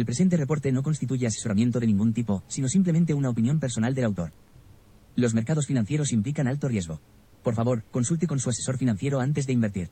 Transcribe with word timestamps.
El 0.00 0.06
presente 0.06 0.38
reporte 0.38 0.72
no 0.72 0.82
constituye 0.82 1.26
asesoramiento 1.26 1.78
de 1.78 1.86
ningún 1.86 2.14
tipo, 2.14 2.42
sino 2.48 2.68
simplemente 2.68 3.12
una 3.12 3.28
opinión 3.28 3.60
personal 3.60 3.94
del 3.94 4.06
autor. 4.06 4.32
Los 5.14 5.34
mercados 5.34 5.66
financieros 5.66 6.12
implican 6.12 6.48
alto 6.48 6.68
riesgo. 6.68 7.02
Por 7.42 7.54
favor, 7.54 7.84
consulte 7.90 8.26
con 8.26 8.38
su 8.38 8.48
asesor 8.48 8.78
financiero 8.78 9.20
antes 9.20 9.46
de 9.46 9.52
invertir. 9.52 9.90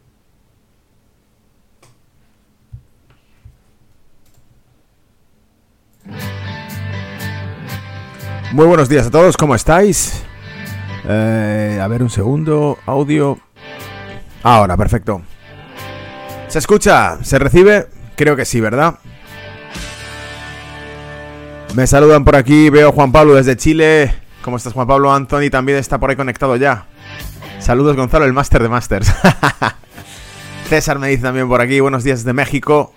Muy 8.52 8.64
buenos 8.66 8.88
días 8.88 9.08
a 9.08 9.10
todos, 9.10 9.36
¿cómo 9.36 9.54
estáis? 9.54 10.22
Eh, 11.06 11.78
a 11.82 11.86
ver 11.86 12.02
un 12.02 12.08
segundo, 12.08 12.78
audio. 12.86 13.38
Ahora, 14.42 14.74
perfecto. 14.74 15.20
¿Se 16.46 16.60
escucha? 16.60 17.22
¿Se 17.22 17.38
recibe? 17.38 17.88
Creo 18.16 18.36
que 18.36 18.46
sí, 18.46 18.58
¿verdad? 18.58 19.00
Me 21.74 21.86
saludan 21.86 22.24
por 22.24 22.34
aquí, 22.34 22.70
veo 22.70 22.92
Juan 22.92 23.12
Pablo 23.12 23.34
desde 23.34 23.56
Chile. 23.56 24.12
¿Cómo 24.42 24.56
estás 24.56 24.72
Juan 24.72 24.86
Pablo? 24.86 25.12
Anthony 25.12 25.50
también 25.50 25.78
está 25.78 25.98
por 25.98 26.10
ahí 26.10 26.16
conectado 26.16 26.56
ya. 26.56 26.86
Saludos 27.60 27.96
Gonzalo, 27.96 28.24
el 28.24 28.32
máster 28.32 28.62
de 28.62 28.68
Masters. 28.68 29.12
César 30.68 30.98
me 30.98 31.08
dice 31.08 31.22
también 31.22 31.48
por 31.48 31.60
aquí, 31.60 31.80
buenos 31.80 32.04
días 32.04 32.20
desde 32.20 32.32
México. 32.32 32.92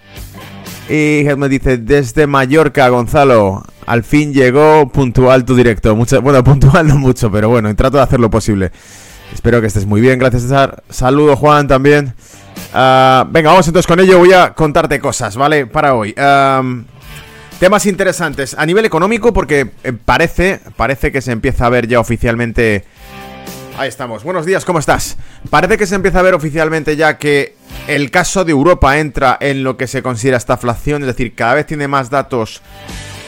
Y 0.89 1.23
me 1.37 1.47
dice, 1.47 1.77
desde 1.77 2.27
Mallorca, 2.27 2.89
Gonzalo, 2.89 3.63
al 3.85 4.03
fin 4.03 4.33
llegó 4.33 4.89
puntual 4.89 5.45
tu 5.45 5.55
directo. 5.55 5.95
bueno, 6.21 6.43
puntual 6.43 6.87
no 6.87 6.97
mucho, 6.97 7.31
pero 7.31 7.49
bueno, 7.49 7.73
trato 7.75 7.97
de 7.97 8.03
hacer 8.03 8.19
lo 8.19 8.29
posible. 8.29 8.71
Espero 9.33 9.61
que 9.61 9.67
estés 9.67 9.85
muy 9.85 10.01
bien, 10.01 10.19
gracias 10.19 10.43
César. 10.43 10.83
Saludo 10.89 11.35
Juan 11.35 11.67
también. 11.67 12.13
Ah, 12.73 13.25
venga, 13.29 13.51
vamos 13.51 13.67
entonces 13.67 13.87
con 13.87 13.99
ello. 13.99 14.17
Voy 14.19 14.33
a 14.33 14.53
contarte 14.53 14.99
cosas, 14.99 15.35
¿vale? 15.35 15.67
Para 15.67 15.95
hoy. 15.95 16.13
Temas 17.61 17.85
interesantes 17.85 18.55
a 18.57 18.65
nivel 18.65 18.85
económico 18.85 19.33
porque 19.33 19.69
eh, 19.83 19.93
parece, 19.93 20.59
parece 20.75 21.11
que 21.11 21.21
se 21.21 21.31
empieza 21.31 21.67
a 21.67 21.69
ver 21.69 21.87
ya 21.87 21.99
oficialmente... 21.99 22.85
Ahí 23.77 23.87
estamos. 23.87 24.23
Buenos 24.23 24.47
días, 24.47 24.65
¿cómo 24.65 24.79
estás? 24.79 25.15
Parece 25.51 25.77
que 25.77 25.85
se 25.85 25.93
empieza 25.93 26.17
a 26.17 26.21
ver 26.23 26.33
oficialmente 26.33 26.95
ya 26.95 27.19
que 27.19 27.55
el 27.87 28.09
caso 28.09 28.45
de 28.45 28.51
Europa 28.51 28.97
entra 28.97 29.37
en 29.39 29.63
lo 29.63 29.77
que 29.77 29.85
se 29.85 30.01
considera 30.01 30.37
estaflación, 30.37 31.03
es 31.03 31.07
decir, 31.07 31.35
cada 31.35 31.53
vez 31.53 31.67
tiene 31.67 31.87
más 31.87 32.09
datos 32.09 32.63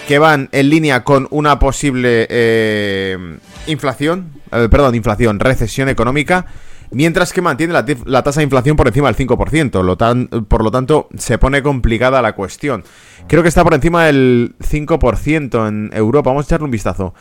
que 0.08 0.18
van 0.18 0.50
en 0.52 0.70
línea 0.72 1.04
con 1.04 1.28
una 1.30 1.60
posible 1.60 2.26
eh, 2.28 3.38
inflación, 3.68 4.32
eh, 4.52 4.68
perdón, 4.68 4.96
inflación, 4.96 5.40
recesión 5.40 5.90
económica, 5.90 6.48
mientras 6.94 7.34
que 7.34 7.42
mantiene 7.42 7.74
la, 7.74 8.24
tasa 8.24 8.40
de 8.40 8.44
inflación 8.44 8.76
por 8.76 8.88
encima 8.88 9.12
del 9.12 9.28
5%, 9.28 10.48
por 10.48 10.64
lo 10.64 10.72
tanto 10.72 11.10
se 11.18 11.38
pone 11.38 11.62
complicada 11.62 12.22
la 12.22 12.34
cuestión. 12.34 12.84
Creo 13.28 13.42
que 13.42 13.50
está 13.50 13.64
por 13.64 13.74
encima 13.74 14.06
del 14.06 14.56
5% 14.60 15.68
en 15.68 15.90
Europa, 15.94 16.30
vamos 16.30 16.46
a 16.46 16.48
echarle 16.48 16.66
un 16.66 16.72
vistazo. 16.72 17.14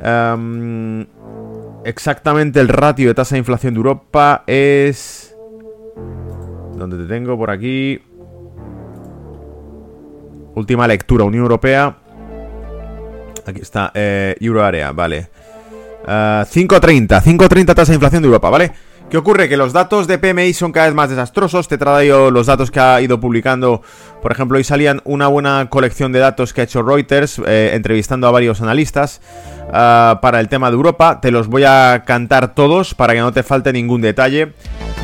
Em, 0.00 1.06
exactamente 1.84 2.60
el 2.60 2.68
ratio 2.68 3.08
de 3.08 3.14
tasa 3.14 3.34
de 3.34 3.40
inflación 3.40 3.74
de 3.74 3.78
Europa 3.78 4.44
es... 4.46 5.34
¿Dónde 6.76 6.96
te 6.96 7.04
tengo? 7.04 7.36
Por 7.36 7.50
aquí. 7.50 8.00
Última 10.54 10.86
lectura, 10.86 11.24
Unión 11.24 11.42
Europea. 11.42 11.98
Aquí 13.46 13.60
está, 13.60 13.90
eh, 13.94 14.36
Euroarea, 14.40 14.92
vale. 14.92 15.28
5.30, 16.06 17.18
uh, 17.18 17.24
5.30 17.24 17.74
tasa 17.74 17.92
de 17.92 17.96
inflación 17.96 18.22
de 18.22 18.26
Europa, 18.26 18.48
¿vale? 18.48 18.72
¿Qué 19.10 19.16
ocurre? 19.16 19.48
Que 19.48 19.56
los 19.56 19.72
datos 19.72 20.06
de 20.06 20.18
PMI 20.18 20.52
son 20.52 20.70
cada 20.70 20.86
vez 20.86 20.94
más 20.94 21.08
desastrosos. 21.08 21.66
Te 21.66 21.76
he 21.76 21.78
traído 21.78 22.30
los 22.30 22.46
datos 22.46 22.70
que 22.70 22.78
ha 22.78 23.00
ido 23.00 23.18
publicando. 23.18 23.80
Por 24.20 24.32
ejemplo, 24.32 24.58
hoy 24.58 24.64
salían 24.64 25.00
una 25.04 25.28
buena 25.28 25.66
colección 25.70 26.12
de 26.12 26.18
datos 26.18 26.52
que 26.52 26.60
ha 26.60 26.64
hecho 26.64 26.82
Reuters, 26.82 27.40
eh, 27.46 27.70
entrevistando 27.72 28.26
a 28.26 28.30
varios 28.30 28.60
analistas 28.60 29.22
uh, 29.68 30.20
para 30.20 30.40
el 30.40 30.50
tema 30.50 30.68
de 30.68 30.76
Europa. 30.76 31.22
Te 31.22 31.30
los 31.30 31.48
voy 31.48 31.64
a 31.64 32.02
cantar 32.06 32.54
todos 32.54 32.94
para 32.94 33.14
que 33.14 33.20
no 33.20 33.32
te 33.32 33.42
falte 33.42 33.72
ningún 33.72 34.02
detalle 34.02 34.52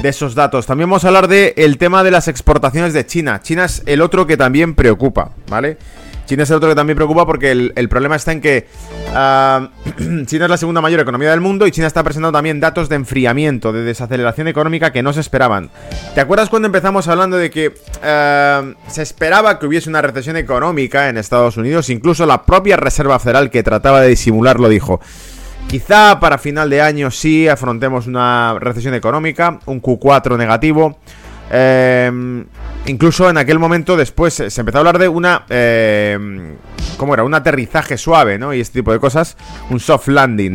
de 0.02 0.08
esos 0.10 0.34
datos. 0.34 0.66
También 0.66 0.90
vamos 0.90 1.04
a 1.04 1.08
hablar 1.08 1.26
del 1.26 1.54
el 1.56 1.78
tema 1.78 2.04
de 2.04 2.10
las 2.10 2.28
exportaciones 2.28 2.92
de 2.92 3.06
China. 3.06 3.40
China 3.40 3.64
es 3.64 3.82
el 3.86 4.02
otro 4.02 4.26
que 4.26 4.36
también 4.36 4.74
preocupa, 4.74 5.30
¿vale? 5.48 5.78
China 6.26 6.42
es 6.42 6.50
el 6.50 6.56
otro 6.56 6.68
que 6.68 6.74
también 6.74 6.96
preocupa 6.96 7.26
porque 7.26 7.50
el, 7.52 7.88
problema 7.88 8.16
está 8.16 8.32
en 8.32 8.40
que 8.40 8.66
ah, 9.14 9.70
China 10.26 10.44
es 10.44 10.50
la 10.50 10.56
segunda 10.56 10.80
mayor 10.80 11.00
economía 11.00 11.30
del 11.30 11.40
mundo 11.40 11.66
y 11.66 11.70
China 11.70 11.86
está 11.86 12.02
presentando 12.02 12.36
también 12.36 12.60
datos 12.60 12.88
de 12.88 12.96
enfriamiento, 12.96 13.72
de 13.72 13.82
desaceleración 13.82 14.48
económica 14.48 14.92
que 14.92 15.02
no 15.02 15.12
se 15.12 15.20
esperaban. 15.20 15.70
¿Te 16.14 16.20
acuerdas 16.20 16.48
cuando 16.48 16.66
empezamos 16.66 17.08
hablando 17.08 17.36
de 17.36 17.50
que 17.50 17.74
ah, 18.02 18.62
se 18.88 19.02
esperaba 19.02 19.58
que 19.58 19.66
hubiese 19.66 19.88
una 19.88 20.02
recesión 20.02 20.36
económica 20.36 21.08
en 21.08 21.18
Estados 21.18 21.56
Unidos? 21.56 21.90
Incluso 21.90 22.26
la 22.26 22.44
propia 22.44 22.76
Reserva 22.76 23.18
Federal 23.18 23.50
que 23.50 23.62
trataba 23.62 24.00
de 24.00 24.08
disimularlo 24.08 24.68
dijo. 24.68 25.00
Quizá 25.68 26.20
para 26.20 26.38
final 26.38 26.70
de 26.70 26.82
año 26.82 27.10
sí 27.10 27.48
afrontemos 27.48 28.06
una 28.06 28.56
recesión 28.60 28.94
económica, 28.94 29.60
un 29.66 29.82
Q4 29.82 30.36
negativo. 30.36 30.98
Em, 31.56 32.44
incluso 32.86 33.30
en 33.30 33.38
aquel 33.38 33.60
momento 33.60 33.96
después 33.96 34.34
se 34.34 34.60
empezó 34.60 34.78
a 34.78 34.80
hablar 34.80 34.98
de 34.98 35.06
una... 35.06 35.44
Eh, 35.48 36.56
¿Cómo 36.96 37.14
era? 37.14 37.22
Un 37.22 37.34
aterrizaje 37.34 37.96
suave, 37.96 38.38
¿no? 38.38 38.52
Y 38.52 38.60
este 38.60 38.80
tipo 38.80 38.92
de 38.92 38.98
cosas. 38.98 39.36
Un 39.70 39.78
soft 39.78 40.08
landing. 40.08 40.54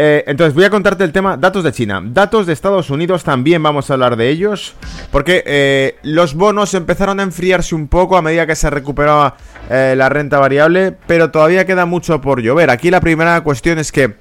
Eh, 0.00 0.22
entonces 0.28 0.54
voy 0.54 0.62
a 0.62 0.70
contarte 0.70 1.02
el 1.02 1.10
tema 1.10 1.36
datos 1.36 1.64
de 1.64 1.72
China. 1.72 2.00
Datos 2.04 2.46
de 2.46 2.52
Estados 2.52 2.88
Unidos 2.88 3.24
también 3.24 3.60
vamos 3.62 3.90
a 3.90 3.94
hablar 3.94 4.16
de 4.16 4.28
ellos. 4.28 4.74
Porque 5.10 5.42
eh, 5.44 5.96
los 6.02 6.34
bonos 6.34 6.74
empezaron 6.74 7.20
a 7.20 7.24
enfriarse 7.24 7.74
un 7.74 7.88
poco 7.88 8.16
a 8.16 8.22
medida 8.22 8.46
que 8.46 8.54
se 8.54 8.70
recuperaba 8.70 9.36
eh, 9.70 9.94
la 9.96 10.08
renta 10.08 10.38
variable. 10.38 10.94
Pero 11.06 11.30
todavía 11.30 11.66
queda 11.66 11.84
mucho 11.84 12.20
por 12.20 12.40
llover. 12.42 12.70
Aquí 12.70 12.90
la 12.90 13.00
primera 13.00 13.40
cuestión 13.40 13.78
es 13.78 13.90
que 13.90 14.14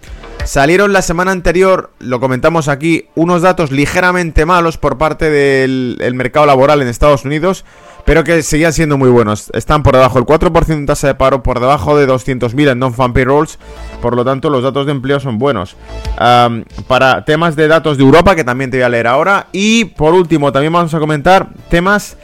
salieron 0.47 0.93
la 0.93 1.01
semana 1.01 1.31
anterior, 1.31 1.91
lo 1.99 2.19
comentamos 2.19 2.67
aquí, 2.67 3.05
unos 3.15 3.41
datos 3.41 3.71
ligeramente 3.71 4.45
malos 4.45 4.77
por 4.77 4.97
parte 4.97 5.29
del 5.29 6.13
mercado 6.15 6.45
laboral 6.45 6.81
en 6.81 6.87
Estados 6.87 7.25
Unidos 7.25 7.65
pero 8.07 8.23
que 8.23 8.41
seguían 8.41 8.71
siendo 8.71 8.97
muy 8.97 9.09
buenos. 9.09 9.51
Están 9.53 9.83
por 9.83 9.93
debajo 9.93 10.15
del 10.15 10.25
4% 10.25 10.65
de 10.65 10.85
tasa 10.85 11.07
de 11.07 11.15
paro, 11.15 11.43
por 11.43 11.59
debajo 11.59 11.97
de 11.97 12.07
200.000 12.07 12.71
en 12.71 12.79
non-fan 12.79 13.11
payrolls, 13.11 13.59
por 14.01 14.15
lo 14.15 14.23
tanto 14.23 14.49
los 14.49 14.63
datos 14.63 14.85
de 14.85 14.93
empleo 14.93 15.19
son 15.19 15.37
buenos. 15.37 15.75
para 16.87 17.25
temas 17.25 17.57
de 17.57 17.67
datos 17.67 17.97
de 17.97 18.05
Europa, 18.05 18.33
que 18.33 18.45
también 18.45 18.71
te 18.71 18.77
voy 18.77 18.85
a 18.85 18.89
leer 18.89 19.07
ahora, 19.07 19.47
y 19.51 19.83
por 19.83 20.13
último 20.13 20.53
también 20.53 20.71
vamos 20.71 20.93
a 20.93 20.99
comentar 20.99 21.49
temas 21.69 22.15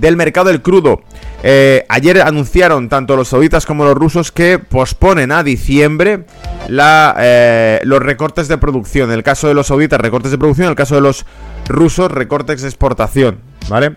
del 0.00 0.16
mercado 0.16 0.48
del 0.48 0.62
crudo. 0.62 1.02
Eh, 1.42 1.84
ayer 1.88 2.20
anunciaron 2.20 2.88
tanto 2.88 3.16
los 3.16 3.28
sauditas 3.28 3.66
como 3.66 3.84
los 3.84 3.94
rusos 3.94 4.30
que 4.30 4.58
posponen 4.58 5.32
a 5.32 5.42
diciembre 5.42 6.26
la, 6.68 7.16
eh, 7.18 7.80
los 7.84 8.00
recortes 8.00 8.48
de 8.48 8.58
producción. 8.58 9.10
En 9.10 9.16
el 9.16 9.22
caso 9.22 9.48
de 9.48 9.54
los 9.54 9.66
sauditas, 9.66 10.00
recortes 10.00 10.30
de 10.30 10.38
producción. 10.38 10.66
En 10.66 10.70
el 10.70 10.76
caso 10.76 10.94
de 10.94 11.00
los 11.00 11.26
rusos, 11.68 12.10
recortes 12.10 12.62
de 12.62 12.68
exportación. 12.68 13.40
¿Vale? 13.68 13.96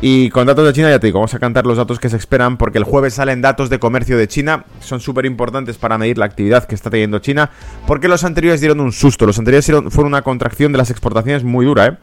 Y 0.00 0.28
con 0.30 0.46
datos 0.46 0.66
de 0.66 0.72
China, 0.72 0.90
ya 0.90 0.98
te 0.98 1.06
digo, 1.06 1.18
vamos 1.18 1.34
a 1.34 1.38
cantar 1.38 1.64
los 1.66 1.78
datos 1.78 1.98
que 1.98 2.10
se 2.10 2.16
esperan 2.16 2.58
porque 2.58 2.78
el 2.78 2.84
jueves 2.84 3.14
salen 3.14 3.40
datos 3.40 3.70
de 3.70 3.78
comercio 3.78 4.18
de 4.18 4.28
China. 4.28 4.64
Son 4.80 5.00
súper 5.00 5.24
importantes 5.24 5.78
para 5.78 5.96
medir 5.96 6.18
la 6.18 6.26
actividad 6.26 6.64
que 6.64 6.74
está 6.74 6.90
teniendo 6.90 7.20
China. 7.20 7.50
Porque 7.86 8.08
los 8.08 8.24
anteriores 8.24 8.60
dieron 8.60 8.80
un 8.80 8.92
susto. 8.92 9.24
Los 9.24 9.38
anteriores 9.38 9.66
fueron 9.66 10.06
una 10.06 10.22
contracción 10.22 10.72
de 10.72 10.78
las 10.78 10.90
exportaciones 10.90 11.42
muy 11.42 11.64
dura, 11.64 11.86
¿eh? 11.86 11.96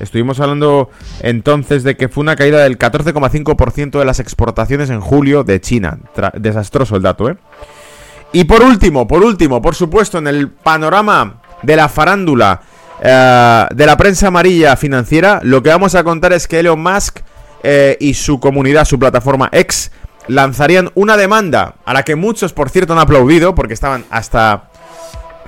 Estuvimos 0.00 0.38
hablando 0.40 0.90
entonces 1.20 1.82
de 1.82 1.96
que 1.96 2.08
fue 2.08 2.22
una 2.22 2.36
caída 2.36 2.62
del 2.62 2.78
14,5% 2.78 3.98
de 3.98 4.04
las 4.04 4.20
exportaciones 4.20 4.90
en 4.90 5.00
julio 5.00 5.42
de 5.42 5.60
China. 5.60 5.98
desastroso 6.34 6.96
el 6.96 7.02
dato, 7.02 7.30
¿eh? 7.30 7.36
Y 8.32 8.44
por 8.44 8.62
último, 8.62 9.06
por 9.06 9.22
último, 9.24 9.62
por 9.62 9.74
supuesto, 9.74 10.18
en 10.18 10.26
el 10.26 10.50
panorama 10.50 11.40
de 11.62 11.76
la 11.76 11.88
farándula 11.88 12.60
eh, 13.00 13.66
de 13.74 13.86
la 13.86 13.96
prensa 13.96 14.28
amarilla 14.28 14.76
financiera, 14.76 15.40
lo 15.42 15.62
que 15.62 15.70
vamos 15.70 15.94
a 15.94 16.04
contar 16.04 16.32
es 16.32 16.46
que 16.46 16.60
Elon 16.60 16.82
Musk 16.82 17.20
eh, 17.68 17.96
y 17.98 18.14
su 18.14 18.38
comunidad, 18.38 18.84
su 18.84 18.96
plataforma 18.96 19.48
X, 19.50 19.90
lanzarían 20.28 20.92
una 20.94 21.16
demanda 21.16 21.74
a 21.84 21.92
la 21.92 22.04
que 22.04 22.14
muchos, 22.14 22.52
por 22.52 22.70
cierto, 22.70 22.92
han 22.92 23.00
aplaudido 23.00 23.56
porque 23.56 23.74
estaban 23.74 24.04
hasta... 24.08 24.70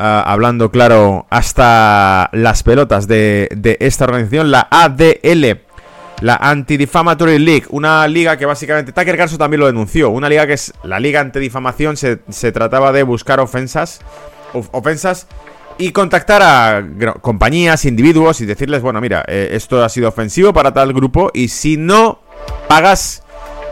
Ah, 0.00 0.22
hablando 0.28 0.70
claro, 0.70 1.26
hasta 1.28 2.30
las 2.32 2.62
pelotas 2.62 3.08
de, 3.08 3.48
esta 3.80 4.04
organización, 4.04 4.52
la 4.52 4.68
ADL, 4.70 5.58
la 6.20 6.36
Anti-Defamatory 6.36 7.40
League, 7.40 7.64
una 7.70 8.06
liga 8.06 8.36
que 8.36 8.46
básicamente 8.46 8.92
Tucker 8.92 9.16
Carlson 9.16 9.38
también 9.38 9.58
lo 9.58 9.66
denunció, 9.66 10.10
una 10.10 10.28
liga 10.28 10.46
que 10.46 10.52
es 10.52 10.72
la 10.84 11.00
liga 11.00 11.18
antidifamación, 11.20 11.96
se, 11.96 12.20
se 12.28 12.52
trataba 12.52 12.92
de 12.92 13.02
buscar 13.02 13.40
ofensas, 13.40 14.00
ofensas 14.70 15.26
y 15.78 15.92
contactar 15.92 16.42
a 16.42 16.84
compañías, 17.20 17.84
individuos 17.84 18.40
y 18.40 18.46
decirles, 18.46 18.82
bueno, 18.82 19.00
mira, 19.00 19.24
eh, 19.28 19.50
esto 19.52 19.82
ha 19.82 19.88
sido 19.88 20.08
ofensivo 20.08 20.52
para 20.52 20.74
tal 20.74 20.92
grupo 20.92 21.30
y 21.32 21.48
si 21.48 21.76
no 21.76 22.20
pagas, 22.66 23.22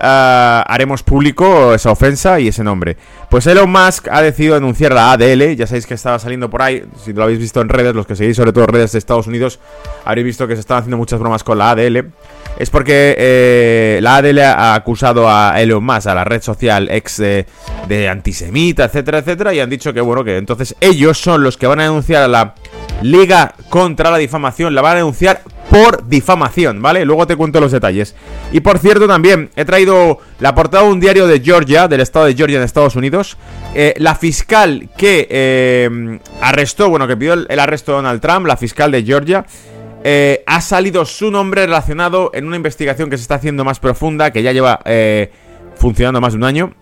ah, 0.00 0.64
haremos 0.68 1.02
público 1.02 1.74
esa 1.74 1.90
ofensa 1.90 2.38
y 2.38 2.48
ese 2.48 2.62
nombre. 2.62 2.96
Pues 3.28 3.46
Elon 3.48 3.70
Musk 3.70 4.06
ha 4.10 4.22
decidido 4.22 4.54
anunciar 4.54 4.94
la 4.94 5.12
ADL, 5.12 5.56
ya 5.56 5.66
sabéis 5.66 5.86
que 5.86 5.94
estaba 5.94 6.18
saliendo 6.20 6.48
por 6.48 6.62
ahí, 6.62 6.84
si 7.04 7.12
lo 7.12 7.24
habéis 7.24 7.40
visto 7.40 7.60
en 7.60 7.68
redes, 7.68 7.94
los 7.94 8.06
que 8.06 8.14
seguís 8.14 8.36
sobre 8.36 8.52
todo 8.52 8.66
redes 8.66 8.92
de 8.92 8.98
Estados 8.98 9.26
Unidos, 9.26 9.58
habréis 10.04 10.26
visto 10.26 10.46
que 10.46 10.54
se 10.54 10.60
están 10.60 10.78
haciendo 10.78 10.96
muchas 10.96 11.18
bromas 11.18 11.42
con 11.42 11.58
la 11.58 11.70
ADL. 11.70 12.12
Es 12.58 12.70
porque 12.70 13.14
eh, 13.18 13.98
la 14.02 14.16
ADL 14.16 14.40
ha 14.40 14.74
acusado 14.74 15.28
a 15.28 15.60
Elon 15.60 15.84
Musk, 15.84 16.06
a 16.06 16.14
la 16.14 16.24
red 16.24 16.42
social 16.42 16.88
ex 16.90 17.18
de, 17.18 18.08
antisemita, 18.08 18.84
etcétera, 18.84 19.18
etcétera, 19.18 19.54
y 19.54 19.60
han 19.60 19.70
dicho 19.70 19.92
que, 19.92 20.00
bueno, 20.00 20.24
que 20.24 20.36
entonces 20.36 20.74
ellos 20.80 21.18
son 21.18 21.42
los 21.42 21.56
que 21.56 21.66
van 21.66 21.80
a 21.80 21.84
denunciar 21.84 22.22
a 22.22 22.28
la 22.28 22.54
Liga 23.02 23.54
contra 23.68 24.10
la 24.10 24.16
Difamación, 24.16 24.74
la 24.74 24.80
van 24.80 24.92
a 24.92 24.96
denunciar 24.96 25.42
por 25.70 26.08
difamación, 26.08 26.80
¿vale? 26.80 27.04
Luego 27.04 27.26
te 27.26 27.36
cuento 27.36 27.60
los 27.60 27.72
detalles. 27.72 28.14
Y 28.52 28.60
por 28.60 28.78
cierto, 28.78 29.06
también 29.06 29.50
he 29.56 29.64
traído 29.64 30.20
la 30.40 30.54
portada 30.54 30.84
de 30.84 30.90
un 30.90 31.00
diario 31.00 31.26
de 31.26 31.40
Georgia, 31.40 31.88
del 31.88 32.00
estado 32.00 32.26
de 32.26 32.34
Georgia 32.34 32.56
en 32.56 32.62
Estados 32.62 32.96
Unidos. 32.96 33.36
Eh, 33.74 33.94
la 33.98 34.14
fiscal 34.14 34.88
que 34.96 35.26
eh, 35.28 36.18
arrestó, 36.40 36.88
bueno, 36.88 37.06
que 37.06 37.16
pidió 37.16 37.34
el, 37.34 37.58
arresto 37.58 37.92
de 37.92 37.96
Donald 37.96 38.20
Trump, 38.20 38.46
la 38.46 38.56
fiscal 38.56 38.90
de 38.90 39.02
Georgia, 39.02 39.44
eh, 40.08 40.44
ha 40.46 40.60
salido 40.60 41.04
su 41.04 41.32
nombre 41.32 41.66
relacionado 41.66 42.30
en 42.32 42.46
una 42.46 42.54
investigación 42.54 43.10
que 43.10 43.16
se 43.16 43.22
está 43.22 43.34
haciendo 43.34 43.64
más 43.64 43.80
profunda, 43.80 44.30
que 44.30 44.44
ya 44.44 44.52
lleva 44.52 44.80
funcionando 45.74 46.20
más 46.20 46.34
de 46.34 46.36
un 46.36 46.44
año. 46.44 46.74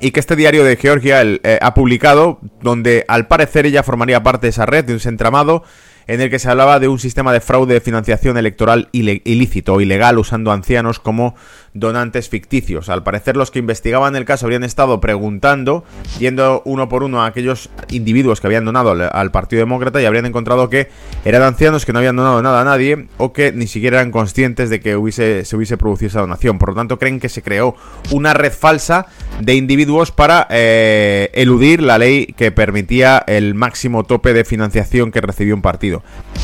Y 0.00 0.10
que 0.10 0.20
este 0.20 0.36
diario 0.36 0.64
de 0.64 0.76
Georgia 0.76 1.22
ha 1.60 1.74
publicado, 1.74 2.38
donde 2.60 3.04
al 3.08 3.26
parecer 3.26 3.66
ella 3.66 3.82
formaría 3.82 4.22
parte 4.22 4.46
de 4.46 4.50
esa 4.50 4.66
red, 4.66 4.84
de 4.84 4.94
un 4.94 5.00
entramado 5.04 5.64
en 6.06 6.20
el 6.20 6.30
que 6.30 6.38
se 6.38 6.50
hablaba 6.50 6.78
de 6.80 6.88
un 6.88 6.98
sistema 6.98 7.32
de 7.32 7.40
fraude 7.40 7.74
de 7.74 7.80
financiación 7.80 8.36
electoral 8.36 8.88
ilícito 8.92 9.74
o 9.74 9.80
ilegal 9.80 10.18
usando 10.18 10.52
ancianos 10.52 11.00
como 11.00 11.34
donantes 11.74 12.28
ficticios. 12.28 12.88
Al 12.88 13.02
parecer 13.02 13.36
los 13.36 13.50
que 13.50 13.58
investigaban 13.58 14.14
el 14.16 14.24
caso 14.24 14.46
habrían 14.46 14.64
estado 14.64 15.00
preguntando, 15.00 15.84
yendo 16.18 16.62
uno 16.64 16.88
por 16.88 17.02
uno 17.02 17.22
a 17.22 17.26
aquellos 17.26 17.68
individuos 17.90 18.40
que 18.40 18.46
habían 18.46 18.64
donado 18.64 18.90
al, 18.90 19.30
Partido 19.34 19.60
Demócrata 19.60 20.00
y 20.00 20.04
habrían 20.04 20.26
encontrado 20.26 20.70
que 20.70 20.88
eran 21.24 21.42
ancianos 21.42 21.84
que 21.84 21.92
no 21.92 21.98
habían 21.98 22.14
donado 22.14 22.40
nada 22.40 22.60
a 22.60 22.64
nadie 22.64 23.08
o 23.16 23.32
que 23.32 23.50
ni 23.52 23.66
siquiera 23.66 23.98
eran 23.98 24.12
conscientes 24.12 24.70
de 24.70 24.78
que 24.78 24.96
hubiese, 24.96 25.44
se 25.44 25.56
hubiese 25.56 25.76
producido 25.76 26.08
esa 26.08 26.20
donación. 26.20 26.58
Por 26.58 26.70
lo 26.70 26.74
tanto 26.76 26.98
creen 26.98 27.18
que 27.18 27.28
se 27.28 27.42
creó 27.42 27.74
una 28.12 28.32
red 28.32 28.52
falsa 28.52 29.06
de 29.40 29.56
individuos 29.56 30.12
para 30.12 30.46
eh, 30.50 31.30
eludir 31.34 31.82
la 31.82 31.98
ley 31.98 32.26
que 32.36 32.52
permitía 32.52 33.24
el 33.26 33.54
máximo 33.54 34.04
tope 34.04 34.32
de 34.32 34.44
financiación 34.44 35.10
que 35.10 35.20
recibió 35.20 35.54
un 35.54 35.62
partido. 35.62 35.93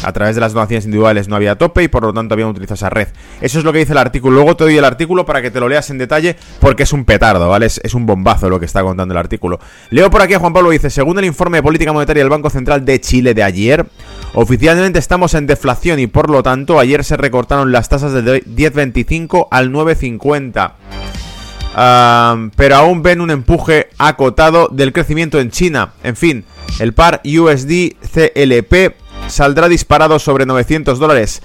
A 0.02 0.12
través 0.12 0.34
de 0.34 0.40
las 0.40 0.52
donaciones 0.52 0.84
individuales 0.84 1.28
no 1.28 1.36
había 1.36 1.56
tope 1.56 1.82
y 1.82 1.88
por 1.88 2.02
lo 2.02 2.12
tanto 2.12 2.34
habían 2.34 2.48
utilizado 2.48 2.74
esa 2.74 2.90
red. 2.90 3.08
Eso 3.40 3.58
es 3.58 3.64
lo 3.64 3.72
que 3.72 3.80
dice 3.80 3.92
el 3.92 3.98
artículo. 3.98 4.36
Luego 4.36 4.56
te 4.56 4.64
doy 4.64 4.76
el 4.76 4.84
artículo 4.84 5.26
para 5.26 5.42
que 5.42 5.50
te 5.50 5.60
lo 5.60 5.68
leas 5.68 5.90
en 5.90 5.98
detalle 5.98 6.36
porque 6.60 6.84
es 6.84 6.92
un 6.92 7.04
petardo, 7.04 7.48
¿vale? 7.48 7.66
Es, 7.66 7.94
un 7.94 8.06
bombazo 8.06 8.48
lo 8.48 8.60
que 8.60 8.66
está 8.66 8.82
contando 8.82 9.12
el 9.12 9.18
artículo. 9.18 9.58
Leo 9.90 10.10
por 10.10 10.22
aquí 10.22 10.34
a 10.34 10.38
Juan 10.38 10.52
Pablo 10.52 10.70
dice, 10.70 10.90
según 10.90 11.18
el 11.18 11.24
informe 11.24 11.58
de 11.58 11.62
política 11.62 11.92
monetaria 11.92 12.22
del 12.22 12.30
Banco 12.30 12.50
Central 12.50 12.84
de 12.84 13.00
Chile 13.00 13.34
de 13.34 13.42
ayer, 13.42 13.86
oficialmente 14.34 14.98
estamos 14.98 15.34
en 15.34 15.46
deflación 15.46 15.98
y 15.98 16.06
por 16.06 16.30
lo 16.30 16.42
tanto 16.42 16.78
ayer 16.78 17.04
se 17.04 17.16
recortaron 17.16 17.72
las 17.72 17.88
tasas 17.88 18.12
del 18.12 18.44
10.25 18.44 19.48
al 19.50 19.72
9.50. 19.72 22.50
pero 22.56 22.76
aún 22.76 23.02
ven 23.02 23.20
un 23.20 23.30
empuje 23.30 23.88
acotado 23.98 24.68
del 24.68 24.92
crecimiento 24.92 25.40
en 25.40 25.50
China. 25.50 25.92
En 26.02 26.16
fin, 26.16 26.44
el 26.78 26.94
par 26.94 27.20
USD 27.24 27.94
CLP 28.12 28.94
saldrá 29.30 29.68
disparado 29.68 30.18
sobre 30.18 30.46
900 30.46 30.98
dólares 30.98 31.42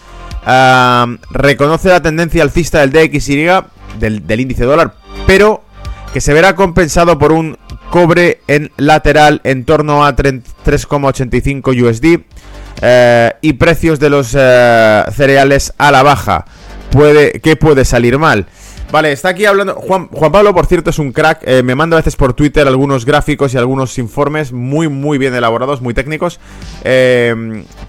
reconoce 1.32 1.90
la 1.90 2.02
tendencia 2.02 2.44
alcista 2.44 2.86
del 2.86 2.92
DXY, 2.92 3.48
del, 4.00 4.40
índice 4.40 4.64
dólar, 4.64 4.94
pero 5.26 5.64
que 6.14 6.22
se 6.22 6.34
verá 6.34 6.56
compensado 6.56 7.18
por 7.18 7.32
un 7.32 7.58
cobre 7.90 8.42
en 8.48 8.72
lateral 8.78 9.42
en 9.44 9.66
torno 9.66 10.06
a 10.06 10.16
3,85 10.16 11.84
USD 11.84 12.24
eh, 12.82 13.34
y 13.42 13.54
precios 13.54 14.00
de 14.00 14.10
los 14.10 14.36
eh, 14.38 15.04
cereales 15.14 15.74
a 15.78 15.92
la 15.92 16.04
baja. 16.04 16.46
Puede, 16.92 17.40
¿Qué 17.42 17.56
puede 17.56 17.84
salir 17.84 18.18
mal? 18.18 18.48
Vale, 18.92 19.12
está 19.12 19.30
aquí 19.30 19.46
hablando. 19.46 19.76
Juan, 19.76 20.08
Pablo, 20.10 20.54
por 20.54 20.68
cierto, 20.68 20.90
es 20.90 21.00
un 21.00 21.12
crack. 21.12 21.42
Eh, 21.46 21.64
me 21.64 21.76
manda 21.76 21.98
a 21.98 22.00
veces 22.00 22.16
por 22.16 22.34
Twitter 22.34 22.68
algunos 22.68 23.06
gráficos 23.06 23.54
y 23.54 23.58
algunos 23.58 23.98
informes 23.98 24.54
muy, 24.54 24.88
muy 24.88 25.18
bien 25.18 25.34
elaborados, 25.36 25.82
muy 25.82 25.94
técnicos. 25.94 26.40
te 26.84 27.36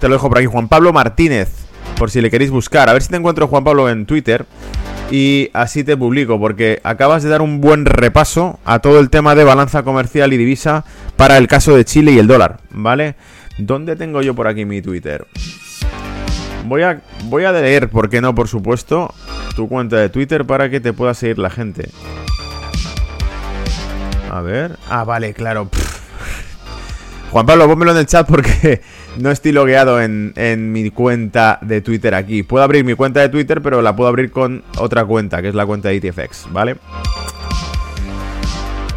lo 0.01 0.09
dejo 0.09 0.29
por 0.29 0.39
aquí, 0.39 0.47
Juan 0.47 0.67
Pablo 0.67 0.91
Martínez 0.91 1.67
por 1.97 2.11
si 2.11 2.21
le 2.21 2.29
queréis 2.29 2.51
buscar. 2.51 2.89
A 2.89 2.93
ver 2.93 3.01
si 3.01 3.09
te 3.09 3.15
encuentro 3.15 3.47
Juan 3.47 3.63
Pablo 3.63 3.89
en 3.89 4.05
Twitter 4.05 4.45
y 5.09 5.49
así 5.53 5.83
te 5.83 5.97
publico, 5.97 6.39
porque 6.39 6.79
acabas 6.83 7.23
de 7.23 7.29
dar 7.29 7.41
un 7.41 7.61
buen 7.61 7.85
repaso 7.85 8.59
a 8.65 8.79
todo 8.79 8.99
el 8.99 9.09
tema 9.09 9.35
de 9.35 9.43
balanza 9.43 9.83
comercial 9.83 10.33
y 10.33 10.37
divisa 10.37 10.85
para 11.15 11.37
el 11.37 11.47
caso 11.47 11.75
de 11.75 11.85
Chile 11.85 12.11
y 12.11 12.19
el 12.19 12.27
dólar, 12.27 12.59
¿vale? 12.71 13.15
¿Dónde 13.57 13.95
tengo 13.95 14.21
yo 14.21 14.35
por 14.35 14.47
aquí 14.47 14.65
mi 14.65 14.81
Twitter? 14.81 15.25
Voy 16.67 16.83
a, 16.83 17.01
voy 17.25 17.45
a 17.45 17.51
leer, 17.51 17.89
¿por 17.89 18.09
qué 18.09 18.21
no? 18.21 18.35
Por 18.35 18.47
supuesto, 18.47 19.13
tu 19.55 19.67
cuenta 19.67 19.97
de 19.97 20.09
Twitter 20.09 20.45
para 20.45 20.69
que 20.69 20.79
te 20.79 20.93
pueda 20.93 21.13
seguir 21.13 21.39
la 21.39 21.49
gente. 21.49 21.89
A 24.29 24.41
ver. 24.41 24.77
Ah, 24.89 25.03
vale, 25.03 25.33
claro. 25.33 25.69
Juan 27.31 27.45
Pablo, 27.45 27.67
pónmelo 27.67 27.91
en 27.91 27.97
el 27.97 28.05
chat 28.05 28.27
porque 28.27 28.81
no 29.17 29.31
estoy 29.31 29.51
logueado 29.51 30.01
en, 30.01 30.71
mi 30.71 30.89
cuenta 30.91 31.59
de 31.61 31.81
Twitter 31.81 32.15
aquí. 32.15 32.43
Puedo 32.43 32.63
abrir 32.63 32.83
mi 32.83 32.93
cuenta 32.93 33.19
de 33.21 33.29
Twitter, 33.29 33.61
pero 33.61 33.81
la 33.81 33.95
puedo 33.95 34.09
abrir 34.09 34.31
con 34.31 34.63
otra 34.77 35.05
cuenta, 35.05 35.41
que 35.41 35.49
es 35.49 35.55
la 35.55 35.65
cuenta 35.65 35.89
de 35.89 35.97
ETFX, 35.97 36.47
¿vale? 36.51 36.77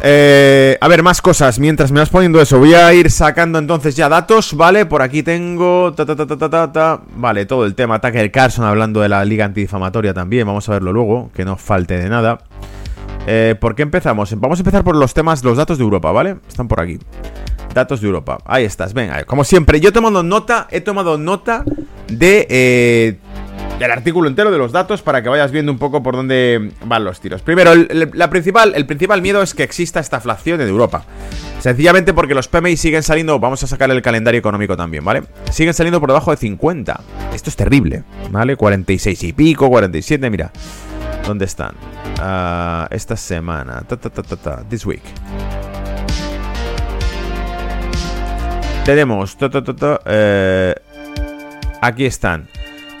Eh, 0.03 0.77
a 0.81 0.87
ver, 0.87 1.03
más 1.03 1.21
cosas. 1.21 1.59
Mientras 1.59 1.91
me 1.91 1.99
vas 1.99 2.09
poniendo 2.09 2.41
eso, 2.41 2.57
voy 2.57 2.73
a 2.73 2.91
ir 2.93 3.11
sacando 3.11 3.59
entonces 3.59 3.95
ya 3.95 4.09
datos, 4.09 4.55
¿vale? 4.55 4.85
Por 4.85 5.01
aquí 5.01 5.21
tengo. 5.21 5.93
Ta, 5.93 6.05
ta, 6.05 6.15
ta, 6.15 6.71
ta 6.71 7.01
vale, 7.15 7.45
todo 7.45 7.65
el 7.65 7.75
tema. 7.75 8.01
Tucker 8.01 8.31
Carson 8.31 8.65
hablando 8.65 9.01
de 9.01 9.09
la 9.09 9.23
liga 9.23 9.45
antidifamatoria 9.45 10.13
también. 10.13 10.47
Vamos 10.47 10.67
a 10.69 10.73
verlo 10.73 10.91
luego, 10.91 11.29
que 11.35 11.45
no 11.45 11.55
falte 11.55 11.97
de 11.97 12.09
nada. 12.09 12.39
Eh, 13.27 13.55
¿Por 13.59 13.75
qué 13.75 13.83
empezamos? 13.83 14.33
Vamos 14.39 14.59
a 14.59 14.61
empezar 14.61 14.83
por 14.83 14.95
los 14.95 15.13
temas, 15.13 15.43
los 15.43 15.57
datos 15.57 15.77
de 15.77 15.83
Europa, 15.83 16.11
¿vale? 16.11 16.37
Están 16.47 16.67
por 16.67 16.81
aquí. 16.81 16.97
Datos 17.73 18.01
de 18.01 18.07
Europa. 18.07 18.39
Ahí 18.45 18.65
estás, 18.65 18.93
venga. 18.93 19.23
Como 19.25 19.43
siempre, 19.43 19.79
yo 19.79 19.89
he 19.89 19.91
tomado 19.91 20.23
nota, 20.23 20.67
he 20.71 20.81
tomado 20.81 21.17
nota 21.17 21.63
de... 22.07 22.47
Eh, 22.49 23.19
del 23.81 23.91
artículo 23.91 24.27
entero 24.27 24.51
de 24.51 24.57
los 24.57 24.71
datos 24.71 25.01
para 25.01 25.23
que 25.23 25.29
vayas 25.29 25.51
viendo 25.51 25.71
un 25.71 25.79
poco 25.79 26.03
por 26.03 26.15
dónde 26.15 26.71
van 26.85 27.03
los 27.03 27.19
tiros. 27.19 27.41
Primero, 27.41 27.71
el, 27.71 28.11
la 28.13 28.29
principal, 28.29 28.73
el 28.75 28.85
principal 28.85 29.21
miedo 29.21 29.41
es 29.41 29.53
que 29.53 29.63
exista 29.63 29.99
esta 29.99 30.17
inflación 30.17 30.61
en 30.61 30.67
Europa. 30.67 31.03
Sencillamente 31.59 32.13
porque 32.13 32.33
los 32.33 32.47
PMI 32.47 32.77
siguen 32.77 33.03
saliendo, 33.03 33.39
vamos 33.39 33.63
a 33.63 33.67
sacar 33.67 33.89
el 33.91 34.01
calendario 34.01 34.39
económico 34.39 34.77
también, 34.77 35.03
¿vale? 35.03 35.23
Siguen 35.51 35.73
saliendo 35.73 35.99
por 35.99 36.09
debajo 36.09 36.31
de 36.31 36.37
50. 36.37 37.01
Esto 37.33 37.49
es 37.49 37.55
terrible, 37.55 38.03
¿vale? 38.29 38.55
46 38.55 39.23
y 39.23 39.33
pico, 39.33 39.69
47, 39.69 40.29
mira. 40.29 40.51
¿Dónde 41.25 41.45
están? 41.45 41.75
Uh, 42.19 42.87
esta 42.89 43.15
semana. 43.15 43.83
This 44.69 44.85
week. 44.85 45.03
Tenemos. 48.85 49.37
Eh, 50.05 50.75
aquí 51.81 52.05
están. 52.05 52.47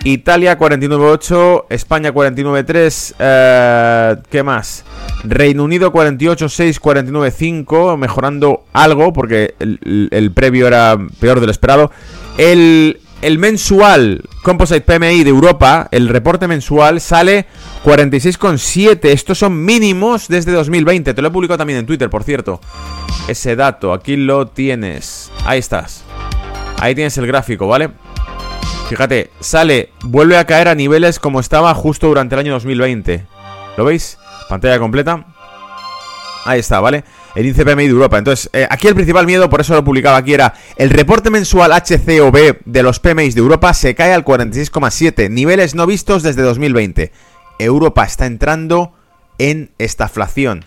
Italia 0.03 0.57
49.8, 0.57 1.65
España 1.69 2.11
49.3, 2.11 3.15
eh, 3.19 4.15
¿qué 4.31 4.41
más? 4.41 4.83
Reino 5.23 5.63
Unido 5.63 5.93
48.6, 5.93 6.79
49.5, 6.79 7.97
mejorando 7.97 8.63
algo 8.73 9.13
porque 9.13 9.53
el, 9.59 10.31
previo 10.33 10.65
era 10.65 10.97
peor 11.19 11.39
de 11.39 11.45
lo 11.45 11.51
esperado. 11.51 11.91
El, 12.39 12.99
el 13.21 13.37
mensual 13.37 14.23
Composite 14.41 14.81
PMI 14.81 15.23
de 15.23 15.29
Europa, 15.29 15.87
el 15.91 16.09
reporte 16.09 16.47
mensual, 16.47 16.99
sale 16.99 17.45
46,7. 17.85 19.05
Estos 19.05 19.37
son 19.37 19.63
mínimos 19.63 20.27
desde 20.27 20.51
2020. 20.51 21.13
Te 21.13 21.21
lo 21.21 21.27
he 21.27 21.31
publicado 21.31 21.59
también 21.59 21.77
en 21.77 21.85
Twitter, 21.85 22.09
por 22.09 22.23
cierto. 22.23 22.59
Ese 23.27 23.55
dato, 23.55 23.93
aquí 23.93 24.15
lo 24.15 24.47
tienes. 24.47 25.31
Ahí 25.45 25.59
estás. 25.59 26.03
Ahí 26.79 26.95
tienes 26.95 27.15
el 27.19 27.27
gráfico, 27.27 27.67
¿vale? 27.67 27.91
Fíjate, 28.91 29.29
sale, 29.39 29.93
vuelve 30.03 30.37
a 30.37 30.43
caer 30.43 30.67
a 30.67 30.75
niveles 30.75 31.17
como 31.17 31.39
estaba 31.39 31.73
justo 31.73 32.09
durante 32.09 32.35
el 32.35 32.39
año 32.39 32.51
2020. 32.51 33.25
¿Lo 33.77 33.85
veis? 33.85 34.17
Pantalla 34.49 34.79
completa. 34.79 35.27
Ahí 36.43 36.59
está, 36.59 36.81
¿vale? 36.81 37.05
El 37.33 37.45
índice 37.45 37.63
PMI 37.63 37.85
de 37.85 37.91
Europa. 37.91 38.17
Entonces, 38.17 38.49
eh, 38.51 38.67
aquí 38.69 38.89
el 38.89 38.95
principal 38.95 39.25
miedo, 39.25 39.49
por 39.49 39.61
eso 39.61 39.75
lo 39.75 39.85
publicaba 39.85 40.17
aquí, 40.17 40.33
era 40.33 40.55
el 40.75 40.89
reporte 40.89 41.29
mensual 41.29 41.71
HCOB 41.71 42.57
de 42.65 42.83
los 42.83 42.99
PMI 42.99 43.29
de 43.29 43.39
Europa 43.39 43.73
se 43.73 43.95
cae 43.95 44.11
al 44.11 44.25
46,7, 44.25 45.29
niveles 45.29 45.73
no 45.73 45.87
vistos 45.87 46.21
desde 46.21 46.41
2020. 46.41 47.13
Europa 47.59 48.03
está 48.03 48.25
entrando 48.25 48.91
en 49.37 49.71
estaflación. 49.77 50.65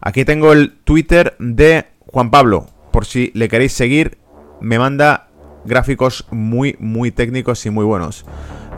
Aquí 0.00 0.24
tengo 0.24 0.54
el 0.54 0.78
Twitter 0.84 1.36
de 1.38 1.84
Juan 2.06 2.30
Pablo. 2.30 2.66
Por 2.92 3.04
si 3.04 3.30
le 3.34 3.48
queréis 3.50 3.74
seguir, 3.74 4.16
me 4.62 4.78
manda 4.78 5.27
gráficos 5.68 6.26
muy, 6.30 6.76
muy 6.80 7.10
técnicos 7.10 7.64
y 7.66 7.70
muy 7.70 7.84
buenos. 7.84 8.24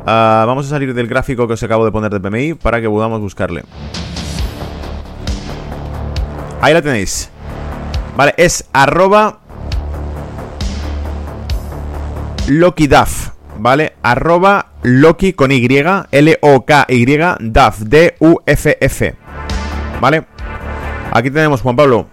Ah, 0.06 0.44
vamos 0.46 0.66
a 0.66 0.70
salir 0.70 0.92
del 0.92 1.06
gráfico 1.06 1.46
que 1.46 1.54
os 1.54 1.62
acabo 1.62 1.84
de 1.84 1.92
poner 1.92 2.10
de 2.10 2.20
PMI 2.20 2.54
para 2.54 2.80
que 2.80 2.88
podamos 2.88 3.20
buscarle. 3.20 3.62
Ahí 6.60 6.74
la 6.74 6.82
tenéis. 6.82 7.30
Vale, 8.16 8.34
es 8.36 8.68
arroba 8.72 9.40
Loki 12.48 12.88
¿vale? 13.58 13.94
Arroba 14.02 14.72
Loki 14.82 15.32
con 15.34 15.52
Y, 15.52 15.68
L-O-K-Y, 16.10 17.18
DAF, 17.40 17.78
D-U-F-F, 17.80 19.14
¿vale? 20.00 20.24
Aquí 21.12 21.30
tenemos, 21.30 21.60
Juan 21.60 21.76
Pablo. 21.76 22.06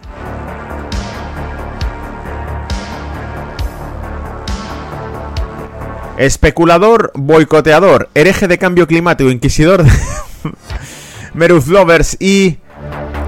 Especulador, 6.18 7.12
boicoteador, 7.14 8.10
hereje 8.16 8.48
de 8.48 8.58
cambio 8.58 8.88
climático, 8.88 9.30
inquisidor 9.30 9.84
de 9.84 9.92
Meruz 11.36 11.68
Lovers 11.68 12.18
y 12.20 12.58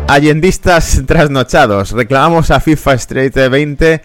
allendistas 0.07 1.03
trasnochados. 1.05 1.91
Reclamamos 1.91 2.49
a 2.49 2.59
FIFA 2.59 2.93
Street 2.95 3.33
20 3.35 4.01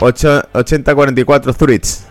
8044 0.00 1.52
Zurich. 1.54 2.05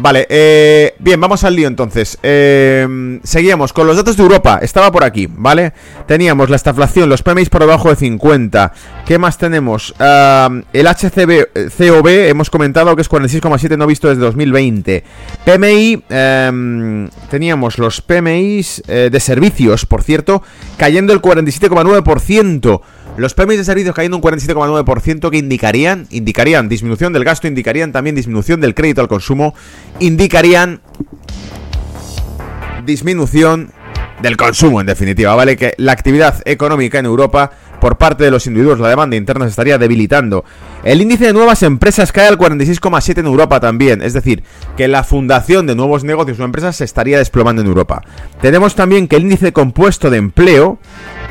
Vale, 0.00 0.26
eh, 0.30 0.94
bien, 1.00 1.20
vamos 1.20 1.42
al 1.42 1.56
lío 1.56 1.66
entonces. 1.66 2.18
Eh, 2.22 3.18
seguíamos 3.24 3.72
con 3.72 3.86
los 3.86 3.96
datos 3.96 4.16
de 4.16 4.22
Europa. 4.22 4.60
Estaba 4.62 4.92
por 4.92 5.02
aquí, 5.02 5.28
¿vale? 5.28 5.72
Teníamos 6.06 6.50
la 6.50 6.56
estaflación, 6.56 7.08
los 7.08 7.22
PMIs 7.22 7.48
por 7.48 7.62
debajo 7.62 7.90
de 7.90 7.96
50. 7.96 8.72
¿Qué 9.04 9.18
más 9.18 9.38
tenemos? 9.38 9.94
el 9.98 10.86
HCB, 10.86 11.70
COB, 11.76 12.08
hemos 12.28 12.50
comentado 12.50 12.94
que 12.94 13.02
es 13.02 13.10
46,7, 13.10 13.76
no 13.76 13.86
visto 13.86 14.08
desde 14.08 14.22
2020. 14.22 15.04
PMI, 15.44 16.04
em, 16.08 17.08
teníamos 17.30 17.78
los 17.78 18.00
PMIs 18.00 18.82
eh, 18.86 19.08
de 19.10 19.20
servicios, 19.20 19.86
por 19.86 20.02
cierto, 20.02 20.42
cayendo 20.76 21.12
el 21.12 21.20
47,9%. 21.20 22.80
Los 23.18 23.34
PMIs 23.34 23.58
de 23.58 23.64
servicios 23.64 23.96
cayendo 23.96 24.16
un 24.16 24.22
47,9% 24.22 25.30
que 25.30 25.38
indicarían, 25.38 26.06
indicarían 26.10 26.68
disminución 26.68 27.12
del 27.12 27.24
gasto, 27.24 27.48
indicarían 27.48 27.90
también 27.90 28.14
disminución 28.14 28.60
del 28.60 28.76
crédito 28.76 29.00
al 29.00 29.08
consumo, 29.08 29.56
indicarían 29.98 30.82
disminución 32.84 33.72
del 34.22 34.36
consumo 34.36 34.80
en 34.80 34.86
definitiva, 34.86 35.34
¿vale? 35.34 35.56
Que 35.56 35.74
la 35.78 35.90
actividad 35.90 36.42
económica 36.44 37.00
en 37.00 37.06
Europa 37.06 37.50
por 37.80 37.98
parte 37.98 38.22
de 38.22 38.30
los 38.30 38.46
individuos, 38.46 38.78
la 38.78 38.88
demanda 38.88 39.16
interna 39.16 39.46
se 39.46 39.50
estaría 39.50 39.78
debilitando. 39.78 40.44
El 40.84 41.02
índice 41.02 41.26
de 41.26 41.32
nuevas 41.32 41.64
empresas 41.64 42.12
cae 42.12 42.28
al 42.28 42.38
46,7 42.38 43.18
en 43.18 43.26
Europa 43.26 43.58
también, 43.58 44.00
es 44.00 44.12
decir, 44.12 44.44
que 44.76 44.86
la 44.86 45.02
fundación 45.02 45.66
de 45.66 45.74
nuevos 45.74 46.04
negocios 46.04 46.38
o 46.38 46.44
empresas 46.44 46.76
se 46.76 46.84
estaría 46.84 47.18
desplomando 47.18 47.62
en 47.62 47.68
Europa. 47.68 48.02
Tenemos 48.40 48.76
también 48.76 49.08
que 49.08 49.16
el 49.16 49.22
índice 49.22 49.52
compuesto 49.52 50.08
de 50.08 50.18
empleo 50.18 50.78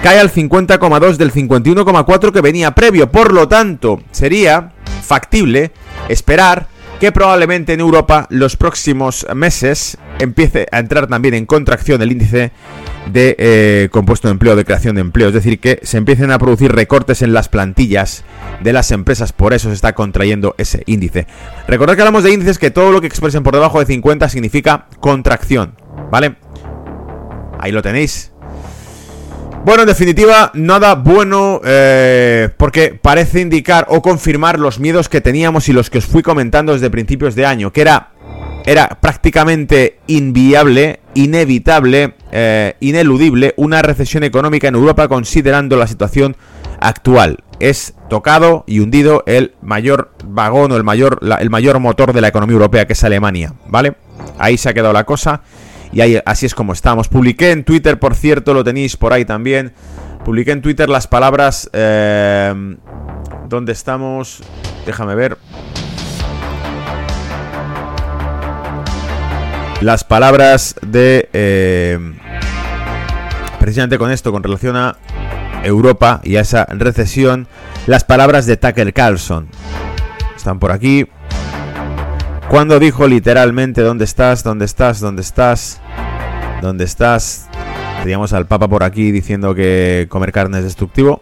cae 0.01 0.19
al 0.19 0.31
50,2 0.31 1.15
del 1.17 1.31
51,4 1.31 2.31
que 2.31 2.41
venía 2.41 2.71
previo. 2.71 3.11
Por 3.11 3.33
lo 3.33 3.47
tanto, 3.47 4.01
sería 4.11 4.71
factible 5.03 5.71
esperar 6.09 6.67
que 6.99 7.11
probablemente 7.11 7.73
en 7.73 7.79
Europa 7.79 8.25
los 8.29 8.57
próximos 8.57 9.25
meses 9.35 9.97
empiece 10.19 10.67
a 10.71 10.79
entrar 10.79 11.07
también 11.07 11.35
en 11.35 11.45
contracción 11.45 12.01
el 12.01 12.11
índice 12.11 12.51
de 13.11 13.35
eh, 13.37 13.89
compuesto 13.91 14.27
de 14.27 14.31
empleo, 14.31 14.55
de 14.55 14.65
creación 14.65 14.95
de 14.95 15.01
empleo. 15.01 15.27
Es 15.27 15.33
decir, 15.33 15.59
que 15.59 15.79
se 15.83 15.97
empiecen 15.97 16.31
a 16.31 16.39
producir 16.39 16.71
recortes 16.71 17.21
en 17.21 17.33
las 17.33 17.49
plantillas 17.49 18.23
de 18.63 18.73
las 18.73 18.91
empresas, 18.91 19.31
por 19.31 19.53
eso 19.53 19.69
se 19.69 19.75
está 19.75 19.93
contrayendo 19.93 20.55
ese 20.57 20.83
índice. 20.87 21.27
Recordad 21.67 21.95
que 21.95 22.01
hablamos 22.01 22.23
de 22.23 22.33
índices 22.33 22.57
que 22.57 22.71
todo 22.71 22.91
lo 22.91 22.99
que 22.99 23.07
expresen 23.07 23.43
por 23.43 23.53
debajo 23.53 23.79
de 23.79 23.85
50 23.85 24.27
significa 24.29 24.87
contracción, 24.99 25.75
¿vale? 26.09 26.35
Ahí 27.59 27.71
lo 27.71 27.81
tenéis. 27.81 28.31
Bueno, 29.67 29.81
en 29.81 29.89
definitiva, 29.89 30.49
nada 30.53 30.95
bueno 30.95 31.59
eh, 31.65 32.47
porque 32.55 32.97
parece 33.01 33.41
indicar 33.41 33.85
o 33.89 34.01
confirmar 34.01 34.59
los 34.59 34.79
miedos 34.79 35.09
que 35.09 35.19
teníamos 35.19 35.67
y 35.67 35.73
los 35.73 35.89
que 35.89 35.97
os 35.97 36.05
fui 36.05 36.23
comentando 36.23 36.71
desde 36.71 36.89
principios 36.89 37.35
de 37.35 37.45
año, 37.45 37.73
que 37.73 37.81
era, 37.81 38.11
era 38.65 38.87
prácticamente 39.01 39.99
inviable, 40.07 41.01
inevitable, 41.15 42.13
eh, 42.31 42.75
ineludible 42.79 43.55
una 43.57 43.81
recesión 43.81 44.23
económica 44.23 44.69
en 44.69 44.75
Europa 44.75 45.09
considerando 45.09 45.75
la 45.75 45.87
situación 45.87 46.37
actual. 46.79 47.43
Es 47.59 47.93
tocado 48.09 48.63
y 48.67 48.79
hundido 48.79 49.23
el 49.25 49.53
mayor 49.61 50.13
vagón 50.23 50.71
o 50.71 50.77
el 50.77 50.85
mayor, 50.85 51.19
el 51.41 51.49
mayor 51.49 51.81
motor 51.81 52.13
de 52.13 52.21
la 52.21 52.29
economía 52.29 52.53
europea, 52.53 52.87
que 52.87 52.93
es 52.93 53.03
Alemania, 53.03 53.53
¿vale? 53.67 53.97
Ahí 54.39 54.57
se 54.57 54.69
ha 54.69 54.73
quedado 54.73 54.93
la 54.93 55.03
cosa. 55.03 55.41
Y 55.91 56.01
así 56.25 56.45
es 56.45 56.55
como 56.55 56.73
estamos. 56.73 57.07
Publiqué 57.07 57.51
en 57.51 57.63
Twitter, 57.63 57.99
por 57.99 58.15
cierto, 58.15 58.53
lo 58.53 58.63
tenéis 58.63 58.97
por 58.97 59.13
ahí 59.13 59.25
también. 59.25 59.73
Publiqué 60.25 60.51
en 60.51 60.61
Twitter 60.61 60.89
las 60.89 61.07
palabras... 61.07 61.69
Eh, 61.73 62.77
¿Dónde 63.47 63.71
estamos? 63.71 64.43
Déjame 64.85 65.15
ver. 65.15 65.37
Las 69.81 70.03
palabras 70.03 70.75
de... 70.81 71.29
Eh, 71.31 71.99
precisamente 73.59 73.97
con 73.97 74.11
esto, 74.11 74.31
con 74.31 74.43
relación 74.43 74.75
a 74.75 74.97
Europa 75.63 76.19
y 76.23 76.35
a 76.35 76.41
esa 76.41 76.65
recesión. 76.65 77.47
Las 77.85 78.03
palabras 78.03 78.45
de 78.45 78.57
Tucker 78.57 78.93
Carlson. 78.93 79.47
Están 80.35 80.59
por 80.59 80.71
aquí. 80.71 81.07
Cuando 82.49 82.79
dijo 82.79 83.07
literalmente, 83.07 83.81
¿dónde 83.81 84.05
estás? 84.05 84.41
¿Dónde 84.41 84.63
estás? 84.63 85.01
¿Dónde 85.01 85.21
estás? 85.21 85.81
¿Dónde 86.61 86.85
estás? 86.85 87.49
Teníamos 88.01 88.31
al 88.31 88.47
Papa 88.47 88.69
por 88.69 88.83
aquí 88.83 89.11
diciendo 89.11 89.53
que 89.53 90.07
comer 90.09 90.31
carne 90.31 90.59
es 90.59 90.63
destructivo. 90.63 91.21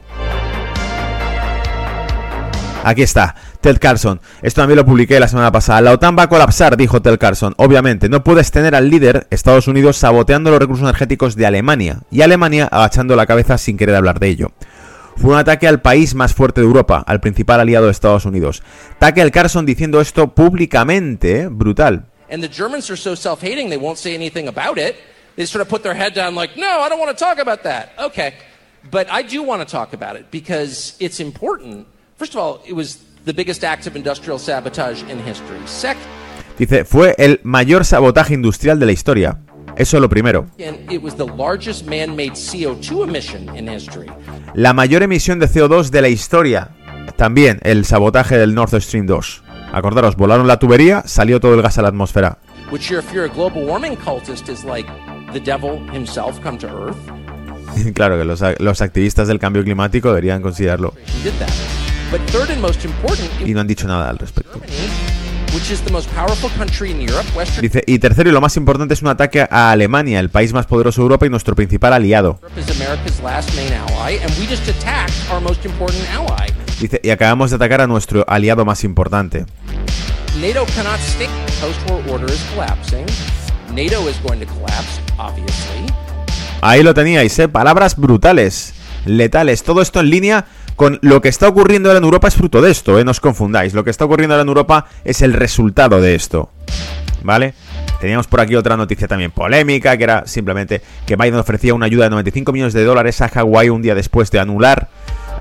Aquí 2.83 3.01
está, 3.01 3.35
Ted 3.59 3.79
Carson. 3.79 4.21
Esto 4.43 4.61
también 4.61 4.77
lo 4.77 4.85
publiqué 4.85 5.19
la 5.19 5.27
semana 5.27 5.51
pasada. 5.51 5.81
La 5.81 5.93
OTAN 5.93 6.15
va 6.15 6.23
a 6.23 6.29
colapsar, 6.29 6.77
dijo 6.77 7.01
Ted 7.01 7.17
Carson. 7.17 7.55
Obviamente, 7.57 8.07
no 8.07 8.23
puedes 8.23 8.51
tener 8.51 8.75
al 8.75 8.91
líder, 8.91 9.25
Estados 9.31 9.67
Unidos, 9.67 9.97
saboteando 9.97 10.51
los 10.51 10.59
recursos 10.59 10.83
energéticos 10.83 11.35
de 11.35 11.47
Alemania 11.47 12.01
y 12.11 12.21
Alemania 12.21 12.69
agachando 12.71 13.15
la 13.15 13.25
cabeza 13.25 13.57
sin 13.57 13.77
querer 13.77 13.95
hablar 13.95 14.19
de 14.19 14.27
ello. 14.27 14.51
Fue 15.15 15.31
un 15.31 15.37
ataque 15.37 15.67
al 15.67 15.81
país 15.81 16.13
más 16.13 16.33
fuerte 16.33 16.61
de 16.61 16.67
Europa, 16.67 17.03
al 17.05 17.19
principal 17.19 17.59
aliado 17.59 17.85
de 17.85 17.91
Estados 17.91 18.25
Unidos. 18.25 18.63
Diciendo 19.65 20.01
esto 20.01 20.33
públicamente, 20.33 21.41
¿eh? 21.41 21.47
brutal. 21.49 22.05
And 22.29 22.41
the 22.41 22.49
Germans 22.49 22.89
are 22.89 22.97
so 22.97 23.15
self-hating 23.15 23.69
they 23.69 23.77
won't 23.77 23.97
say 23.97 24.15
anything 24.15 24.47
about 24.47 24.77
it. 24.77 24.95
They 25.35 25.45
sort 25.45 25.61
of 25.61 25.69
put 25.69 25.83
their 25.83 25.95
head 25.95 26.13
down 26.15 26.35
like, 26.35 26.55
"No, 26.59 26.83
I 26.83 26.89
don't 26.89 26.99
want 26.99 27.15
to 27.15 27.17
talk 27.17 27.39
about 27.39 27.61
that." 27.63 27.89
Okay. 27.99 28.33
But 28.91 29.07
I 29.09 29.23
do 29.23 29.43
want 29.43 29.61
to 29.61 29.65
talk 29.65 29.93
about 29.93 30.15
it 30.15 30.25
because 30.31 30.95
it's 30.99 31.19
important. 31.19 31.87
First 32.17 32.35
of 32.35 32.39
all, 32.39 32.61
it 32.65 32.73
was 32.73 32.99
the 33.25 33.33
biggest 33.33 33.63
act 33.63 33.87
of 33.87 33.95
industrial 33.95 34.39
sabotage 34.39 35.01
in 35.03 35.19
history. 35.19 35.59
Second, 35.65 36.05
Dice, 36.57 36.85
fue 36.85 37.13
el 37.17 37.41
mayor 37.43 37.83
sabotaje 37.83 38.33
industrial 38.33 38.79
de 38.79 38.85
la 38.85 38.91
historia. 38.93 39.37
Eso 39.77 39.97
es 39.97 40.01
lo 40.01 40.09
primero. 40.09 40.47
La 44.53 44.73
mayor 44.73 45.03
emisión 45.03 45.39
de 45.39 45.47
CO2 45.47 45.89
de 45.89 46.01
la 46.01 46.07
historia. 46.07 46.69
También 47.17 47.59
el 47.63 47.85
sabotaje 47.85 48.37
del 48.37 48.55
Nord 48.55 48.81
Stream 48.81 49.05
2. 49.05 49.43
Acordaros, 49.73 50.15
volaron 50.15 50.47
la 50.47 50.59
tubería, 50.59 51.03
salió 51.05 51.39
todo 51.39 51.53
el 51.55 51.61
gas 51.61 51.77
a 51.77 51.81
la 51.81 51.89
atmósfera. 51.89 52.37
claro 57.93 58.17
que 58.17 58.23
los, 58.23 58.41
los 58.59 58.81
activistas 58.81 59.27
del 59.27 59.39
cambio 59.39 59.63
climático 59.63 60.09
deberían 60.09 60.41
considerarlo. 60.41 60.93
Y 63.45 63.53
no 63.53 63.59
han 63.59 63.67
dicho 63.67 63.87
nada 63.87 64.09
al 64.09 64.17
respecto. 64.17 64.61
Dice, 67.61 67.81
y 67.87 67.97
tercero 67.97 68.29
y 68.29 68.33
lo 68.33 68.41
más 68.41 68.57
importante 68.57 68.93
es 68.93 69.01
un 69.01 69.07
ataque 69.07 69.47
a 69.49 69.71
Alemania, 69.71 70.19
el 70.19 70.29
país 70.29 70.51
más 70.51 70.65
poderoso 70.65 70.99
de 70.99 71.03
Europa 71.03 71.25
y 71.25 71.29
nuestro 71.29 71.55
principal 71.55 71.93
aliado. 71.93 72.41
Dice, 76.81 76.99
y 77.01 77.09
acabamos 77.09 77.51
de 77.51 77.55
atacar 77.55 77.79
a 77.79 77.87
nuestro 77.87 78.25
aliado 78.27 78.65
más 78.65 78.83
importante. 78.83 79.45
Ahí 86.59 86.83
lo 86.83 86.93
teníais, 86.93 87.39
¿eh? 87.39 87.47
Palabras 87.47 87.95
brutales, 87.95 88.73
letales. 89.05 89.63
Todo 89.63 89.81
esto 89.81 90.01
en 90.01 90.09
línea 90.09 90.45
con 90.75 90.99
lo 91.01 91.21
que 91.21 91.29
está 91.29 91.47
ocurriendo 91.47 91.89
ahora 91.89 91.99
en 91.99 92.03
Europa 92.03 92.27
es 92.27 92.35
fruto 92.35 92.61
de 92.61 92.71
esto, 92.71 92.99
¿eh? 92.99 93.05
no 93.05 93.11
os 93.11 93.19
confundáis. 93.19 93.73
Lo 93.73 93.83
que 93.83 93.89
está 93.89 94.05
ocurriendo 94.05 94.33
ahora 94.35 94.43
en 94.43 94.49
Europa 94.49 94.87
es 95.03 95.21
el 95.21 95.33
resultado 95.33 96.01
de 96.01 96.15
esto. 96.15 96.49
¿Vale? 97.23 97.53
Teníamos 97.99 98.27
por 98.27 98.41
aquí 98.41 98.55
otra 98.55 98.77
noticia 98.77 99.07
también 99.07 99.31
polémica, 99.31 99.97
que 99.97 100.03
era 100.03 100.27
simplemente 100.27 100.81
que 101.05 101.15
Biden 101.15 101.39
ofrecía 101.39 101.73
una 101.73 101.87
ayuda 101.87 102.05
de 102.05 102.09
95 102.11 102.51
millones 102.51 102.73
de 102.73 102.83
dólares 102.83 103.21
a 103.21 103.29
Hawái 103.29 103.69
un 103.69 103.81
día 103.81 103.95
después 103.95 104.29
de 104.31 104.39
anular 104.39 104.89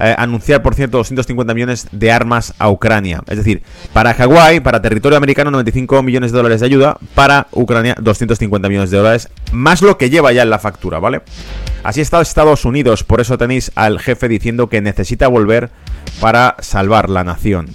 eh, 0.01 0.15
anunciar, 0.19 0.63
por 0.63 0.75
cierto, 0.75 0.99
250 0.99 1.55
millones 1.55 1.89
de 1.93 2.11
armas 2.13 2.55
a 2.59 2.69
Ucrania. 2.69 3.23
Es 3.27 3.37
decir, 3.37 3.63
para 3.93 4.15
Hawái, 4.15 4.61
para 4.61 4.83
territorio 4.83 5.17
americano, 5.17 5.51
95 5.51 6.03
millones 6.03 6.33
de 6.33 6.37
dólares 6.39 6.61
de 6.61 6.67
ayuda. 6.67 6.97
Para 7.15 7.47
Ucrania, 7.53 7.97
250 8.01 8.69
millones 8.69 8.91
de 8.91 8.99
dólares. 8.99 9.29
Más 9.53 9.83
lo 9.83 9.99
que 9.99 10.11
lleva 10.11 10.33
ya 10.33 10.43
en 10.43 10.51
la 10.51 10.59
factura, 10.59 10.99
¿vale? 10.99 11.23
Así 11.83 12.01
está 12.01 12.21
Estados 12.21 12.65
Unidos. 12.65 13.05
Por 13.05 13.21
eso 13.21 13.39
tenéis 13.39 13.71
al 13.75 14.01
jefe 14.01 14.29
diciendo 14.29 14.69
que 14.69 14.81
necesita 14.81 15.29
volver 15.29 15.71
para 16.21 16.57
salvar 16.61 17.11
la 17.11 17.25
nación. 17.25 17.69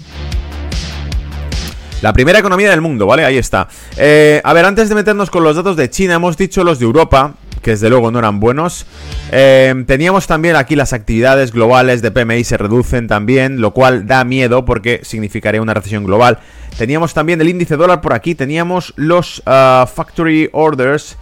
La 2.01 2.13
primera 2.13 2.39
economía 2.39 2.69
del 2.69 2.79
mundo, 2.79 3.05
¿vale? 3.05 3.25
Ahí 3.25 3.37
está. 3.37 3.67
Eh, 3.97 4.41
a 4.43 4.53
ver, 4.53 4.65
antes 4.65 4.87
de 4.87 4.95
meternos 4.95 5.29
con 5.29 5.43
los 5.43 5.57
datos 5.57 5.75
de 5.75 5.89
China, 5.89 6.15
hemos 6.15 6.37
dicho 6.37 6.63
los 6.63 6.79
de 6.79 6.85
Europa, 6.85 7.33
que 7.61 7.71
desde 7.71 7.89
luego 7.89 8.11
no 8.11 8.19
eran 8.19 8.39
buenos. 8.39 8.85
Eh, 9.31 9.83
teníamos 9.87 10.27
también 10.27 10.55
aquí 10.55 10.75
las 10.75 10.93
actividades 10.93 11.51
globales 11.51 12.01
de 12.01 12.11
PMI 12.11 12.43
se 12.43 12.57
reducen 12.57 13.07
también, 13.07 13.61
lo 13.61 13.73
cual 13.73 14.07
da 14.07 14.23
miedo 14.23 14.65
porque 14.65 15.01
significaría 15.03 15.61
una 15.61 15.73
recesión 15.73 16.03
global. 16.03 16.39
Teníamos 16.77 17.13
también 17.13 17.41
el 17.41 17.49
índice 17.49 17.75
dólar 17.75 18.01
por 18.01 18.13
aquí, 18.13 18.35
teníamos 18.35 18.93
los 18.95 19.43
ah, 19.45 19.87
factory 19.93 20.49
orders 20.53 21.17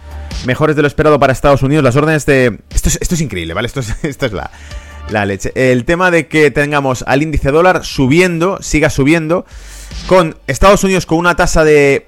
mejores 0.46 0.76
de 0.76 0.82
lo 0.82 0.88
esperado 0.88 1.18
para 1.18 1.32
Estados 1.32 1.62
Unidos, 1.62 1.82
las 1.82 1.96
órdenes 1.96 2.26
de... 2.26 2.58
Esto 2.70 2.88
es, 2.88 2.98
esto 3.00 3.14
es 3.14 3.20
increíble, 3.20 3.54
¿vale? 3.54 3.66
Esto 3.66 3.80
es, 3.80 3.92
esto 4.04 4.26
es 4.26 4.32
la, 4.32 4.50
la 5.10 5.26
leche. 5.26 5.52
El 5.54 5.84
tema 5.84 6.10
de 6.10 6.28
que 6.28 6.50
tengamos 6.50 7.04
al 7.06 7.22
índice 7.22 7.50
dólar 7.50 7.84
subiendo, 7.84 8.58
siga 8.62 8.90
subiendo, 8.90 9.46
con 10.06 10.36
Estados 10.46 10.84
Unidos 10.84 11.06
con 11.06 11.18
una 11.18 11.34
tasa 11.34 11.64
de 11.64 12.06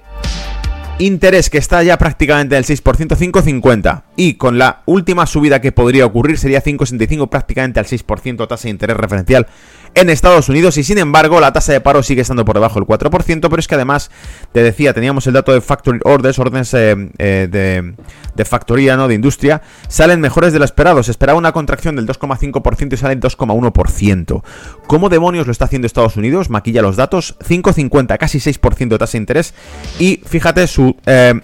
interés 1.01 1.49
que 1.49 1.57
está 1.57 1.81
ya 1.83 1.97
prácticamente 1.97 2.55
del 2.55 2.63
6%, 2.63 2.83
5,50. 2.83 4.03
Y 4.15 4.35
con 4.35 4.57
la 4.57 4.83
última 4.85 5.25
subida 5.25 5.59
que 5.59 5.71
podría 5.71 6.05
ocurrir 6.05 6.37
sería 6.37 6.63
5,65 6.63 7.29
prácticamente 7.29 7.79
al 7.79 7.87
6% 7.87 8.47
tasa 8.47 8.63
de 8.63 8.69
interés 8.69 8.97
referencial 8.97 9.47
en 9.95 10.09
Estados 10.09 10.49
Unidos 10.49 10.77
y 10.77 10.83
sin 10.83 10.97
embargo 10.97 11.39
la 11.39 11.51
tasa 11.53 11.73
de 11.73 11.81
paro 11.81 12.03
sigue 12.03 12.21
estando 12.21 12.45
por 12.45 12.55
debajo 12.55 12.79
del 12.79 12.87
4%, 12.87 13.41
pero 13.41 13.59
es 13.59 13.67
que 13.67 13.75
además, 13.75 14.11
te 14.51 14.63
decía, 14.63 14.93
teníamos 14.93 15.27
el 15.27 15.33
dato 15.33 15.53
de 15.53 15.61
factory 15.61 15.99
orders, 16.03 16.39
órdenes 16.39 16.73
eh, 16.73 16.95
eh, 17.17 17.47
de, 17.49 17.93
de, 18.35 18.45
factoría, 18.45 18.95
¿no? 18.97 19.07
De 19.07 19.15
industria, 19.15 19.61
salen 19.87 20.21
mejores 20.21 20.53
de 20.53 20.59
lo 20.59 20.65
esperado. 20.65 21.03
Se 21.03 21.11
esperaba 21.11 21.37
una 21.37 21.51
contracción 21.51 21.95
del 21.95 22.07
2,5% 22.07 22.93
y 22.93 22.97
sale 22.97 23.13
el 23.13 23.19
2,1%. 23.19 24.43
¿Cómo 24.87 25.09
demonios 25.09 25.45
lo 25.45 25.51
está 25.51 25.65
haciendo 25.65 25.85
Estados 25.85 26.17
Unidos? 26.17 26.49
Maquilla 26.49 26.81
los 26.81 26.95
datos, 26.95 27.37
5,50, 27.39 28.17
casi 28.17 28.39
6% 28.39 28.87
de 28.87 28.97
tasa 28.97 29.13
de 29.13 29.17
interés 29.17 29.53
y 29.99 30.21
fíjate 30.25 30.67
su... 30.67 30.95
Eh, 31.05 31.39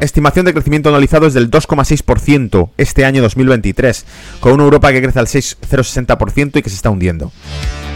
estimación 0.00 0.46
de 0.46 0.52
crecimiento 0.52 0.88
anualizado 0.88 1.26
es 1.26 1.34
del 1.34 1.50
2,6% 1.50 2.70
este 2.76 3.04
año 3.04 3.22
2023, 3.22 4.04
con 4.40 4.52
una 4.52 4.64
Europa 4.64 4.92
que 4.92 5.02
crece 5.02 5.18
al 5.18 5.26
6,060% 5.26 6.58
y 6.58 6.62
que 6.62 6.70
se 6.70 6.76
está 6.76 6.90
hundiendo. 6.90 7.32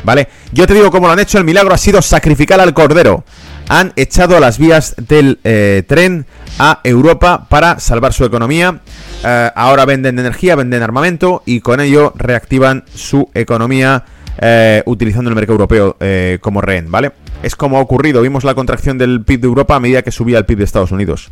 ¿Vale? 0.04 0.28
Yo 0.52 0.66
te 0.66 0.74
digo 0.74 0.90
cómo 0.90 1.06
lo 1.06 1.14
han 1.14 1.18
hecho, 1.18 1.38
el 1.38 1.44
milagro 1.44 1.74
ha 1.74 1.78
sido 1.78 2.02
sacrificar 2.02 2.60
al 2.60 2.74
cordero. 2.74 3.24
Han 3.68 3.94
echado 3.96 4.36
a 4.36 4.40
las 4.40 4.58
vías 4.58 4.94
del 4.98 5.38
eh, 5.44 5.82
tren 5.86 6.26
a 6.58 6.80
Europa 6.84 7.46
para 7.48 7.80
salvar 7.80 8.12
su 8.12 8.24
economía. 8.24 8.80
Eh, 9.24 9.50
ahora 9.54 9.86
venden 9.86 10.18
energía, 10.18 10.54
venden 10.56 10.82
armamento 10.82 11.42
y 11.46 11.60
con 11.60 11.80
ello 11.80 12.12
reactivan 12.16 12.84
su 12.94 13.30
economía 13.32 14.04
eh, 14.36 14.82
utilizando 14.84 15.30
el 15.30 15.36
mercado 15.36 15.54
europeo 15.54 15.96
como 16.40 16.60
rehén, 16.60 16.90
¿vale? 16.90 17.12
Es 17.42 17.56
como 17.56 17.78
ha 17.78 17.80
ocurrido, 17.80 18.20
vimos 18.22 18.44
la 18.44 18.54
contracción 18.54 18.98
del 18.98 19.22
PIB 19.22 19.40
de 19.40 19.46
Europa 19.46 19.76
a 19.76 19.80
medida 19.80 20.02
que 20.02 20.10
subía 20.10 20.38
el 20.38 20.44
PIB 20.44 20.58
de 20.58 20.64
Estados 20.64 20.92
Unidos. 20.92 21.30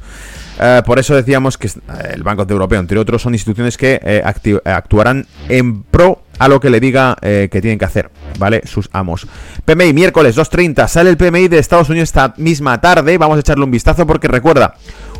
Eh, 0.65 0.83
por 0.87 1.01
eso 1.01 1.17
decíamos 1.17 1.59
que 1.59 1.67
eh, 1.67 1.73
el 2.15 2.23
Banco 2.23 2.47
Europeo, 2.49 2.79
entre 2.79 2.97
otros, 2.97 3.23
son 3.23 3.35
instituciones 3.35 3.77
que 3.77 4.01
eh, 4.01 4.23
actuarán 4.65 5.27
en 5.49 5.83
pro 5.83 6.23
a 6.39 6.47
lo 6.47 6.61
que 6.61 6.71
le 6.71 6.81
diga 6.81 7.17
que 7.21 7.61
tienen 7.61 7.79
que 7.79 7.85
hacer, 7.85 8.11
¿vale? 8.39 8.63
Sus 8.65 8.89
amos. 8.93 9.29
PMI, 9.65 9.93
miércoles 9.93 10.37
2.30, 10.37 10.89
sale 10.89 11.11
el 11.11 11.17
PMI 11.17 11.47
de 11.47 11.59
Estados 11.59 11.89
Unidos 11.89 12.09
esta 12.09 12.35
misma 12.37 12.81
tarde, 12.81 13.17
vamos 13.17 13.37
a 13.37 13.41
echarle 13.41 13.63
un 13.63 13.71
vistazo 13.71 14.07
porque 14.09 14.27
recuerda, 14.27 14.75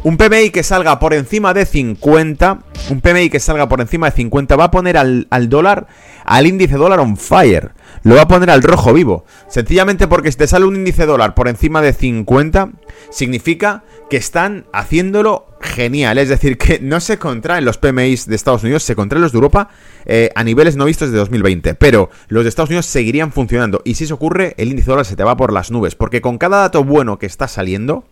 un 0.05 0.17
PMI 0.17 0.51
que 0.51 0.63
salga 0.63 0.99
por 0.99 1.15
encima 1.15 1.55
de 1.55 1.65
50, 1.65 2.59
un 2.91 3.01
PMI 3.01 3.31
que 3.31 3.41
salga 3.41 3.69
por 3.69 3.81
encima 3.81 4.11
de 4.11 4.17
50 4.17 4.57
va 4.57 4.65
a 4.65 4.71
poner 4.71 4.97
al, 4.97 5.27
al 5.31 5.49
dólar, 5.49 5.87
al 6.25 6.47
índice 6.47 6.77
dólar 6.77 7.01
on 7.01 7.17
fire 7.17 7.73
lo 8.03 8.17
va 8.17 8.23
a 8.23 8.29
poner 8.29 8.51
al 8.51 8.63
rojo 8.63 8.93
vivo. 8.93 9.25
Sencillamente 9.49 10.09
porque 10.09 10.33
si 10.33 10.39
te 10.39 10.47
sale 10.47 10.65
un 10.65 10.77
índice 10.77 11.07
dólar 11.07 11.35
por 11.35 11.49
encima 11.49 11.83
de 11.83 11.93
50, 11.93 12.71
significa 13.11 13.85
que 14.11 14.17
están 14.17 14.67
haciéndolo 14.73 15.47
genial. 15.61 16.19
Es 16.19 16.29
decir, 16.29 16.59
que 16.59 16.81
no 16.81 17.01
se 17.01 17.19
contraen 17.19 17.65
los 17.65 17.79
PMIs 17.79 18.27
de 18.27 18.35
Estados 18.35 18.63
Unidos, 18.63 18.83
se 18.83 18.97
contraen 18.97 19.23
los 19.23 19.33
de 19.33 19.37
Europa 19.37 19.69
eh, 20.05 20.31
a 20.35 20.45
niveles 20.45 20.77
no 20.77 20.85
vistos 20.85 21.09
desde 21.09 21.19
2020. 21.19 21.75
Pero 21.75 22.11
los 22.29 22.45
de 22.45 22.49
Estados 22.49 22.71
Unidos 22.71 22.87
seguirían 22.87 23.33
funcionando. 23.33 23.81
Y 23.85 23.95
si 23.95 24.05
eso 24.05 24.15
ocurre, 24.15 24.55
el 24.59 24.71
índice 24.71 24.91
dólar 24.91 25.07
se 25.07 25.17
te 25.17 25.25
va 25.25 25.37
por 25.37 25.53
las 25.53 25.71
nubes. 25.71 25.95
Porque 25.95 26.21
con 26.21 26.39
cada 26.39 26.61
dato 26.61 26.85
bueno 26.85 27.19
que 27.19 27.27
está 27.27 27.49
saliendo, 27.49 28.05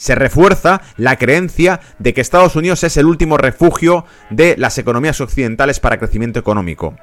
se 0.00 0.14
refuerza 0.14 0.80
la 0.96 1.16
creencia 1.16 1.80
de 1.98 2.14
que 2.14 2.22
Estados 2.22 2.56
Unidos 2.56 2.82
es 2.84 2.96
el 2.96 3.04
último 3.04 3.36
refugio 3.36 4.06
de 4.30 4.56
las 4.56 4.78
economías 4.78 5.20
occidentales 5.20 5.78
para 5.78 5.98
crecimiento 5.98 6.40
económico 6.40 6.96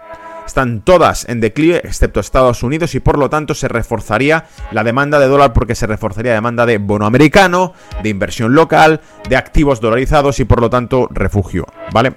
están 0.48 0.80
todas 0.80 1.28
en 1.28 1.42
declive, 1.42 1.82
excepto 1.84 2.22
Estados 2.22 2.64
Unidos, 2.64 2.96
y 2.96 3.02
por 3.02 3.18
lo 3.20 3.30
tanto 3.30 3.54
se 3.54 3.68
reforzaría 3.68 4.46
la 4.72 4.86
demanda 4.86 5.20
de 5.20 5.28
dólar 5.28 5.52
porque 5.52 5.76
se 5.76 5.88
reforzaría 5.88 6.32
la 6.32 6.38
demanda 6.38 6.66
de 6.66 6.78
bono 6.78 7.06
americano, 7.06 7.74
de 8.02 8.08
inversión 8.08 8.56
local, 8.56 9.02
de 9.28 9.36
activos 9.36 9.82
dolarizados 9.82 10.40
y 10.40 10.46
por 10.46 10.62
lo 10.62 10.70
tanto 10.70 11.10
refugio, 11.12 11.66
¿vale? 11.92 12.14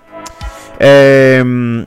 Eh, 0.78 1.84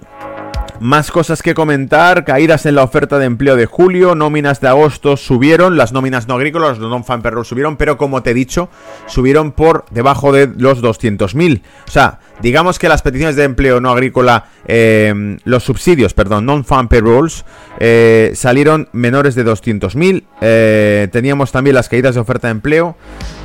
más 0.80 1.12
cosas 1.12 1.42
que 1.42 1.54
comentar, 1.54 2.26
caídas 2.26 2.66
en 2.66 2.76
la 2.76 2.84
oferta 2.84 3.20
de 3.20 3.26
empleo 3.26 3.56
de 3.56 3.66
julio, 3.66 4.16
nóminas 4.16 4.60
de 4.60 4.68
agosto 4.68 5.18
subieron, 5.18 5.78
las 5.78 5.94
nóminas 5.94 6.28
no 6.28 6.36
agrícolas, 6.36 6.78
los 6.78 6.90
non-fan 6.90 7.22
perros 7.22 7.48
subieron, 7.48 7.78
pero 7.78 7.98
como 7.98 8.24
te 8.24 8.32
he 8.32 8.34
dicho, 8.34 8.70
subieron 9.08 9.52
por 9.52 9.86
debajo 9.92 10.32
de 10.32 10.52
los 10.58 10.82
200.000. 10.82 11.62
O 11.88 11.92
sea, 11.92 12.20
digamos 12.42 12.80
que 12.80 12.90
las 12.90 13.02
peticiones 13.02 13.36
de 13.36 13.44
empleo 13.44 13.80
no 13.80 13.92
agrícola, 13.92 14.46
eh, 14.68 15.38
los 15.44 15.64
subsidios, 15.64 16.14
perdón, 16.14 16.46
non-fan 16.46 16.88
payrolls, 16.88 17.46
eh, 17.80 18.32
salieron 18.36 18.90
menores 18.92 19.36
de 19.36 19.46
200.000. 19.46 20.24
Eh, 20.42 21.08
teníamos 21.12 21.52
también 21.52 21.76
las 21.76 21.90
caídas 21.90 22.16
de 22.16 22.22
oferta 22.22 22.48
de 22.48 22.52
empleo. 22.52 22.98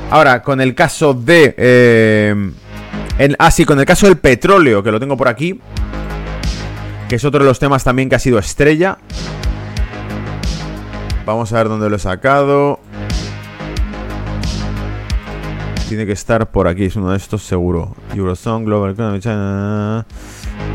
Ahora, 0.09 0.41
con 0.41 0.61
el 0.61 0.75
caso 0.75 1.13
de... 1.13 2.53
En, 3.19 3.35
ah, 3.37 3.51
sí, 3.51 3.65
con 3.65 3.77
el 3.79 3.85
caso 3.85 4.07
del 4.07 4.17
petróleo, 4.17 4.81
que 4.81 4.91
lo 4.91 4.99
tengo 4.99 5.17
por 5.17 5.27
aquí 5.27 5.59
que 7.09 7.15
es 7.15 7.25
otro 7.25 7.39
de 7.39 7.45
los 7.45 7.57
temas 7.57 7.83
también 7.83 8.07
que 8.07 8.15
ha 8.15 8.19
sido 8.19 8.37
estrella. 8.37 8.99
Vamos 11.25 11.51
a 11.51 11.57
ver 11.57 11.67
dónde 11.67 11.89
lo 11.89 11.95
he 11.95 11.99
sacado. 11.99 12.79
Tiene 15.89 16.05
que 16.05 16.11
estar 16.11 16.51
por 16.51 16.67
aquí, 16.67 16.85
es 16.85 16.95
uno 16.95 17.09
de 17.09 17.17
estos 17.17 17.41
seguro. 17.41 17.95
Eurozone, 18.15 18.63
Global. 18.63 18.95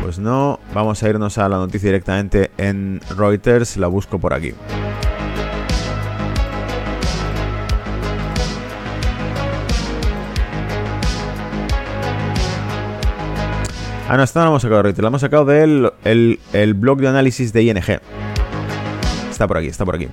Pues 0.01 0.19
no, 0.19 0.59
vamos 0.73 1.01
a 1.01 1.09
irnos 1.09 1.37
a 1.37 1.47
la 1.47 1.55
noticia 1.55 1.87
directamente 1.87 2.51
en 2.57 2.99
Reuters, 3.17 3.77
la 3.77 3.87
busco 3.87 4.19
por 4.19 4.33
aquí. 4.33 4.53
Ah, 14.07 14.17
no, 14.17 14.23
esta 14.23 14.39
no 14.41 14.45
la 14.45 14.49
hemos 14.51 14.61
sacado 14.61 14.83
de 14.83 15.01
la 15.01 15.07
hemos 15.07 15.21
sacado 15.21 15.45
del 15.45 15.91
el, 16.03 16.73
blog 16.75 16.99
de 16.99 17.07
análisis 17.07 17.51
de 17.51 17.63
ING. 17.63 17.99
Está 19.31 19.47
por 19.47 19.57
aquí, 19.57 19.67
está 19.67 19.83
por 19.83 19.95
aquí. 19.95 20.07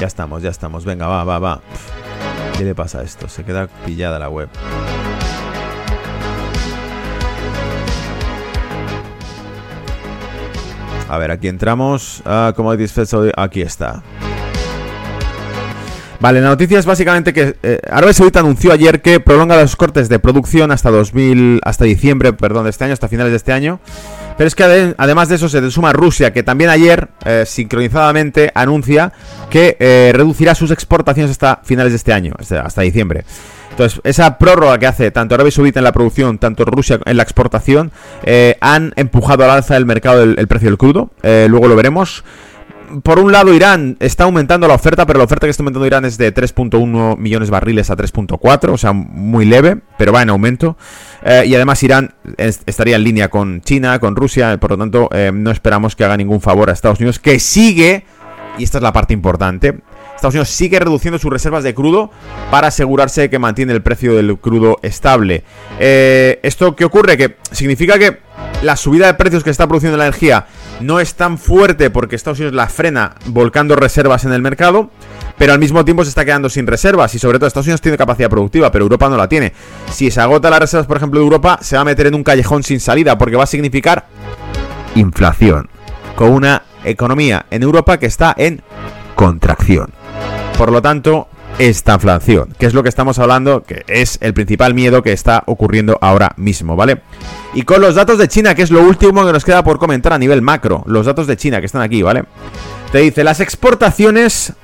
Ya 0.00 0.08
estamos, 0.08 0.42
ya 0.42 0.50
estamos. 0.50 0.84
Venga, 0.84 1.06
va, 1.06 1.22
va, 1.22 1.38
va. 1.38 1.60
¿Qué 2.58 2.64
le 2.64 2.74
pasa 2.74 3.00
a 3.00 3.02
esto? 3.04 3.28
Se 3.28 3.44
queda 3.44 3.68
pillada 3.86 4.18
la 4.18 4.28
web. 4.28 4.48
A 11.08 11.18
ver, 11.18 11.30
aquí 11.30 11.46
entramos. 11.46 12.20
Ah, 12.24 12.52
Fed 12.56 13.32
Aquí 13.36 13.62
está. 13.62 14.02
Vale, 16.20 16.42
la 16.42 16.48
noticia 16.48 16.78
es 16.78 16.84
básicamente 16.84 17.32
que 17.32 17.56
eh, 17.62 17.80
Arabia 17.90 18.12
Saudita 18.12 18.40
anunció 18.40 18.72
ayer 18.72 19.00
que 19.00 19.20
prolonga 19.20 19.58
los 19.58 19.74
cortes 19.74 20.10
de 20.10 20.18
producción 20.18 20.70
hasta 20.70 20.90
2000, 20.90 21.60
hasta 21.64 21.86
diciembre, 21.86 22.34
perdón, 22.34 22.64
de 22.64 22.70
este 22.70 22.84
año, 22.84 22.92
hasta 22.92 23.08
finales 23.08 23.32
de 23.32 23.38
este 23.38 23.52
año. 23.54 23.80
Pero 24.36 24.46
es 24.46 24.54
que 24.54 24.94
además 24.98 25.30
de 25.30 25.36
eso 25.36 25.48
se 25.48 25.70
suma 25.70 25.94
Rusia, 25.94 26.30
que 26.30 26.42
también 26.42 26.68
ayer, 26.68 27.08
eh, 27.24 27.44
sincronizadamente, 27.46 28.52
anuncia 28.54 29.12
que 29.48 29.78
eh, 29.80 30.12
reducirá 30.14 30.54
sus 30.54 30.70
exportaciones 30.70 31.30
hasta 31.30 31.60
finales 31.64 31.92
de 31.92 31.96
este 31.96 32.12
año, 32.12 32.34
hasta 32.38 32.82
diciembre. 32.82 33.24
Entonces, 33.70 34.00
esa 34.04 34.36
prórroga 34.36 34.78
que 34.78 34.86
hace 34.86 35.10
tanto 35.10 35.34
Arabia 35.34 35.52
Saudita 35.52 35.80
en 35.80 35.84
la 35.84 35.92
producción, 35.92 36.38
tanto 36.38 36.66
Rusia 36.66 37.00
en 37.02 37.16
la 37.16 37.22
exportación, 37.22 37.92
han 38.60 38.92
empujado 38.96 39.44
al 39.44 39.50
alza 39.50 39.74
del 39.74 39.86
mercado 39.86 40.22
el 40.22 40.48
precio 40.48 40.68
del 40.68 40.76
crudo. 40.76 41.12
luego 41.22 41.66
lo 41.66 41.76
veremos 41.76 42.24
por 43.02 43.18
un 43.18 43.32
lado, 43.32 43.54
Irán 43.54 43.96
está 44.00 44.24
aumentando 44.24 44.66
la 44.68 44.74
oferta, 44.74 45.06
pero 45.06 45.18
la 45.18 45.24
oferta 45.24 45.46
que 45.46 45.50
está 45.50 45.62
aumentando 45.62 45.86
Irán 45.86 46.04
es 46.04 46.18
de 46.18 46.34
3.1 46.34 47.16
millones 47.16 47.48
de 47.48 47.52
barriles 47.52 47.90
a 47.90 47.96
3.4, 47.96 48.72
o 48.72 48.78
sea, 48.78 48.92
muy 48.92 49.44
leve, 49.44 49.78
pero 49.98 50.12
va 50.12 50.22
en 50.22 50.30
aumento. 50.30 50.76
Eh, 51.24 51.44
y 51.46 51.54
además 51.54 51.82
Irán 51.82 52.14
estaría 52.36 52.96
en 52.96 53.04
línea 53.04 53.28
con 53.28 53.60
China, 53.62 53.98
con 53.98 54.16
Rusia, 54.16 54.58
por 54.58 54.72
lo 54.72 54.78
tanto, 54.78 55.08
eh, 55.12 55.30
no 55.32 55.50
esperamos 55.50 55.96
que 55.96 56.04
haga 56.04 56.16
ningún 56.16 56.40
favor 56.40 56.70
a 56.70 56.72
Estados 56.72 56.98
Unidos, 56.98 57.18
que 57.18 57.38
sigue, 57.38 58.04
y 58.58 58.64
esta 58.64 58.78
es 58.78 58.82
la 58.82 58.92
parte 58.92 59.14
importante, 59.14 59.80
Estados 60.20 60.34
Unidos 60.34 60.50
sigue 60.50 60.78
reduciendo 60.78 61.18
sus 61.18 61.32
reservas 61.32 61.64
de 61.64 61.74
crudo 61.74 62.10
para 62.50 62.68
asegurarse 62.68 63.22
de 63.22 63.30
que 63.30 63.38
mantiene 63.38 63.72
el 63.72 63.82
precio 63.82 64.14
del 64.14 64.38
crudo 64.38 64.78
estable. 64.82 65.44
Eh, 65.78 66.40
¿Esto 66.42 66.76
qué 66.76 66.84
ocurre? 66.84 67.16
Que 67.16 67.36
significa 67.52 67.98
que 67.98 68.18
la 68.62 68.76
subida 68.76 69.06
de 69.06 69.14
precios 69.14 69.42
que 69.42 69.50
está 69.50 69.66
produciendo 69.66 69.96
la 69.96 70.04
energía 70.04 70.46
no 70.80 71.00
es 71.00 71.14
tan 71.14 71.38
fuerte 71.38 71.90
porque 71.90 72.16
Estados 72.16 72.38
Unidos 72.38 72.54
la 72.54 72.68
frena 72.68 73.14
volcando 73.26 73.74
reservas 73.74 74.24
en 74.24 74.32
el 74.32 74.42
mercado, 74.42 74.90
pero 75.38 75.52
al 75.52 75.58
mismo 75.58 75.84
tiempo 75.84 76.04
se 76.04 76.10
está 76.10 76.24
quedando 76.24 76.50
sin 76.50 76.66
reservas 76.66 77.14
y 77.14 77.18
sobre 77.18 77.38
todo 77.38 77.46
Estados 77.46 77.66
Unidos 77.66 77.80
tiene 77.80 77.96
capacidad 77.96 78.28
productiva, 78.28 78.70
pero 78.70 78.84
Europa 78.84 79.08
no 79.08 79.16
la 79.16 79.28
tiene. 79.28 79.52
Si 79.90 80.10
se 80.10 80.20
agota 80.20 80.50
las 80.50 80.60
reservas, 80.60 80.86
por 80.86 80.98
ejemplo, 80.98 81.20
de 81.20 81.24
Europa, 81.24 81.58
se 81.62 81.76
va 81.76 81.82
a 81.82 81.84
meter 81.86 82.06
en 82.06 82.14
un 82.14 82.22
callejón 82.22 82.62
sin 82.62 82.80
salida 82.80 83.16
porque 83.16 83.36
va 83.36 83.44
a 83.44 83.46
significar 83.46 84.06
inflación, 84.94 85.70
con 86.14 86.30
una 86.30 86.62
economía 86.84 87.46
en 87.50 87.62
Europa 87.62 87.98
que 87.98 88.06
está 88.06 88.34
en 88.36 88.62
contracción. 89.14 89.92
Por 90.58 90.70
lo 90.70 90.82
tanto, 90.82 91.28
esta 91.60 91.92
inflación, 91.92 92.54
que 92.58 92.64
es 92.64 92.72
lo 92.72 92.82
que 92.82 92.88
estamos 92.88 93.18
hablando, 93.18 93.64
que 93.64 93.84
es 93.86 94.16
el 94.22 94.32
principal 94.32 94.72
miedo 94.72 95.02
que 95.02 95.12
está 95.12 95.42
ocurriendo 95.44 95.98
ahora 96.00 96.32
mismo, 96.38 96.74
¿vale? 96.74 97.02
Y 97.52 97.62
con 97.62 97.82
los 97.82 97.96
datos 97.96 98.16
de 98.16 98.28
China, 98.28 98.54
que 98.54 98.62
es 98.62 98.70
lo 98.70 98.82
último 98.82 99.26
que 99.26 99.32
nos 99.32 99.44
queda 99.44 99.62
por 99.62 99.78
comentar 99.78 100.14
a 100.14 100.18
nivel 100.18 100.40
macro, 100.40 100.82
los 100.86 101.04
datos 101.04 101.26
de 101.26 101.36
China 101.36 101.60
que 101.60 101.66
están 101.66 101.82
aquí, 101.82 102.00
¿vale? 102.00 102.24
Te 102.92 103.00
dice, 103.00 103.24
las 103.24 103.40
exportaciones 103.40 104.54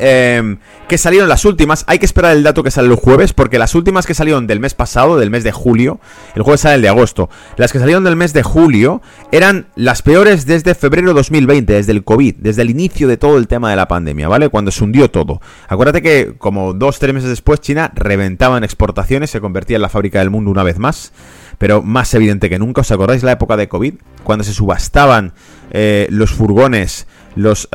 eh, 0.00 0.56
que 0.88 0.98
salieron 0.98 1.28
las 1.28 1.44
últimas. 1.44 1.84
Hay 1.86 1.98
que 1.98 2.06
esperar 2.06 2.32
el 2.32 2.42
dato 2.42 2.62
que 2.62 2.70
sale 2.70 2.88
el 2.88 2.96
jueves, 2.96 3.32
porque 3.32 3.58
las 3.58 3.74
últimas 3.74 4.06
que 4.06 4.14
salieron 4.14 4.46
del 4.46 4.60
mes 4.60 4.74
pasado, 4.74 5.18
del 5.18 5.30
mes 5.30 5.44
de 5.44 5.52
julio, 5.52 6.00
el 6.34 6.42
jueves 6.42 6.62
sale 6.62 6.76
el 6.76 6.82
de 6.82 6.88
agosto. 6.88 7.30
Las 7.56 7.72
que 7.72 7.78
salieron 7.78 8.04
del 8.04 8.16
mes 8.16 8.32
de 8.32 8.42
julio 8.42 9.02
eran 9.30 9.66
las 9.76 10.02
peores 10.02 10.46
desde 10.46 10.74
febrero 10.74 11.14
2020, 11.14 11.72
desde 11.72 11.92
el 11.92 12.04
COVID, 12.04 12.36
desde 12.38 12.62
el 12.62 12.70
inicio 12.70 13.06
de 13.06 13.16
todo 13.16 13.38
el 13.38 13.46
tema 13.46 13.70
de 13.70 13.76
la 13.76 13.88
pandemia, 13.88 14.28
¿vale? 14.28 14.48
Cuando 14.48 14.70
se 14.70 14.82
hundió 14.82 15.10
todo. 15.10 15.40
Acuérdate 15.68 16.02
que 16.02 16.34
como 16.38 16.72
dos, 16.72 16.98
tres 16.98 17.14
meses 17.14 17.30
después 17.30 17.60
China 17.60 17.92
reventaba 17.94 18.56
en 18.56 18.64
exportaciones, 18.64 19.30
se 19.30 19.40
convertía 19.40 19.76
en 19.76 19.82
la 19.82 19.88
fábrica 19.88 20.18
del 20.18 20.30
mundo 20.30 20.50
una 20.50 20.62
vez 20.62 20.78
más 20.78 21.12
pero 21.60 21.82
más 21.82 22.14
evidente 22.14 22.48
que 22.48 22.58
nunca. 22.58 22.80
¿Os 22.80 22.90
acordáis 22.90 23.22
la 23.22 23.32
época 23.32 23.54
de 23.58 23.68
COVID? 23.68 23.92
Cuando 24.24 24.44
se 24.44 24.54
subastaban 24.54 25.34
eh, 25.72 26.06
los 26.08 26.32
furgones 26.32 27.06
los 27.36 27.68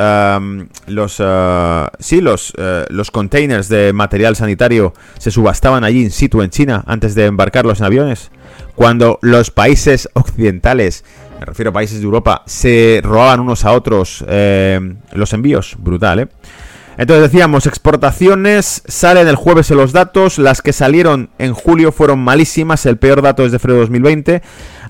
los 0.88 1.20
uh, 1.20 1.88
sí 2.00 2.22
los 2.22 2.52
uh, 2.52 2.86
los 2.90 3.12
containers 3.12 3.70
de 3.70 3.94
material 3.94 4.36
sanitario 4.36 4.94
se 5.18 5.32
subastaban 5.32 5.84
allí 5.84 6.04
in 6.04 6.12
situ 6.12 6.42
en 6.42 6.50
China 6.50 6.84
antes 6.88 7.16
de 7.16 7.26
embarcarlos 7.26 7.80
en 7.80 7.86
aviones 7.86 8.32
cuando 8.76 9.20
los 9.22 9.52
países 9.52 10.10
occidentales 10.14 11.06
me 11.40 11.46
refiero 11.46 11.70
a 11.70 11.74
países 11.74 12.00
de 12.00 12.06
Europa 12.06 12.44
se 12.46 13.00
robaban 13.04 13.40
unos 13.40 13.66
a 13.66 13.72
otros 13.72 14.24
eh, 14.28 14.96
los 15.14 15.34
envíos 15.34 15.76
brutal 15.80 16.20
eh 16.20 16.28
entonces 16.98 17.30
decíamos, 17.30 17.68
exportaciones, 17.68 18.82
salen 18.88 19.28
el 19.28 19.36
jueves 19.36 19.70
los 19.72 19.92
datos, 19.92 20.38
las 20.38 20.62
que 20.62 20.72
salieron 20.72 21.30
en 21.40 21.54
julio 21.54 21.92
fueron 21.92 22.20
malísimas, 22.20 22.86
el 22.86 22.98
peor 22.98 23.22
dato 23.22 23.46
es 23.46 23.52
de 23.52 23.60
febrero 23.60 23.82
2020. 23.82 24.42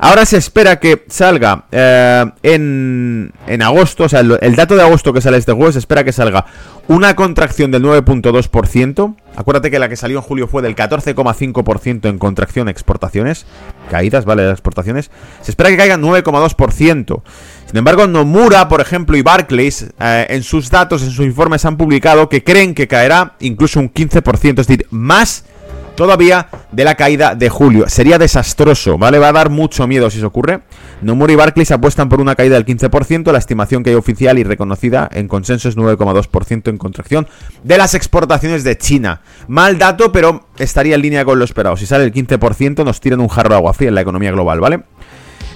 Ahora 0.05 0.23
se 0.27 0.37
espera 0.37 0.79
que 0.79 1.03
salga 1.07 1.65
eh, 1.71 2.25
en, 2.43 3.33
en, 3.47 3.61
agosto, 3.63 4.03
o 4.03 4.09
sea, 4.09 4.19
el, 4.19 4.55
dato 4.55 4.75
de 4.75 4.83
agosto 4.83 5.13
que 5.13 5.19
sale 5.19 5.37
este 5.37 5.51
jueves, 5.51 5.73
se 5.73 5.79
espera 5.79 6.03
que 6.03 6.11
salga 6.11 6.45
una 6.87 7.15
contracción 7.15 7.71
del 7.71 7.81
9.2%. 7.81 9.15
Acuérdate 9.35 9.71
que 9.71 9.79
la 9.79 9.89
que 9.89 9.95
salió 9.95 10.19
en 10.19 10.21
julio 10.21 10.47
fue 10.47 10.61
del 10.61 10.75
14,5% 10.75 12.07
en 12.07 12.19
contracción 12.19 12.69
exportaciones. 12.69 13.47
Caídas, 13.89 14.25
¿vale? 14.25 14.43
Las 14.43 14.51
exportaciones. 14.51 15.09
Se 15.41 15.49
espera 15.49 15.71
que 15.71 15.77
caigan 15.77 16.03
9,2%. 16.03 17.23
Sin 17.65 17.75
embargo, 17.75 18.05
Nomura, 18.05 18.67
por 18.67 18.81
ejemplo, 18.81 19.17
y 19.17 19.23
Barclays, 19.23 19.87
eh, 19.99 20.27
en 20.29 20.43
sus 20.43 20.69
datos, 20.69 21.01
en 21.01 21.09
sus 21.09 21.25
informes, 21.25 21.65
han 21.65 21.77
publicado 21.77 22.29
que 22.29 22.43
creen 22.43 22.75
que 22.75 22.87
caerá 22.87 23.33
incluso 23.39 23.79
un 23.79 23.91
15%, 23.91 24.61
es 24.61 24.67
decir, 24.67 24.85
más 24.91 25.45
todavía 25.95 26.47
de 26.71 26.83
la 26.83 26.95
caída 26.95 27.35
de 27.35 27.49
julio. 27.49 27.85
Sería 27.87 28.17
desastroso, 28.17 28.97
¿vale? 28.97 29.19
Va 29.19 29.29
a 29.29 29.33
dar 29.33 29.49
mucho 29.49 29.87
miedo 29.87 30.09
si 30.09 30.17
eso 30.17 30.27
ocurre. 30.27 30.61
Nomura 31.01 31.33
y 31.33 31.35
Barclays 31.35 31.71
apuestan 31.71 32.09
por 32.09 32.21
una 32.21 32.35
caída 32.35 32.55
del 32.55 32.65
15%, 32.65 33.31
la 33.31 33.37
estimación 33.37 33.83
que 33.83 33.91
hay 33.91 33.95
oficial 33.95 34.37
y 34.39 34.43
reconocida 34.43 35.09
en 35.11 35.27
consenso 35.27 35.69
es 35.69 35.77
9,2% 35.77 36.69
en 36.69 36.77
contracción 36.77 37.27
de 37.63 37.77
las 37.77 37.93
exportaciones 37.93 38.63
de 38.63 38.77
China. 38.77 39.21
Mal 39.47 39.77
dato, 39.77 40.11
pero 40.11 40.47
estaría 40.57 40.95
en 40.95 41.01
línea 41.01 41.25
con 41.25 41.39
lo 41.39 41.45
esperado. 41.45 41.77
Si 41.77 41.85
sale 41.85 42.03
el 42.03 42.13
15% 42.13 42.83
nos 42.83 42.99
tiran 42.99 43.19
un 43.19 43.27
jarro 43.27 43.49
de 43.49 43.55
agua 43.55 43.73
fría 43.73 43.89
en 43.89 43.95
la 43.95 44.01
economía 44.01 44.31
global, 44.31 44.59
¿vale? 44.59 44.83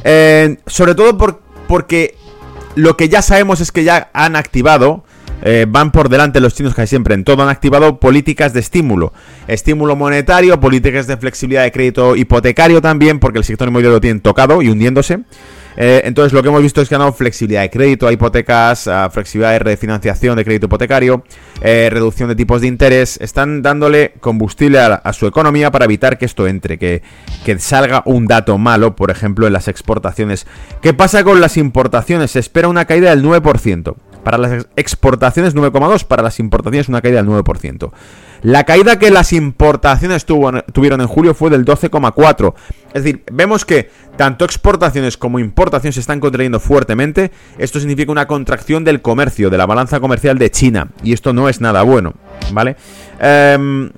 Eh, 0.03 0.57
sobre 0.65 0.95
todo 0.95 1.17
por, 1.17 1.41
porque 1.67 2.15
lo 2.75 2.95
que 2.95 3.09
ya 3.09 3.21
sabemos 3.21 3.61
es 3.61 3.71
que 3.71 3.83
ya 3.83 4.09
han 4.13 4.35
activado 4.35 5.03
eh, 5.41 5.65
van 5.67 5.91
por 5.91 6.09
delante 6.09 6.39
los 6.39 6.53
chinos 6.53 6.75
que 6.75 6.85
siempre 6.87 7.15
en 7.15 7.23
todo 7.23 7.43
han 7.43 7.49
activado 7.49 7.99
políticas 7.99 8.53
de 8.53 8.59
estímulo. 8.59 9.13
Estímulo 9.47 9.95
monetario, 9.95 10.59
políticas 10.59 11.07
de 11.07 11.17
flexibilidad 11.17 11.63
de 11.63 11.71
crédito 11.71 12.15
hipotecario 12.15 12.81
también, 12.81 13.19
porque 13.19 13.39
el 13.39 13.43
sector 13.43 13.67
inmobiliario 13.67 13.97
lo 13.97 14.01
tienen 14.01 14.21
tocado 14.21 14.61
y 14.61 14.69
hundiéndose. 14.69 15.19
Eh, 15.81 16.01
entonces 16.03 16.33
lo 16.33 16.41
que 16.41 16.49
hemos 16.49 16.61
visto 16.61 16.81
es 16.81 16.89
que 16.89 16.95
han 16.95 16.99
dado 16.99 17.13
flexibilidad 17.13 17.61
de 17.61 17.69
crédito 17.69 18.05
a 18.05 18.11
hipotecas, 18.11 18.89
flexibilidad 19.11 19.53
de 19.53 19.59
refinanciación 19.59 20.35
de 20.35 20.43
crédito 20.43 20.65
hipotecario, 20.65 21.23
eh, 21.61 21.89
reducción 21.89 22.27
de 22.27 22.35
tipos 22.35 22.59
de 22.59 22.67
interés. 22.67 23.17
Están 23.21 23.61
dándole 23.61 24.13
combustible 24.19 24.79
a, 24.79 24.95
a, 24.95 25.13
su 25.13 25.25
economía 25.25 25.71
para 25.71 25.85
evitar 25.85 26.17
que 26.17 26.25
esto 26.25 26.47
entre, 26.47 26.77
que, 26.77 27.01
que 27.45 27.57
salga 27.59 28.03
un 28.05 28.27
dato 28.27 28.57
malo, 28.57 28.95
por 28.97 29.09
ejemplo, 29.09 29.47
en 29.47 29.53
las 29.53 29.69
exportaciones. 29.69 30.47
¿Qué 30.81 30.93
pasa 30.93 31.23
con 31.23 31.39
las 31.39 31.55
importaciones? 31.55 32.31
Se 32.31 32.39
espera 32.39 32.67
una 32.67 32.83
caída 32.83 33.11
del 33.11 33.23
9%. 33.23 33.95
Para 34.23 34.37
las 34.37 34.67
exportaciones 34.75 35.55
9,2, 35.55 36.03
para 36.03 36.23
las 36.23 36.39
importaciones 36.39 36.89
una 36.89 37.01
caída 37.01 37.21
del 37.21 37.31
9%. 37.31 37.91
La 38.41 38.63
caída 38.63 38.99
que 38.99 39.11
las 39.11 39.33
importaciones 39.33 40.25
tuvieron 40.25 41.01
en 41.01 41.07
julio 41.07 41.33
fue 41.33 41.49
del 41.49 41.65
12,4. 41.65 42.53
Es 42.93 43.03
decir, 43.03 43.23
vemos 43.31 43.65
que 43.65 43.89
tanto 44.17 44.45
exportaciones 44.45 45.17
como 45.17 45.39
importaciones 45.39 45.95
se 45.95 46.01
están 46.01 46.19
contrayendo 46.19 46.59
fuertemente. 46.59 47.31
Esto 47.57 47.79
significa 47.79 48.11
una 48.11 48.27
contracción 48.27 48.83
del 48.83 49.01
comercio, 49.01 49.49
de 49.49 49.57
la 49.57 49.65
balanza 49.65 49.99
comercial 49.99 50.37
de 50.37 50.51
China. 50.51 50.89
Y 51.03 51.13
esto 51.13 51.33
no 51.33 51.49
es 51.49 51.59
nada 51.59 51.81
bueno, 51.83 52.13
¿vale? 52.53 52.77
Eh, 53.19 53.89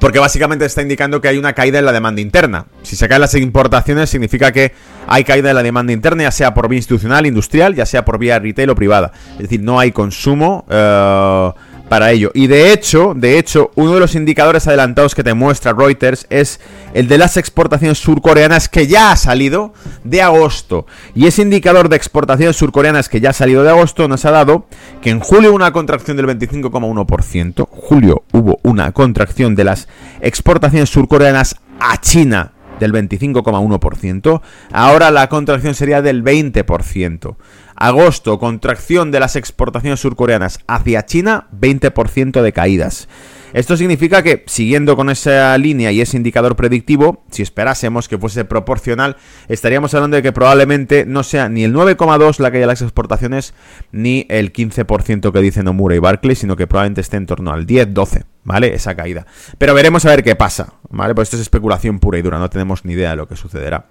porque 0.00 0.18
básicamente 0.18 0.64
está 0.64 0.82
indicando 0.82 1.20
que 1.20 1.28
hay 1.28 1.38
una 1.38 1.52
caída 1.52 1.78
en 1.78 1.84
la 1.84 1.92
demanda 1.92 2.20
interna. 2.20 2.66
Si 2.82 2.96
se 2.96 3.06
caen 3.06 3.20
las 3.20 3.34
importaciones 3.34 4.10
significa 4.10 4.50
que 4.50 4.72
hay 5.06 5.24
caída 5.24 5.50
en 5.50 5.56
la 5.56 5.62
demanda 5.62 5.92
interna, 5.92 6.24
ya 6.24 6.30
sea 6.30 6.54
por 6.54 6.68
vía 6.68 6.78
institucional, 6.78 7.26
industrial, 7.26 7.74
ya 7.74 7.86
sea 7.86 8.04
por 8.04 8.18
vía 8.18 8.38
retail 8.38 8.70
o 8.70 8.74
privada. 8.74 9.12
Es 9.32 9.40
decir, 9.40 9.62
no 9.62 9.78
hay 9.78 9.92
consumo. 9.92 10.64
Uh, 10.68 11.52
para 11.90 12.12
ello. 12.12 12.30
Y 12.34 12.46
de 12.46 12.72
hecho, 12.72 13.14
de 13.16 13.36
hecho, 13.36 13.72
uno 13.74 13.94
de 13.94 13.98
los 13.98 14.14
indicadores 14.14 14.68
adelantados 14.68 15.16
que 15.16 15.24
te 15.24 15.34
muestra 15.34 15.72
Reuters 15.72 16.24
es 16.30 16.60
el 16.94 17.08
de 17.08 17.18
las 17.18 17.36
exportaciones 17.36 17.98
surcoreanas 17.98 18.68
que 18.68 18.86
ya 18.86 19.10
ha 19.10 19.16
salido 19.16 19.74
de 20.04 20.22
agosto. 20.22 20.86
Y 21.16 21.26
ese 21.26 21.42
indicador 21.42 21.88
de 21.88 21.96
exportaciones 21.96 22.54
surcoreanas 22.54 23.08
que 23.08 23.20
ya 23.20 23.30
ha 23.30 23.32
salido 23.32 23.64
de 23.64 23.70
agosto 23.70 24.06
nos 24.06 24.24
ha 24.24 24.30
dado 24.30 24.66
que 25.02 25.10
en 25.10 25.18
julio 25.18 25.52
una 25.52 25.72
contracción 25.72 26.16
del 26.16 26.26
25,1%. 26.28 27.66
Julio 27.68 28.22
hubo 28.32 28.60
una 28.62 28.92
contracción 28.92 29.56
de 29.56 29.64
las 29.64 29.88
exportaciones 30.20 30.90
surcoreanas 30.90 31.56
a 31.80 32.00
China 32.00 32.52
del 32.78 32.92
25,1%. 32.92 34.40
Ahora 34.70 35.10
la 35.10 35.28
contracción 35.28 35.74
sería 35.74 36.02
del 36.02 36.22
20%. 36.22 37.34
Agosto, 37.80 38.38
contracción 38.38 39.10
de 39.10 39.20
las 39.20 39.36
exportaciones 39.36 40.00
surcoreanas 40.00 40.60
hacia 40.66 41.06
China, 41.06 41.48
20% 41.58 42.42
de 42.42 42.52
caídas. 42.52 43.08
Esto 43.54 43.74
significa 43.74 44.22
que, 44.22 44.44
siguiendo 44.46 44.96
con 44.96 45.08
esa 45.08 45.56
línea 45.56 45.90
y 45.90 46.02
ese 46.02 46.18
indicador 46.18 46.56
predictivo, 46.56 47.24
si 47.30 47.42
esperásemos 47.42 48.06
que 48.06 48.18
fuese 48.18 48.44
proporcional, 48.44 49.16
estaríamos 49.48 49.94
hablando 49.94 50.16
de 50.16 50.22
que 50.22 50.30
probablemente 50.30 51.06
no 51.06 51.22
sea 51.22 51.48
ni 51.48 51.64
el 51.64 51.74
9,2 51.74 52.38
la 52.38 52.50
caída 52.50 52.64
de 52.64 52.72
las 52.72 52.82
exportaciones, 52.82 53.54
ni 53.92 54.26
el 54.28 54.52
15% 54.52 55.32
que 55.32 55.40
dicen 55.40 55.64
Nomura 55.64 55.96
y 55.96 56.00
Barclays, 56.00 56.40
sino 56.40 56.56
que 56.56 56.66
probablemente 56.66 57.00
esté 57.00 57.16
en 57.16 57.24
torno 57.24 57.50
al 57.50 57.66
10-12, 57.66 58.24
¿vale? 58.44 58.74
Esa 58.74 58.94
caída. 58.94 59.26
Pero 59.56 59.72
veremos 59.72 60.04
a 60.04 60.10
ver 60.10 60.22
qué 60.22 60.36
pasa, 60.36 60.74
¿vale? 60.90 61.14
Pues 61.14 61.28
esto 61.28 61.36
es 61.36 61.42
especulación 61.42 61.98
pura 61.98 62.18
y 62.18 62.22
dura, 62.22 62.38
no 62.38 62.50
tenemos 62.50 62.84
ni 62.84 62.92
idea 62.92 63.10
de 63.10 63.16
lo 63.16 63.26
que 63.26 63.36
sucederá. 63.36 63.86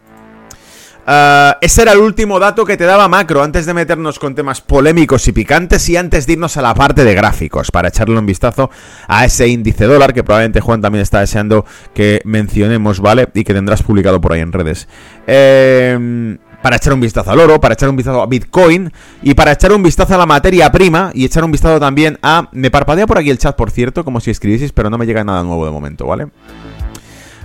Uh, 1.10 1.58
ese 1.62 1.82
era 1.82 1.94
el 1.94 1.98
último 1.98 2.38
dato 2.38 2.64
que 2.64 2.78
te 2.78 2.84
daba 2.84 3.08
macro 3.08 3.42
antes 3.42 3.66
de 3.66 3.74
meternos 3.74 4.20
con 4.20 4.36
temas 4.36 4.62
polémicos 4.62 5.28
y 5.28 5.32
picantes 5.32 5.90
y 5.90 5.98
antes 5.98 6.28
de 6.28 6.34
irnos 6.34 6.56
a 6.56 6.62
la 6.62 6.76
parte 6.76 7.04
de 7.04 7.16
gráficos 7.16 7.72
para 7.72 7.88
echarle 7.88 8.20
un 8.20 8.28
vistazo 8.28 8.70
a 9.08 9.26
ese 9.26 9.48
índice 9.48 9.86
dólar 9.86 10.14
que 10.14 10.24
probablemente 10.24 10.62
Juan 10.62 10.82
también 10.82 11.02
está 11.02 11.22
deseando 11.22 11.66
que 11.96 12.22
mencionemos, 12.26 13.00
¿vale? 13.00 13.28
Y 13.34 13.44
que 13.44 13.56
tendrás 13.56 13.82
publicado 13.82 14.22
por 14.22 14.34
ahí 14.34 14.42
en 14.42 14.52
redes. 14.52 14.88
Eh, 15.26 16.38
para 16.62 16.76
echar 16.76 16.94
un 16.94 17.00
vistazo 17.00 17.32
al 17.32 17.40
oro, 17.40 17.60
para 17.60 17.74
echar 17.74 17.90
un 17.90 17.96
vistazo 17.96 18.22
a 18.22 18.28
Bitcoin 18.28 18.92
y 19.24 19.34
para 19.34 19.54
echar 19.54 19.72
un 19.74 19.82
vistazo 19.82 20.14
a 20.14 20.18
la 20.20 20.28
materia 20.28 20.72
prima 20.72 21.10
y 21.16 21.26
echar 21.26 21.44
un 21.44 21.52
vistazo 21.52 21.80
también 21.80 22.20
a... 22.22 22.50
Me 22.52 22.70
parpadea 22.70 23.08
por 23.08 23.18
aquí 23.18 23.32
el 23.32 23.40
chat, 23.40 23.56
por 23.56 23.72
cierto, 23.72 24.06
como 24.06 24.20
si 24.20 24.30
escribieseis, 24.30 24.74
pero 24.74 24.92
no 24.92 25.00
me 25.00 25.08
llega 25.08 25.24
nada 25.24 25.42
nuevo 25.42 25.66
de 25.66 25.72
momento, 25.72 26.06
¿vale? 26.06 26.28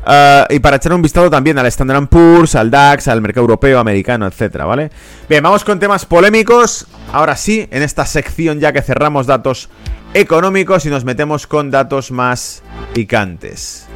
Uh, 0.07 0.53
y 0.53 0.59
para 0.59 0.77
echar 0.77 0.93
un 0.93 1.01
vistazo 1.01 1.31
también 1.31 1.59
al 1.59 1.67
Standard 1.67 2.09
Poor's, 2.09 2.55
al 2.55 2.71
DAX, 2.71 3.09
al 3.09 3.23
mercado 3.23 3.45
europeo, 3.45 3.79
americano, 3.79 4.27
etcétera, 4.27 4.67
¿vale? 4.67 4.91
Bien, 5.29 5.43
vamos 5.43 5.65
con 5.65 5.79
temas 5.79 6.05
polémicos. 6.05 6.87
Ahora 7.11 7.37
sí, 7.37 7.67
en 7.71 7.83
esta 7.83 8.05
sección 8.05 8.61
ya 8.61 8.73
que 8.73 8.83
cerramos 8.83 9.27
datos 9.27 9.71
económicos 10.13 10.85
y 10.85 10.91
nos 10.91 11.05
metemos 11.05 11.47
con 11.47 11.71
datos 11.71 12.11
más 12.11 12.63
picantes. 12.93 13.87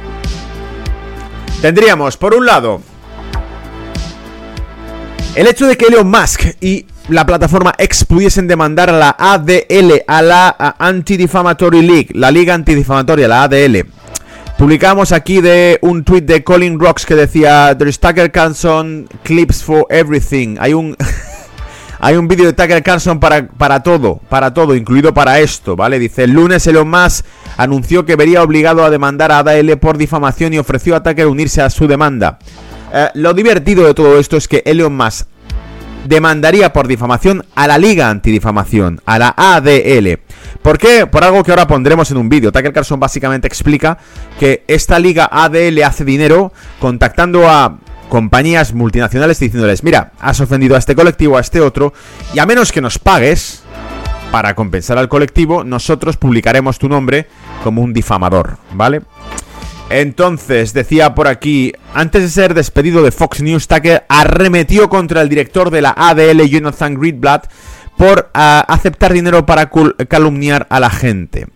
Tendríamos, 1.61 2.17
por 2.17 2.33
un 2.33 2.45
lado, 2.45 2.81
El 5.35 5.47
hecho 5.47 5.67
de 5.67 5.77
que 5.77 5.85
Elon 5.85 6.09
Musk 6.09 6.55
y 6.59 6.87
la 7.07 7.25
plataforma 7.25 7.73
X 7.77 8.03
pudiesen 8.05 8.47
demandar 8.47 8.89
a 8.89 8.93
la 8.93 9.15
ADL, 9.17 10.03
a 10.07 10.21
la 10.21 10.75
Anti-Defamatory 10.79 11.81
League, 11.81 12.09
la 12.13 12.31
Liga 12.31 12.55
Antidifamatoria, 12.55 13.27
la 13.27 13.43
ADL. 13.43 13.85
Publicamos 14.59 15.13
aquí 15.13 15.39
de 15.39 15.79
un 15.81 16.03
tweet 16.03 16.23
de 16.23 16.43
Colin 16.43 16.77
Rocks 16.77 17.05
que 17.05 17.15
decía 17.15 17.77
There's 17.77 17.97
Tucker 17.97 18.29
Carlson 18.29 19.07
clips 19.23 19.63
for 19.63 19.85
everything. 19.89 20.57
Hay 20.59 20.73
un 20.73 20.97
hay 22.01 22.17
un 22.17 22.27
vídeo 22.27 22.45
de 22.45 22.51
Tucker 22.51 22.83
Carlson 22.83 23.21
para, 23.21 23.47
para 23.47 23.81
todo, 23.81 24.19
para 24.27 24.53
todo, 24.53 24.75
incluido 24.75 25.13
para 25.13 25.39
esto, 25.39 25.77
¿vale? 25.77 25.97
Dice, 25.97 26.25
el 26.25 26.31
lunes 26.31 26.67
Elon 26.67 26.89
Musk 26.89 27.25
anunció 27.55 28.05
que 28.05 28.17
vería 28.17 28.43
obligado 28.43 28.83
a 28.83 28.89
demandar 28.89 29.31
a 29.31 29.39
ADL 29.39 29.77
por 29.77 29.97
difamación 29.97 30.53
y 30.53 30.59
ofreció 30.59 30.97
a 30.97 31.03
Tucker 31.03 31.27
unirse 31.27 31.61
a 31.61 31.69
su 31.69 31.87
demanda. 31.87 32.37
Eh, 32.93 33.07
lo 33.13 33.33
divertido 33.33 33.87
de 33.87 33.93
todo 33.93 34.19
esto 34.19 34.35
es 34.35 34.49
que 34.49 34.61
Elon 34.65 34.93
Musk 34.93 35.25
demandaría 36.05 36.73
por 36.73 36.89
difamación 36.89 37.45
a 37.55 37.65
la 37.65 37.77
Liga 37.77 38.09
Antidifamación, 38.09 38.99
a 39.05 39.19
la 39.19 39.33
ADL. 39.37 40.19
¿Por 40.61 40.77
qué? 40.77 41.07
Por 41.07 41.23
algo 41.23 41.43
que 41.43 41.51
ahora 41.51 41.67
pondremos 41.67 42.11
en 42.11 42.17
un 42.17 42.29
vídeo. 42.29 42.51
Tucker 42.51 42.73
Carlson 42.73 42.99
básicamente 42.99 43.47
explica 43.47 43.97
que 44.39 44.63
esta 44.67 44.99
Liga 44.99 45.29
ADL 45.31 45.83
hace 45.83 46.05
dinero 46.05 46.51
contactando 46.79 47.49
a 47.49 47.79
compañías 48.09 48.73
multinacionales 48.73 49.39
diciéndoles, 49.39 49.83
mira, 49.83 50.11
has 50.19 50.39
ofendido 50.41 50.75
a 50.75 50.79
este 50.79 50.95
colectivo, 50.95 51.37
a 51.37 51.41
este 51.41 51.61
otro, 51.61 51.93
y 52.33 52.39
a 52.39 52.45
menos 52.45 52.71
que 52.71 52.81
nos 52.81 52.97
pagues 52.99 53.63
para 54.31 54.55
compensar 54.55 54.97
al 54.97 55.09
colectivo, 55.09 55.63
nosotros 55.63 56.17
publicaremos 56.17 56.77
tu 56.77 56.89
nombre 56.89 57.27
como 57.63 57.81
un 57.81 57.93
difamador, 57.93 58.57
¿vale? 58.73 59.01
Entonces, 59.89 60.73
decía 60.73 61.15
por 61.15 61.27
aquí, 61.27 61.73
antes 61.95 62.21
de 62.21 62.29
ser 62.29 62.53
despedido 62.53 63.01
de 63.01 63.11
Fox 63.11 63.41
News, 63.41 63.67
Tucker 63.67 64.05
arremetió 64.07 64.87
contra 64.87 65.21
el 65.21 65.29
director 65.29 65.71
de 65.71 65.81
la 65.81 65.95
ADL, 65.97 66.47
Jonathan 66.47 66.93
Greenblatt, 66.93 67.49
por 67.99 68.31
ah, 68.33 68.63
aceptar 68.65 69.11
dinero 69.11 69.45
para 69.45 69.69
calumniar 70.07 70.67
a 70.69 70.79
la 70.79 70.89
gente. 70.89 71.47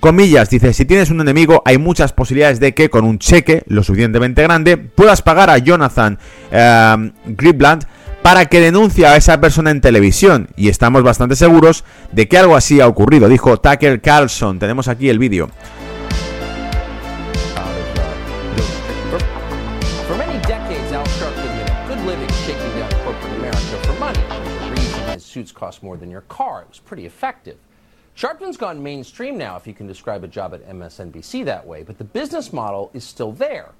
Comillas, 0.00 0.50
dice, 0.50 0.72
si 0.72 0.84
tienes 0.84 1.10
un 1.10 1.20
enemigo 1.20 1.62
hay 1.64 1.78
muchas 1.78 2.12
posibilidades 2.12 2.58
de 2.58 2.74
que 2.74 2.90
con 2.90 3.04
un 3.04 3.20
cheque 3.20 3.62
lo 3.68 3.84
suficientemente 3.84 4.42
grande 4.42 4.76
puedas 4.76 5.22
pagar 5.22 5.48
a 5.48 5.58
Jonathan 5.58 6.18
uh, 6.50 7.78
para 8.20 8.46
que 8.46 8.60
denuncie 8.60 9.06
a 9.06 9.16
esa 9.16 9.40
persona 9.40 9.70
en 9.70 9.80
televisión. 9.80 10.48
Y 10.56 10.70
estamos 10.70 11.04
bastante 11.04 11.36
seguros 11.36 11.84
de 12.10 12.26
que 12.26 12.36
algo 12.36 12.56
así 12.56 12.80
ha 12.80 12.88
ocurrido, 12.88 13.28
dijo 13.28 13.58
Tucker 13.58 14.00
Carlson. 14.00 14.58
Tenemos 14.58 14.88
aquí 14.88 15.08
el 15.08 15.20
vídeo. 15.20 15.50
Suits 25.32 25.50
cost 25.50 25.82
more 25.82 25.96
than 25.96 26.10
your 26.10 26.20
car. 26.22 26.62
It 26.62 26.68
was 26.68 26.78
pretty 26.78 27.06
effective. 27.06 27.56
Sharpton's 28.14 28.58
gone 28.58 28.82
mainstream 28.82 29.38
now, 29.38 29.56
if 29.56 29.66
you 29.66 29.72
can 29.72 29.86
describe 29.86 30.22
a 30.22 30.28
job 30.28 30.52
at 30.52 30.68
MSNBC 30.68 31.44
that 31.46 31.66
way, 31.66 31.82
but 31.82 31.96
the 31.96 32.04
business 32.04 32.52
model 32.52 32.90
is 32.92 33.04
still 33.04 33.32
there. 33.32 33.70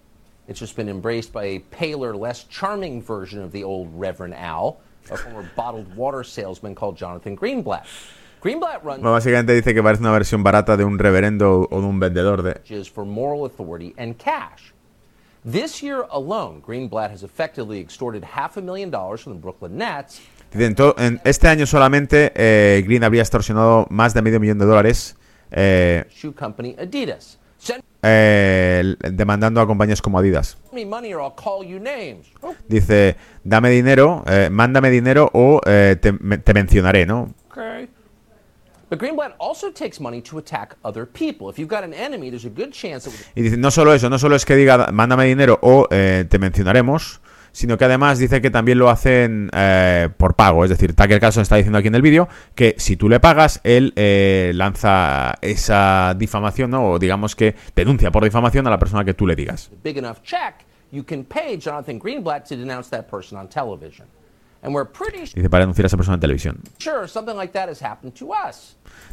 It's 0.48 0.58
just 0.58 0.74
been 0.74 0.88
embraced 0.88 1.32
by 1.32 1.44
a 1.44 1.58
paler, 1.58 2.16
less 2.16 2.44
charming 2.44 3.02
version 3.02 3.42
of 3.42 3.52
the 3.52 3.62
old 3.62 3.88
Reverend 3.94 4.34
Al, 4.34 4.80
a 5.10 5.16
former 5.16 5.48
bottled 5.56 5.94
water 5.94 6.24
salesman 6.24 6.74
called 6.74 6.96
Jonathan 6.96 7.36
Greenblatt. 7.36 7.84
Greenblatt 8.42 8.82
runs 8.82 9.02
bueno, 9.02 9.12
básicamente 9.12 9.54
dice 9.54 9.72
que 9.72 9.82
parece 9.82 10.00
una 10.00 10.10
versión 10.10 10.42
barata 10.42 10.76
de 10.76 10.84
un 10.84 10.98
reverendo 10.98 11.68
o 11.70 11.80
de 11.80 11.86
un 11.86 12.00
vendedor 12.00 12.42
de 12.42 12.84
for 12.86 13.04
moral 13.04 13.44
authority 13.44 13.94
and 13.98 14.18
cash. 14.18 14.72
This 15.44 15.82
year 15.82 16.06
alone, 16.10 16.60
Greenblatt 16.60 17.10
has 17.10 17.22
effectively 17.22 17.80
extorted 17.80 18.24
half 18.24 18.56
a 18.56 18.62
million 18.62 18.90
dollars 18.90 19.20
from 19.20 19.34
the 19.34 19.38
Brooklyn 19.38 19.76
Nets 19.76 20.20
en, 20.54 21.20
este 21.24 21.48
año 21.48 21.66
solamente 21.66 22.32
eh, 22.34 22.82
Green 22.84 23.04
habría 23.04 23.22
extorsionado 23.22 23.86
más 23.90 24.14
de 24.14 24.22
medio 24.22 24.40
millón 24.40 24.58
de 24.58 24.66
dólares 24.66 25.16
eh, 25.50 26.04
eh, 28.02 28.96
demandando 29.10 29.60
a 29.60 29.66
compañías 29.66 30.02
como 30.02 30.18
Adidas. 30.18 30.58
Dice, 32.68 33.16
dame 33.44 33.70
dinero, 33.70 34.24
mándame 34.50 34.90
dinero 34.90 35.30
o 35.32 35.60
te, 35.62 36.52
mencionaré, 36.54 37.06
¿no? 37.06 37.32
Y 43.34 43.42
dice, 43.42 43.56
no 43.56 43.70
solo 43.70 43.94
eso, 43.94 44.10
no 44.10 44.18
solo 44.18 44.36
es 44.36 44.44
que 44.44 44.54
diga, 44.54 44.88
mándame 44.92 45.24
dinero 45.24 45.58
o 45.62 45.86
te 45.88 46.38
mencionaremos, 46.38 47.21
sino 47.52 47.78
que 47.78 47.84
además 47.84 48.18
dice 48.18 48.40
que 48.40 48.50
también 48.50 48.78
lo 48.78 48.90
hacen 48.90 49.50
eh, 49.54 50.08
por 50.16 50.34
pago. 50.34 50.64
Es 50.64 50.70
decir, 50.70 50.94
Tucker 50.94 51.20
Carlson 51.20 51.42
está 51.42 51.56
diciendo 51.56 51.78
aquí 51.78 51.88
en 51.88 51.94
el 51.94 52.02
vídeo 52.02 52.28
que 52.54 52.74
si 52.78 52.96
tú 52.96 53.08
le 53.08 53.20
pagas, 53.20 53.60
él 53.62 53.92
eh, 53.96 54.52
lanza 54.54 55.34
esa 55.40 56.14
difamación, 56.18 56.70
¿no? 56.70 56.84
o 56.90 56.98
digamos 56.98 57.36
que 57.36 57.54
denuncia 57.76 58.10
por 58.10 58.24
difamación 58.24 58.66
a 58.66 58.70
la 58.70 58.78
persona 58.78 59.04
que 59.04 59.14
tú 59.14 59.26
le 59.26 59.36
digas. 59.36 59.70
Dice 65.34 65.50
para 65.50 65.62
denunciar 65.62 65.84
a 65.84 65.88
esa 65.88 65.96
persona 65.96 66.14
en 66.14 66.20
televisión. 66.20 66.60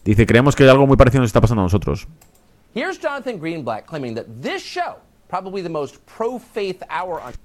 Dice, 0.06 0.26
creemos 0.26 0.56
que 0.56 0.70
algo 0.70 0.86
muy 0.86 0.96
parecido 0.96 1.22
nos 1.22 1.30
está 1.30 1.42
pasando 1.42 1.62
a 1.62 1.66
nosotros. 1.66 2.08
Here's 2.76 3.00
Jonathan 3.00 3.40
Greenblatt 3.40 3.86
claiming 3.88 4.14
that 4.16 4.26
this 4.42 4.62
show 4.62 4.98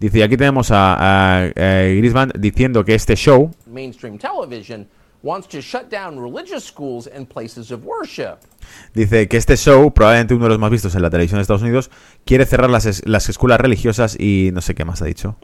Dice, 0.01 0.19
y 0.19 0.23
aquí 0.23 0.37
tenemos 0.37 0.71
a, 0.71 1.45
a, 1.45 1.51
Griezmann 1.51 2.33
diciendo 2.39 2.85
que 2.85 2.95
este 2.95 3.15
show 3.15 3.51
Dice 8.95 9.29
que 9.29 9.37
este 9.37 9.57
show, 9.57 9.93
probablemente 9.93 10.35
uno 10.35 10.45
de 10.45 10.51
los 10.51 10.59
más 10.59 10.71
vistos 10.71 10.95
en 10.95 11.03
la 11.03 11.11
televisión 11.11 11.39
de 11.39 11.43
Estados 11.43 11.63
Unidos, 11.63 11.91
quiere 12.25 12.47
cerrar 12.47 12.71
las, 12.71 13.07
las 13.07 13.29
escuelas 13.29 13.61
religiosas 13.61 14.19
y 14.19 14.51
no 14.53 14.61
sé 14.61 14.75
qué 14.75 14.85
más 14.85 15.03
ha 15.03 15.05
dicho. 15.05 15.37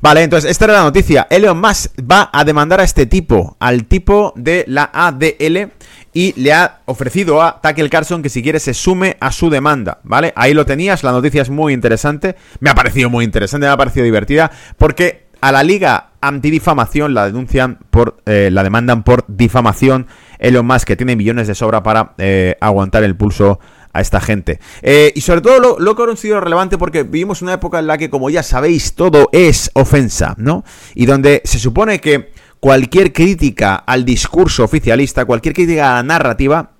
Vale, 0.00 0.22
entonces 0.22 0.50
esta 0.50 0.64
era 0.64 0.74
la 0.74 0.82
noticia. 0.82 1.26
Elon 1.30 1.60
Musk 1.60 1.92
va 2.00 2.30
a 2.32 2.44
demandar 2.44 2.80
a 2.80 2.84
este 2.84 3.06
tipo, 3.06 3.56
al 3.60 3.84
tipo 3.84 4.32
de 4.34 4.64
la 4.66 4.90
ADL, 4.92 5.72
y 6.16 6.32
le 6.40 6.54
ha 6.54 6.78
ofrecido 6.86 7.42
a 7.42 7.60
Tucker 7.60 7.90
Carlson 7.90 8.22
que 8.22 8.30
si 8.30 8.42
quiere 8.42 8.58
se 8.58 8.72
sume 8.72 9.18
a 9.20 9.30
su 9.30 9.50
demanda, 9.50 10.00
¿vale? 10.02 10.32
Ahí 10.34 10.54
lo 10.54 10.64
tenías, 10.64 11.04
la 11.04 11.12
noticia 11.12 11.42
es 11.42 11.50
muy 11.50 11.74
interesante, 11.74 12.36
me 12.58 12.70
ha 12.70 12.74
parecido 12.74 13.10
muy 13.10 13.22
interesante, 13.22 13.66
me 13.66 13.70
ha 13.70 13.76
parecido 13.76 14.04
divertida, 14.04 14.50
porque 14.78 15.26
a 15.42 15.52
la 15.52 15.62
liga 15.62 16.12
antidifamación 16.22 17.12
la 17.12 17.26
denuncian 17.26 17.80
por, 17.90 18.16
eh, 18.24 18.48
la 18.50 18.62
demandan 18.62 19.02
por 19.02 19.26
difamación, 19.28 20.06
Elon 20.38 20.64
Musk 20.64 20.86
que 20.86 20.96
tiene 20.96 21.16
millones 21.16 21.48
de 21.48 21.54
sobra 21.54 21.82
para 21.82 22.14
eh, 22.16 22.56
aguantar 22.62 23.04
el 23.04 23.14
pulso 23.14 23.60
a 23.92 24.00
esta 24.00 24.18
gente. 24.18 24.58
Eh, 24.80 25.12
y 25.14 25.20
sobre 25.20 25.42
todo 25.42 25.60
lo, 25.60 25.78
lo 25.78 25.96
que 25.96 26.16
sido 26.16 26.40
relevante 26.40 26.78
porque 26.78 27.02
vivimos 27.02 27.42
una 27.42 27.52
época 27.52 27.78
en 27.78 27.88
la 27.88 27.98
que, 27.98 28.08
como 28.08 28.30
ya 28.30 28.42
sabéis, 28.42 28.94
todo 28.94 29.28
es 29.32 29.70
ofensa, 29.74 30.34
¿no? 30.38 30.64
Y 30.94 31.04
donde 31.04 31.42
se 31.44 31.58
supone 31.58 32.00
que 32.00 32.30
cualquier 32.60 33.12
crítica 33.12 33.76
al 33.76 34.04
discurso 34.04 34.64
oficialista, 34.64 35.24
cualquier 35.24 35.54
crítica 35.54 35.92
a 35.92 35.94
la 35.96 36.02
narrativa, 36.02 36.72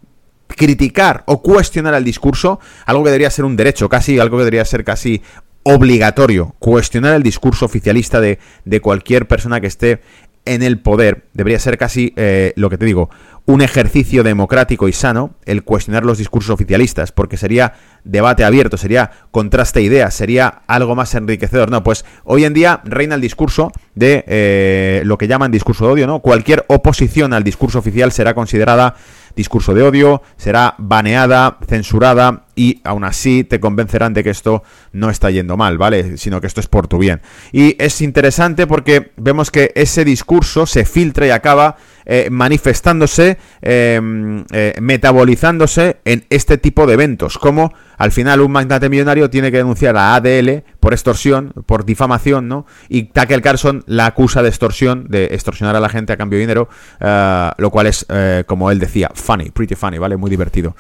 criticar 0.49 1.25
o 1.27 1.43
cuestionar 1.43 1.95
el 1.95 2.05
discurso, 2.05 2.61
algo 2.87 3.05
que 3.05 3.11
debería 3.11 3.31
ser 3.31 3.45
un 3.45 3.57
derecho 3.57 3.89
casi, 3.89 4.19
algo 4.19 4.39
que 4.39 4.45
debería 4.45 4.65
ser 4.65 4.85
casi 4.85 5.23
obligatorio, 5.63 6.55
cuestionar 6.61 7.15
el 7.15 7.25
discurso 7.25 7.65
oficialista 7.65 8.21
de, 8.21 8.39
de 8.65 8.81
cualquier 8.81 9.27
persona 9.27 9.61
que 9.61 9.67
esté 9.67 10.01
en 10.47 10.63
el 10.63 10.79
poder, 10.79 11.27
debería 11.35 11.59
ser 11.59 11.77
casi 11.77 12.15
eh, 12.17 12.53
lo 12.57 12.71
que 12.71 12.79
te 12.79 12.87
digo, 12.87 13.11
un 13.45 13.63
ejercicio 13.63 14.25
democrático 14.25 14.89
y 14.89 14.93
sano 14.93 15.35
el 15.45 15.63
cuestionar 15.63 16.05
los 16.05 16.19
discursos 16.19 16.51
oficialistas, 16.51 17.13
porque 17.13 17.37
sería 17.37 17.75
debate 18.05 18.45
abierto, 18.45 18.77
sería 18.77 19.11
contraste 19.31 19.81
de 19.81 19.87
ideas, 19.87 20.15
sería 20.15 20.63
algo 20.67 20.97
más 20.97 21.15
enriquecedor. 21.15 21.71
No, 21.71 21.83
pues 21.83 22.05
hoy 22.25 22.45
en 22.45 22.55
día 22.55 22.81
reina 22.85 23.15
el 23.15 23.21
discurso 23.21 23.71
de 23.95 24.25
eh, 24.27 25.03
lo 25.05 25.19
que 25.19 25.29
llaman 25.29 25.53
discurso 25.53 25.87
de 25.87 25.93
odio, 25.93 26.07
¿no? 26.07 26.21
Cualquier 26.21 26.65
oposición 26.69 27.33
al 27.35 27.45
discurso 27.45 27.79
oficial 27.79 28.11
será 28.11 28.35
considerada 28.35 28.97
discurso 29.37 29.75
de 29.75 29.83
odio, 29.83 30.23
será 30.37 30.75
baneada, 30.79 31.59
censurada 31.69 32.46
y 32.57 32.81
aún 32.85 33.05
así 33.05 33.45
te 33.45 33.61
convencerán 33.61 34.15
de 34.15 34.25
que 34.25 34.31
esto 34.31 34.65
no 34.93 35.11
está 35.11 35.31
yendo 35.31 35.59
mal, 35.59 35.77
¿vale? 35.77 36.17
Sino 36.17 36.41
que 36.41 36.47
esto 36.47 36.61
es 36.61 36.67
por 36.67 36.89
tu 36.89 36.99
bien. 36.99 37.21
Y 37.53 37.77
es 37.79 38.01
interesante 38.01 38.67
porque 38.67 39.13
vemos 39.19 39.51
que 39.51 39.73
ese 39.75 40.05
discurso 40.05 40.65
se 40.65 40.87
filtra 40.87 41.27
y 41.27 41.31
acaba 41.31 41.77
eh, 42.07 42.29
manifestándose, 42.31 43.37
em, 43.61 44.45
eh, 44.53 44.75
metabolizándose 44.81 45.99
en 46.05 46.25
este 46.31 46.57
tipo 46.57 46.87
de 46.87 46.95
eventos, 46.95 47.37
como 47.37 47.75
al 47.99 48.11
final 48.11 48.41
un 48.41 48.53
magnate 48.53 48.89
millonario 48.89 49.29
tiene 49.29 49.51
que 49.51 49.59
denunciar 49.59 49.97
a 49.97 50.15
ADL 50.15 50.63
por 50.81 50.95
extorsión, 50.95 51.53
por 51.67 51.85
difamación, 51.85 52.49
¿no? 52.49 52.65
Y 52.89 53.05
Tucker 53.05 53.43
Carlson 53.43 53.85
la 53.87 54.07
acusa 54.07 54.41
de 54.43 54.49
extorsión, 54.49 55.09
de 55.09 55.27
extorsionar 55.27 55.77
a 55.77 55.81
la 55.81 55.89
gente 55.89 56.13
a 56.13 56.17
cambio 56.17 56.39
de 56.39 56.43
dinero, 56.43 56.69
eh, 57.01 57.51
lo 57.59 57.71
cual 57.71 57.89
es, 57.89 58.07
como 58.47 58.71
él 58.71 58.79
decía, 58.79 59.11
funny, 59.13 59.51
pretty 59.51 59.75
funny, 59.75 59.99
¿vale? 59.99 60.17
Muy 60.17 60.31
divertido. 60.31 60.75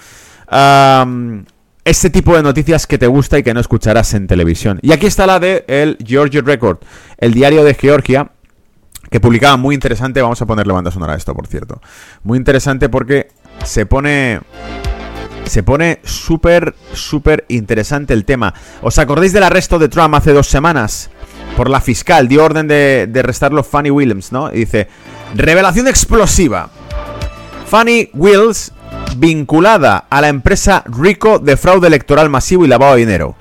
Este 1.86 2.10
tipo 2.10 2.34
de 2.36 2.42
noticias 2.42 2.84
que 2.84 2.98
te 2.98 3.06
gusta 3.06 3.38
y 3.38 3.44
que 3.44 3.54
no 3.54 3.60
escucharás 3.60 4.12
en 4.14 4.26
televisión. 4.26 4.80
Y 4.82 4.90
aquí 4.90 5.06
está 5.06 5.24
la 5.24 5.38
de 5.38 5.64
el 5.68 5.96
Georgia 6.04 6.42
Record, 6.44 6.78
el 7.16 7.32
diario 7.32 7.62
de 7.62 7.74
Georgia, 7.74 8.32
que 9.08 9.20
publicaba 9.20 9.56
muy 9.56 9.76
interesante. 9.76 10.20
Vamos 10.20 10.42
a 10.42 10.46
ponerle 10.46 10.72
banda 10.72 10.90
sonora 10.90 11.12
a 11.12 11.16
esto, 11.16 11.32
por 11.32 11.46
cierto. 11.46 11.80
Muy 12.24 12.38
interesante 12.38 12.88
porque 12.88 13.28
se 13.64 13.86
pone. 13.86 14.40
Se 15.44 15.62
pone 15.62 16.00
súper, 16.02 16.74
súper 16.92 17.44
interesante 17.46 18.14
el 18.14 18.24
tema. 18.24 18.52
¿Os 18.82 18.98
acordáis 18.98 19.32
del 19.32 19.44
arresto 19.44 19.78
de 19.78 19.88
Trump 19.88 20.12
hace 20.16 20.32
dos 20.32 20.48
semanas? 20.48 21.08
Por 21.56 21.70
la 21.70 21.80
fiscal, 21.80 22.26
dio 22.26 22.44
orden 22.44 22.66
de, 22.66 23.08
arrestarlo 23.16 23.62
Fanny 23.62 23.92
Williams, 23.92 24.32
¿no? 24.32 24.52
Y 24.52 24.58
dice, 24.58 24.88
revelación 25.36 25.86
explosiva. 25.86 26.68
Fanny 27.68 28.10
Wills 28.12 28.72
vinculada 29.18 30.06
a 30.10 30.20
la 30.20 30.28
empresa 30.28 30.84
Rico 30.86 31.38
de 31.38 31.56
fraude 31.56 31.86
electoral 31.86 32.28
masivo 32.30 32.64
y 32.64 32.68
lavado 32.68 32.94
de 32.94 33.00
dinero. 33.00 33.36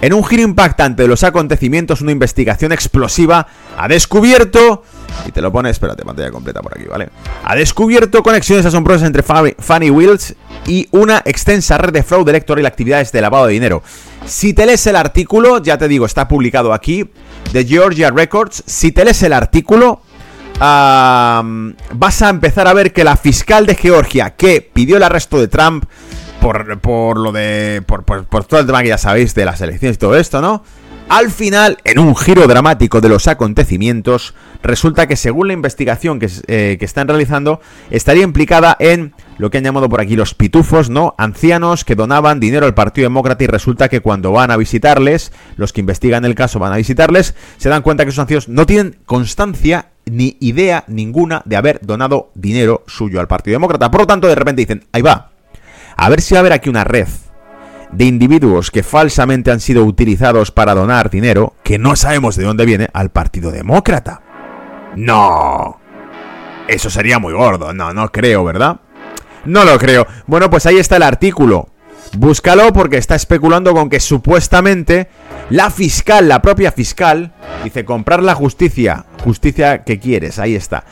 En 0.00 0.12
un 0.12 0.24
giro 0.24 0.42
impactante 0.42 1.02
de 1.02 1.08
los 1.08 1.24
acontecimientos, 1.24 2.02
una 2.02 2.12
investigación 2.12 2.70
explosiva 2.70 3.48
ha 3.76 3.88
descubierto... 3.88 4.84
Y 5.26 5.32
te 5.32 5.42
lo 5.42 5.50
pone, 5.50 5.70
espérate, 5.70 6.04
pantalla 6.04 6.30
completa 6.30 6.62
por 6.62 6.78
aquí, 6.78 6.86
¿vale? 6.88 7.08
Ha 7.42 7.56
descubierto 7.56 8.22
conexiones 8.22 8.64
asombrosas 8.64 9.08
entre 9.08 9.24
Fanny 9.24 9.90
Wills 9.90 10.36
y 10.68 10.86
una 10.92 11.20
extensa 11.24 11.78
red 11.78 11.92
de 11.92 12.04
fraude 12.04 12.30
electoral 12.30 12.62
y 12.62 12.66
actividades 12.66 13.10
de 13.10 13.20
lavado 13.20 13.46
de 13.46 13.54
dinero. 13.54 13.82
Si 14.24 14.54
te 14.54 14.66
lees 14.66 14.86
el 14.86 14.94
artículo, 14.94 15.60
ya 15.60 15.78
te 15.78 15.88
digo, 15.88 16.06
está 16.06 16.28
publicado 16.28 16.72
aquí, 16.72 17.10
de 17.52 17.64
Georgia 17.64 18.10
Records, 18.12 18.62
si 18.66 18.92
te 18.92 19.04
lees 19.04 19.22
el 19.24 19.32
artículo, 19.32 20.02
vas 20.60 22.22
a 22.22 22.28
empezar 22.30 22.66
a 22.66 22.72
ver 22.72 22.92
que 22.92 23.04
la 23.04 23.16
fiscal 23.16 23.66
de 23.66 23.74
Georgia 23.74 24.30
que 24.30 24.60
pidió 24.60 24.96
el 24.96 25.02
arresto 25.02 25.38
de 25.38 25.48
Trump 25.48 25.84
por, 26.40 26.80
por 26.80 27.18
lo 27.18 27.32
de. 27.32 27.82
Por, 27.86 28.04
todo 28.04 28.60
el 28.60 28.66
tema 28.66 28.82
que 28.82 28.88
ya 28.88 28.98
sabéis 28.98 29.34
de 29.34 29.44
las 29.44 29.60
elecciones 29.60 29.96
y 29.96 29.98
todo 29.98 30.16
esto, 30.16 30.40
¿no? 30.40 30.62
Al 31.08 31.30
final, 31.30 31.78
en 31.84 31.98
un 32.00 32.14
giro 32.14 32.46
dramático 32.46 33.00
de 33.00 33.08
los 33.08 33.28
acontecimientos, 33.28 34.34
resulta 34.62 35.06
que 35.06 35.16
según 35.16 35.46
la 35.46 35.54
investigación 35.54 36.18
que, 36.18 36.28
eh, 36.48 36.76
que, 36.78 36.84
están 36.84 37.08
realizando, 37.08 37.62
estaría 37.88 38.24
implicada 38.24 38.76
en 38.78 39.14
lo 39.38 39.48
que 39.48 39.56
han 39.56 39.64
llamado 39.64 39.88
por 39.88 40.02
aquí 40.02 40.16
los 40.16 40.34
pitufos, 40.34 40.90
¿no? 40.90 41.14
Ancianos 41.16 41.86
que 41.86 41.94
donaban 41.94 42.40
dinero 42.40 42.66
al 42.66 42.74
Partido 42.74 43.06
Demócrata 43.06 43.42
y 43.42 43.46
resulta 43.46 43.88
que 43.88 44.00
cuando 44.00 44.32
van 44.32 44.50
a 44.50 44.58
visitarles, 44.58 45.32
los 45.56 45.72
que 45.72 45.80
investigan 45.80 46.26
el 46.26 46.34
caso 46.34 46.58
van 46.58 46.74
a 46.74 46.76
visitarles, 46.76 47.34
se 47.56 47.70
dan 47.70 47.80
cuenta 47.80 48.04
que 48.04 48.10
esos 48.10 48.20
ancianos 48.20 48.50
no 48.50 48.66
tienen 48.66 48.98
constancia 49.06 49.86
ni 50.10 50.36
idea 50.40 50.84
ninguna 50.86 51.42
de 51.44 51.56
haber 51.56 51.80
donado 51.82 52.30
dinero 52.34 52.84
suyo 52.86 53.20
al 53.20 53.28
Partido 53.28 53.54
Demócrata. 53.54 53.90
Por 53.90 54.02
lo 54.02 54.06
tanto, 54.06 54.28
de 54.28 54.34
repente 54.34 54.62
dicen, 54.62 54.84
ahí 54.92 55.02
va, 55.02 55.30
a 55.96 56.08
ver 56.08 56.20
si 56.20 56.34
va 56.34 56.38
a 56.38 56.40
haber 56.40 56.52
aquí 56.52 56.68
una 56.68 56.84
red 56.84 57.08
de 57.92 58.04
individuos 58.04 58.70
que 58.70 58.82
falsamente 58.82 59.50
han 59.50 59.60
sido 59.60 59.84
utilizados 59.84 60.50
para 60.50 60.74
donar 60.74 61.10
dinero, 61.10 61.54
que 61.62 61.78
no 61.78 61.96
sabemos 61.96 62.36
de 62.36 62.44
dónde 62.44 62.66
viene, 62.66 62.88
al 62.92 63.10
Partido 63.10 63.50
Demócrata. 63.50 64.20
No. 64.96 65.80
Eso 66.66 66.90
sería 66.90 67.18
muy 67.18 67.32
gordo. 67.32 67.72
No, 67.72 67.92
no 67.92 68.10
creo, 68.12 68.44
¿verdad? 68.44 68.80
No 69.44 69.64
lo 69.64 69.78
creo. 69.78 70.06
Bueno, 70.26 70.50
pues 70.50 70.66
ahí 70.66 70.76
está 70.76 70.96
el 70.96 71.02
artículo. 71.02 71.68
Búscalo 72.16 72.72
porque 72.72 72.96
está 72.96 73.14
especulando 73.14 73.72
con 73.74 73.90
que 73.90 74.00
supuestamente 74.00 75.08
la 75.50 75.70
fiscal, 75.70 76.28
la 76.28 76.42
propia 76.42 76.72
fiscal, 76.72 77.32
dice 77.64 77.84
comprar 77.84 78.22
la 78.22 78.34
justicia. 78.34 79.04
Justicia 79.22 79.84
que 79.84 79.98
quieres, 79.98 80.38
ahí 80.38 80.54
está. 80.54 80.84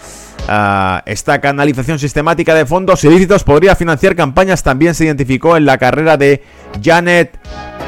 Ah, 0.48 1.02
esta 1.06 1.40
canalización 1.40 1.98
sistemática 1.98 2.54
de 2.54 2.66
fondos 2.66 3.02
ilícitos 3.02 3.42
podría 3.42 3.74
financiar 3.74 4.14
campañas. 4.14 4.62
También 4.62 4.94
se 4.94 5.04
identificó 5.04 5.56
en 5.56 5.66
la 5.66 5.78
carrera 5.78 6.16
de 6.16 6.42
Janet 6.82 7.38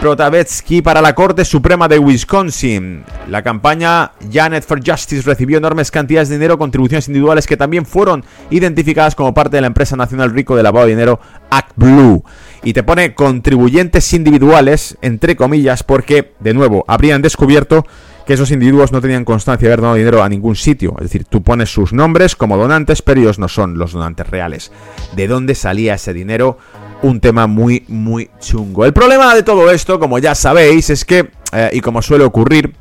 Protavetsky 0.01 0.83
para 0.83 1.01
la 1.01 1.15
Corte 1.15 1.45
Suprema 1.45 1.87
de 1.87 1.99
Wisconsin. 1.99 3.05
La 3.29 3.43
campaña 3.43 4.13
Janet 4.33 4.65
for 4.65 4.81
Justice 4.85 5.23
recibió 5.23 5.59
enormes 5.59 5.91
cantidades 5.91 6.29
de 6.29 6.37
dinero, 6.37 6.59
contribuciones 6.59 7.09
individuales 7.09 7.47
que 7.47 7.57
también 7.57 7.87
fueron 7.87 8.25
identificadas 8.51 9.15
como 9.15 9.35
parte 9.35 9.57
de 9.57 9.61
la 9.61 9.67
empresa 9.69 9.97
nacional 9.97 10.33
rico 10.33 10.57
de 10.57 10.63
lavado 10.63 10.87
de 10.87 10.93
dinero 10.93 11.21
ActBlue 11.51 12.25
y 12.63 12.73
te 12.73 12.83
pone 12.83 13.15
contribuyentes 13.15 14.13
individuales, 14.13 14.97
entre 15.03 15.37
comillas, 15.37 15.83
porque, 15.83 16.33
de 16.41 16.55
nuevo, 16.55 16.85
habrían 16.89 17.23
descubierto 17.23 17.87
que 18.27 18.35
esos 18.35 18.51
individuos 18.51 18.93
no 18.93 19.01
tenían 19.01 19.25
constancia 19.25 19.69
de 19.69 19.73
haber 19.73 19.81
donado 19.81 19.97
dinero 19.97 20.23
a 20.23 20.29
ningún 20.29 20.55
sitio. 20.55 20.95
Es 20.99 21.05
decir, 21.05 21.25
tú 21.25 21.43
pones 21.43 21.73
sus 21.73 21.95
nombres 21.95 22.37
como 22.37 22.59
donantes, 22.59 23.01
pero 23.01 23.21
ellos 23.21 23.39
no 23.39 23.49
son 23.49 23.79
los 23.79 23.93
donantes 23.93 24.29
reales. 24.29 24.71
¿De 25.17 25.27
dónde 25.27 25.55
salía 25.55 25.95
ese 25.95 26.13
dinero? 26.13 26.59
Un 27.01 27.21
tema 27.21 27.47
muy, 27.47 27.85
muy 27.89 28.29
chungo. 28.39 28.85
El 28.85 28.93
problema 28.93 29.35
de 29.35 29.43
todo 29.43 29.71
esto, 29.71 29.99
como 29.99 30.19
ya 30.19 30.35
sabéis, 30.35 30.91
es 30.91 31.07
que, 31.07 31.31
eh, 31.53 31.71
y 31.73 31.81
como 31.81 32.03
suele 32.03 32.25
ocurrir, 32.25 32.75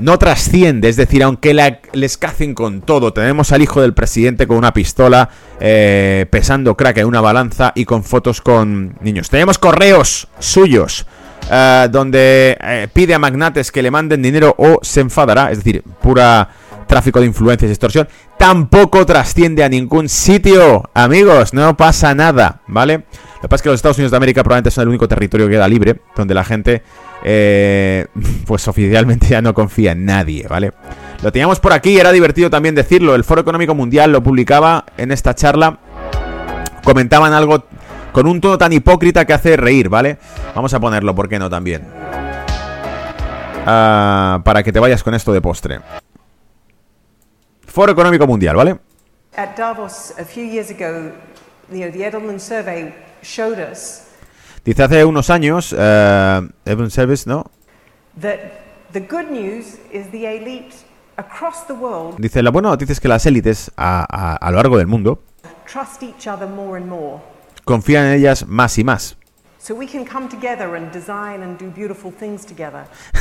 no 0.00 0.18
trasciende, 0.18 0.88
es 0.88 0.96
decir, 0.96 1.22
aunque 1.22 1.54
les 1.92 2.18
cacen 2.18 2.54
con 2.54 2.82
todo, 2.82 3.12
tenemos 3.12 3.52
al 3.52 3.62
hijo 3.62 3.80
del 3.80 3.94
presidente 3.94 4.46
con 4.46 4.56
una 4.56 4.72
pistola 4.72 5.28
eh, 5.60 6.26
pesando 6.30 6.76
crack 6.76 6.98
en 6.98 7.06
una 7.06 7.20
balanza 7.20 7.72
y 7.74 7.84
con 7.84 8.04
fotos 8.04 8.40
con 8.40 8.96
niños. 9.00 9.30
Tenemos 9.30 9.58
correos 9.58 10.28
suyos 10.38 11.06
eh, 11.50 11.88
donde 11.90 12.58
eh, 12.60 12.88
pide 12.92 13.14
a 13.14 13.18
magnates 13.18 13.70
que 13.70 13.82
le 13.82 13.90
manden 13.90 14.22
dinero 14.22 14.54
o 14.58 14.78
se 14.82 15.00
enfadará, 15.00 15.50
es 15.50 15.58
decir, 15.58 15.82
pura 16.02 16.48
tráfico 16.86 17.20
de 17.20 17.26
influencias 17.26 17.68
y 17.68 17.72
extorsión, 17.72 18.08
tampoco 18.38 19.04
trasciende 19.06 19.64
a 19.64 19.68
ningún 19.68 20.08
sitio, 20.08 20.90
amigos, 20.94 21.54
no 21.54 21.76
pasa 21.76 22.14
nada, 22.14 22.60
¿vale? 22.66 23.04
Lo 23.36 23.42
que 23.42 23.48
pasa 23.48 23.56
es 23.56 23.62
que 23.62 23.68
los 23.68 23.76
Estados 23.76 23.98
Unidos 23.98 24.10
de 24.10 24.16
América 24.16 24.42
probablemente 24.42 24.70
son 24.70 24.82
el 24.82 24.88
único 24.88 25.08
territorio 25.08 25.46
que 25.46 25.52
queda 25.52 25.68
libre, 25.68 26.00
donde 26.14 26.34
la 26.34 26.44
gente 26.44 26.82
eh, 27.24 28.06
pues 28.46 28.66
oficialmente 28.68 29.28
ya 29.28 29.42
no 29.42 29.54
confía 29.54 29.92
en 29.92 30.04
nadie, 30.04 30.46
¿vale? 30.48 30.72
Lo 31.22 31.32
teníamos 31.32 31.60
por 31.60 31.72
aquí, 31.72 31.98
era 31.98 32.12
divertido 32.12 32.50
también 32.50 32.74
decirlo, 32.74 33.14
el 33.14 33.24
Foro 33.24 33.40
Económico 33.40 33.74
Mundial 33.74 34.12
lo 34.12 34.22
publicaba 34.22 34.84
en 34.96 35.12
esta 35.12 35.34
charla, 35.34 35.78
comentaban 36.84 37.32
algo 37.32 37.64
con 38.12 38.26
un 38.26 38.40
tono 38.40 38.58
tan 38.58 38.72
hipócrita 38.72 39.24
que 39.24 39.32
hace 39.32 39.56
reír, 39.56 39.88
¿vale? 39.88 40.18
Vamos 40.54 40.72
a 40.72 40.80
ponerlo, 40.80 41.14
¿por 41.14 41.28
qué 41.28 41.38
no 41.38 41.50
también? 41.50 41.82
Ah, 43.66 44.40
para 44.44 44.62
que 44.62 44.72
te 44.72 44.78
vayas 44.78 45.02
con 45.02 45.14
esto 45.14 45.32
de 45.32 45.40
postre. 45.40 45.80
Foro 47.76 47.92
Económico 47.92 48.26
Mundial, 48.26 48.56
¿vale? 48.56 48.78
At 49.36 49.54
Davos 49.54 50.14
a 50.18 50.24
few 50.24 50.42
years 50.42 50.70
ago, 50.70 51.12
you 51.70 51.80
know, 51.80 51.90
the 51.92 52.06
Edelman 52.06 52.40
survey 52.40 52.94
showed 53.22 53.58
us 53.58 54.04
Dice 54.64 54.82
hace 54.82 55.04
unos 55.04 55.28
años, 55.28 55.74
uh, 55.74 56.48
Evan 56.64 56.90
Service, 56.90 57.28
¿no? 57.28 57.44
Dice, 62.16 62.42
la 62.42 62.50
buena 62.50 62.70
noticia 62.70 62.94
es 62.94 63.00
que 63.00 63.08
las 63.08 63.26
élites 63.26 63.70
a, 63.76 64.06
a, 64.08 64.36
a 64.36 64.50
lo 64.50 64.56
largo 64.56 64.78
del 64.78 64.86
mundo 64.86 65.22
confían 67.66 68.06
en 68.06 68.12
ellas 68.14 68.46
más 68.46 68.78
y 68.78 68.84
más. 68.84 69.18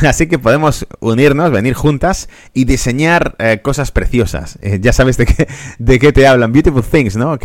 Así 0.08 0.27
que 0.27 0.38
podemos 0.38 0.86
unirnos, 0.99 1.49
venir 1.49 1.73
juntas 1.73 2.29
y 2.53 2.65
diseñar 2.65 3.36
eh, 3.39 3.62
cosas 3.63 3.91
preciosas. 3.91 4.60
Eh, 4.62 4.77
ya 4.79 4.93
sabes 4.93 5.17
de 5.17 5.25
qué, 5.25 5.47
de 5.79 5.97
qué 5.97 6.13
te 6.13 6.27
hablan. 6.27 6.51
Beautiful 6.51 6.84
things, 6.84 7.15
¿no? 7.15 7.39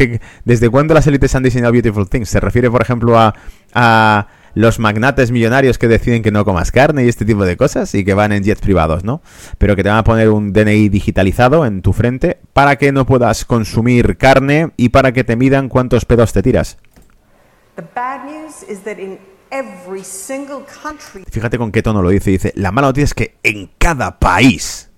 ¿Desde 0.44 0.68
cuándo 0.68 0.92
las 0.92 1.06
élites 1.06 1.34
han 1.34 1.42
diseñado 1.42 1.72
beautiful 1.72 2.10
things? 2.10 2.28
Se 2.28 2.40
refiere, 2.40 2.70
por 2.70 2.82
ejemplo, 2.82 3.18
a, 3.18 3.34
a 3.72 4.28
los 4.54 4.78
magnates 4.78 5.30
millonarios 5.30 5.78
que 5.78 5.88
deciden 5.88 6.22
que 6.22 6.30
no 6.30 6.44
comas 6.44 6.70
carne 6.70 7.04
y 7.04 7.08
este 7.08 7.24
tipo 7.24 7.46
de 7.46 7.56
cosas 7.56 7.94
y 7.94 8.04
que 8.04 8.12
van 8.12 8.32
en 8.32 8.44
jets 8.44 8.60
privados, 8.60 9.04
¿no? 9.04 9.22
Pero 9.56 9.76
que 9.76 9.82
te 9.82 9.88
van 9.88 9.98
a 9.98 10.04
poner 10.04 10.28
un 10.28 10.52
DNI 10.52 10.90
digitalizado 10.90 11.64
en 11.64 11.82
tu 11.82 11.94
frente 11.94 12.38
para 12.52 12.76
que 12.76 12.92
no 12.92 13.06
puedas 13.06 13.46
consumir 13.46 14.18
carne 14.18 14.72
y 14.76 14.90
para 14.90 15.12
que 15.12 15.24
te 15.24 15.36
midan 15.36 15.70
cuántos 15.70 16.04
pedos 16.04 16.34
te 16.34 16.42
tiras. 16.42 16.76
Fíjate 21.31 21.59
con 21.59 21.72
qué 21.72 21.83
tono 21.83 22.03
lo 22.03 22.11
dice. 22.11 22.31
Dice, 22.31 22.53
la 22.57 22.72
mala 22.72 22.89
noticia 22.89 23.05
es 23.05 23.14
que 23.14 23.37
en 23.43 23.70
cada 23.78 24.18
país 24.18 24.91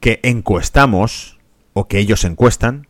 que 0.00 0.20
encuestamos 0.22 1.38
o 1.72 1.86
que 1.88 1.98
ellos 1.98 2.24
encuestan, 2.24 2.86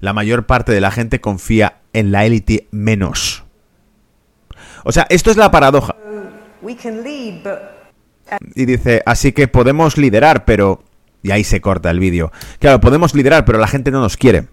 la 0.00 0.12
mayor 0.12 0.46
parte 0.46 0.72
de 0.72 0.80
la 0.80 0.90
gente 0.90 1.20
confía 1.20 1.80
en 1.92 2.12
la 2.12 2.24
élite 2.24 2.68
menos. 2.70 3.44
O 4.84 4.92
sea, 4.92 5.06
esto 5.08 5.30
es 5.30 5.36
la 5.36 5.50
paradoja. 5.50 5.96
Y 8.54 8.66
dice, 8.66 9.02
así 9.06 9.32
que 9.32 9.48
podemos 9.48 9.96
liderar, 9.96 10.44
pero 10.44 10.82
y 11.24 11.32
ahí 11.32 11.42
se 11.42 11.60
corta 11.60 11.90
el 11.90 11.98
vídeo. 11.98 12.30
Claro, 12.60 12.80
podemos 12.80 13.14
liderar, 13.14 13.44
pero 13.44 13.58
la 13.58 13.66
gente 13.66 13.90
no 13.90 14.00
nos 14.00 14.16
quiere. 14.16 14.44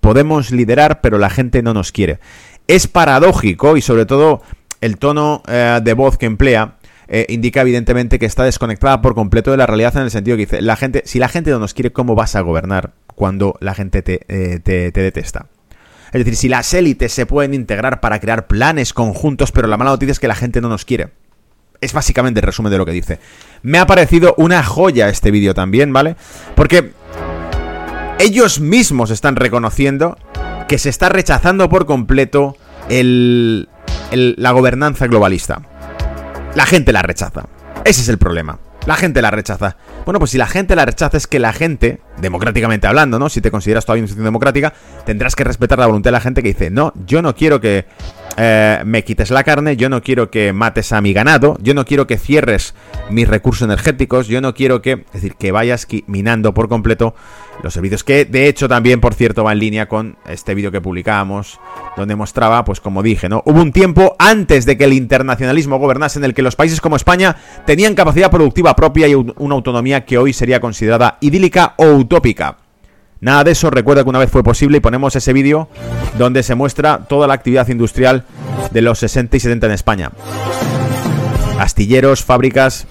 Podemos 0.00 0.52
liderar, 0.52 1.00
pero 1.00 1.18
la 1.18 1.30
gente 1.30 1.62
no 1.62 1.74
nos 1.74 1.90
quiere. 1.90 2.20
Es 2.68 2.86
paradójico 2.86 3.76
y 3.76 3.82
sobre 3.82 4.06
todo 4.06 4.42
el 4.80 4.98
tono 4.98 5.42
eh, 5.48 5.80
de 5.82 5.94
voz 5.94 6.18
que 6.18 6.26
emplea 6.26 6.76
eh, 7.08 7.24
indica 7.30 7.62
evidentemente 7.62 8.18
que 8.18 8.26
está 8.26 8.44
desconectada 8.44 9.00
por 9.00 9.14
completo 9.14 9.50
de 9.50 9.56
la 9.56 9.66
realidad 9.66 9.96
en 9.96 10.02
el 10.02 10.10
sentido 10.10 10.36
que 10.36 10.44
dice, 10.44 10.60
la 10.60 10.76
gente, 10.76 11.02
si 11.06 11.18
la 11.18 11.28
gente 11.28 11.50
no 11.50 11.58
nos 11.58 11.72
quiere, 11.72 11.90
¿cómo 11.90 12.14
vas 12.14 12.36
a 12.36 12.42
gobernar 12.42 12.92
cuando 13.14 13.56
la 13.60 13.74
gente 13.74 14.02
te, 14.02 14.20
eh, 14.28 14.60
te 14.60 14.92
detesta? 14.92 15.46
Es 16.12 16.20
decir, 16.20 16.36
si 16.36 16.48
las 16.48 16.72
élites 16.74 17.12
se 17.12 17.24
pueden 17.24 17.54
integrar 17.54 18.00
para 18.00 18.20
crear 18.20 18.46
planes 18.46 18.92
conjuntos, 18.92 19.50
pero 19.50 19.66
la 19.66 19.78
mala 19.78 19.92
noticia 19.92 20.12
es 20.12 20.20
que 20.20 20.28
la 20.28 20.34
gente 20.34 20.60
no 20.60 20.68
nos 20.68 20.84
quiere. 20.84 21.08
Es 21.80 21.92
básicamente 21.92 22.40
el 22.40 22.46
resumen 22.46 22.72
de 22.72 22.78
lo 22.78 22.86
que 22.86 22.92
dice. 22.92 23.20
Me 23.62 23.78
ha 23.78 23.86
parecido 23.86 24.34
una 24.36 24.62
joya 24.64 25.08
este 25.08 25.30
vídeo 25.30 25.54
también, 25.54 25.92
¿vale? 25.92 26.16
Porque 26.54 26.92
ellos 28.18 28.58
mismos 28.60 29.10
están 29.10 29.36
reconociendo 29.36 30.18
que 30.66 30.78
se 30.78 30.88
está 30.88 31.08
rechazando 31.08 31.68
por 31.68 31.86
completo 31.86 32.56
el, 32.88 33.68
la 34.10 34.50
gobernanza 34.50 35.06
globalista. 35.06 35.62
La 36.54 36.66
gente 36.66 36.92
la 36.92 37.02
rechaza. 37.02 37.46
Ese 37.84 38.00
es 38.00 38.08
el 38.08 38.18
problema. 38.18 38.58
La 38.86 38.96
gente 38.96 39.22
la 39.22 39.30
rechaza. 39.30 39.76
Bueno, 40.04 40.18
pues 40.18 40.30
si 40.30 40.38
la 40.38 40.46
gente 40.46 40.74
la 40.74 40.84
rechaza 40.84 41.16
es 41.16 41.26
que 41.26 41.38
la 41.38 41.52
gente, 41.52 42.00
democráticamente 42.20 42.86
hablando, 42.86 43.18
¿no? 43.18 43.28
Si 43.28 43.40
te 43.40 43.50
consideras 43.50 43.84
todavía 43.84 44.02
una 44.02 44.06
institución 44.06 44.24
democrática, 44.24 44.72
tendrás 45.04 45.36
que 45.36 45.44
respetar 45.44 45.78
la 45.78 45.86
voluntad 45.86 46.08
de 46.08 46.12
la 46.12 46.20
gente 46.20 46.42
que 46.42 46.48
dice, 46.48 46.70
no, 46.70 46.92
yo 47.06 47.22
no 47.22 47.34
quiero 47.34 47.60
que 47.60 47.86
eh, 48.40 48.82
me 48.84 49.02
quites 49.02 49.30
la 49.30 49.42
carne, 49.42 49.76
yo 49.76 49.88
no 49.88 50.00
quiero 50.00 50.30
que 50.30 50.52
mates 50.52 50.92
a 50.92 51.00
mi 51.00 51.12
ganado, 51.12 51.56
yo 51.60 51.74
no 51.74 51.84
quiero 51.84 52.06
que 52.06 52.18
cierres 52.18 52.72
mis 53.10 53.26
recursos 53.26 53.62
energéticos, 53.62 54.28
yo 54.28 54.40
no 54.40 54.54
quiero 54.54 54.80
que, 54.80 54.92
es 54.92 55.12
decir, 55.12 55.34
que 55.34 55.50
vayas 55.50 55.88
minando 56.06 56.54
por 56.54 56.68
completo 56.68 57.16
los 57.64 57.74
servicios. 57.74 58.04
Que 58.04 58.24
de 58.24 58.46
hecho 58.46 58.68
también, 58.68 59.00
por 59.00 59.14
cierto, 59.14 59.42
va 59.42 59.52
en 59.52 59.58
línea 59.58 59.88
con 59.88 60.16
este 60.28 60.54
vídeo 60.54 60.70
que 60.70 60.80
publicábamos, 60.80 61.58
donde 61.96 62.14
mostraba, 62.14 62.64
pues 62.64 62.80
como 62.80 63.02
dije, 63.02 63.28
¿no? 63.28 63.42
Hubo 63.44 63.60
un 63.60 63.72
tiempo 63.72 64.14
antes 64.20 64.66
de 64.66 64.76
que 64.76 64.84
el 64.84 64.92
internacionalismo 64.92 65.78
gobernase 65.78 66.20
en 66.20 66.24
el 66.24 66.34
que 66.34 66.42
los 66.42 66.54
países 66.54 66.80
como 66.80 66.94
España 66.94 67.36
tenían 67.66 67.96
capacidad 67.96 68.30
productiva 68.30 68.76
propia 68.76 69.08
y 69.08 69.14
una 69.14 69.54
autonomía 69.56 70.04
que 70.04 70.16
hoy 70.16 70.32
sería 70.32 70.60
considerada 70.60 71.18
idílica 71.20 71.74
o 71.76 71.86
utópica. 71.86 72.67
Nada 73.20 73.44
de 73.44 73.50
eso, 73.50 73.70
recuerda 73.70 74.04
que 74.04 74.10
una 74.10 74.20
vez 74.20 74.30
fue 74.30 74.44
posible 74.44 74.78
y 74.78 74.80
ponemos 74.80 75.16
ese 75.16 75.32
vídeo 75.32 75.68
donde 76.18 76.42
se 76.42 76.54
muestra 76.54 77.06
toda 77.08 77.26
la 77.26 77.34
actividad 77.34 77.68
industrial 77.68 78.24
de 78.70 78.82
los 78.82 79.00
60 79.00 79.36
y 79.36 79.40
70 79.40 79.66
en 79.66 79.72
España. 79.72 80.12
Astilleros, 81.58 82.24
fábricas, 82.24 82.86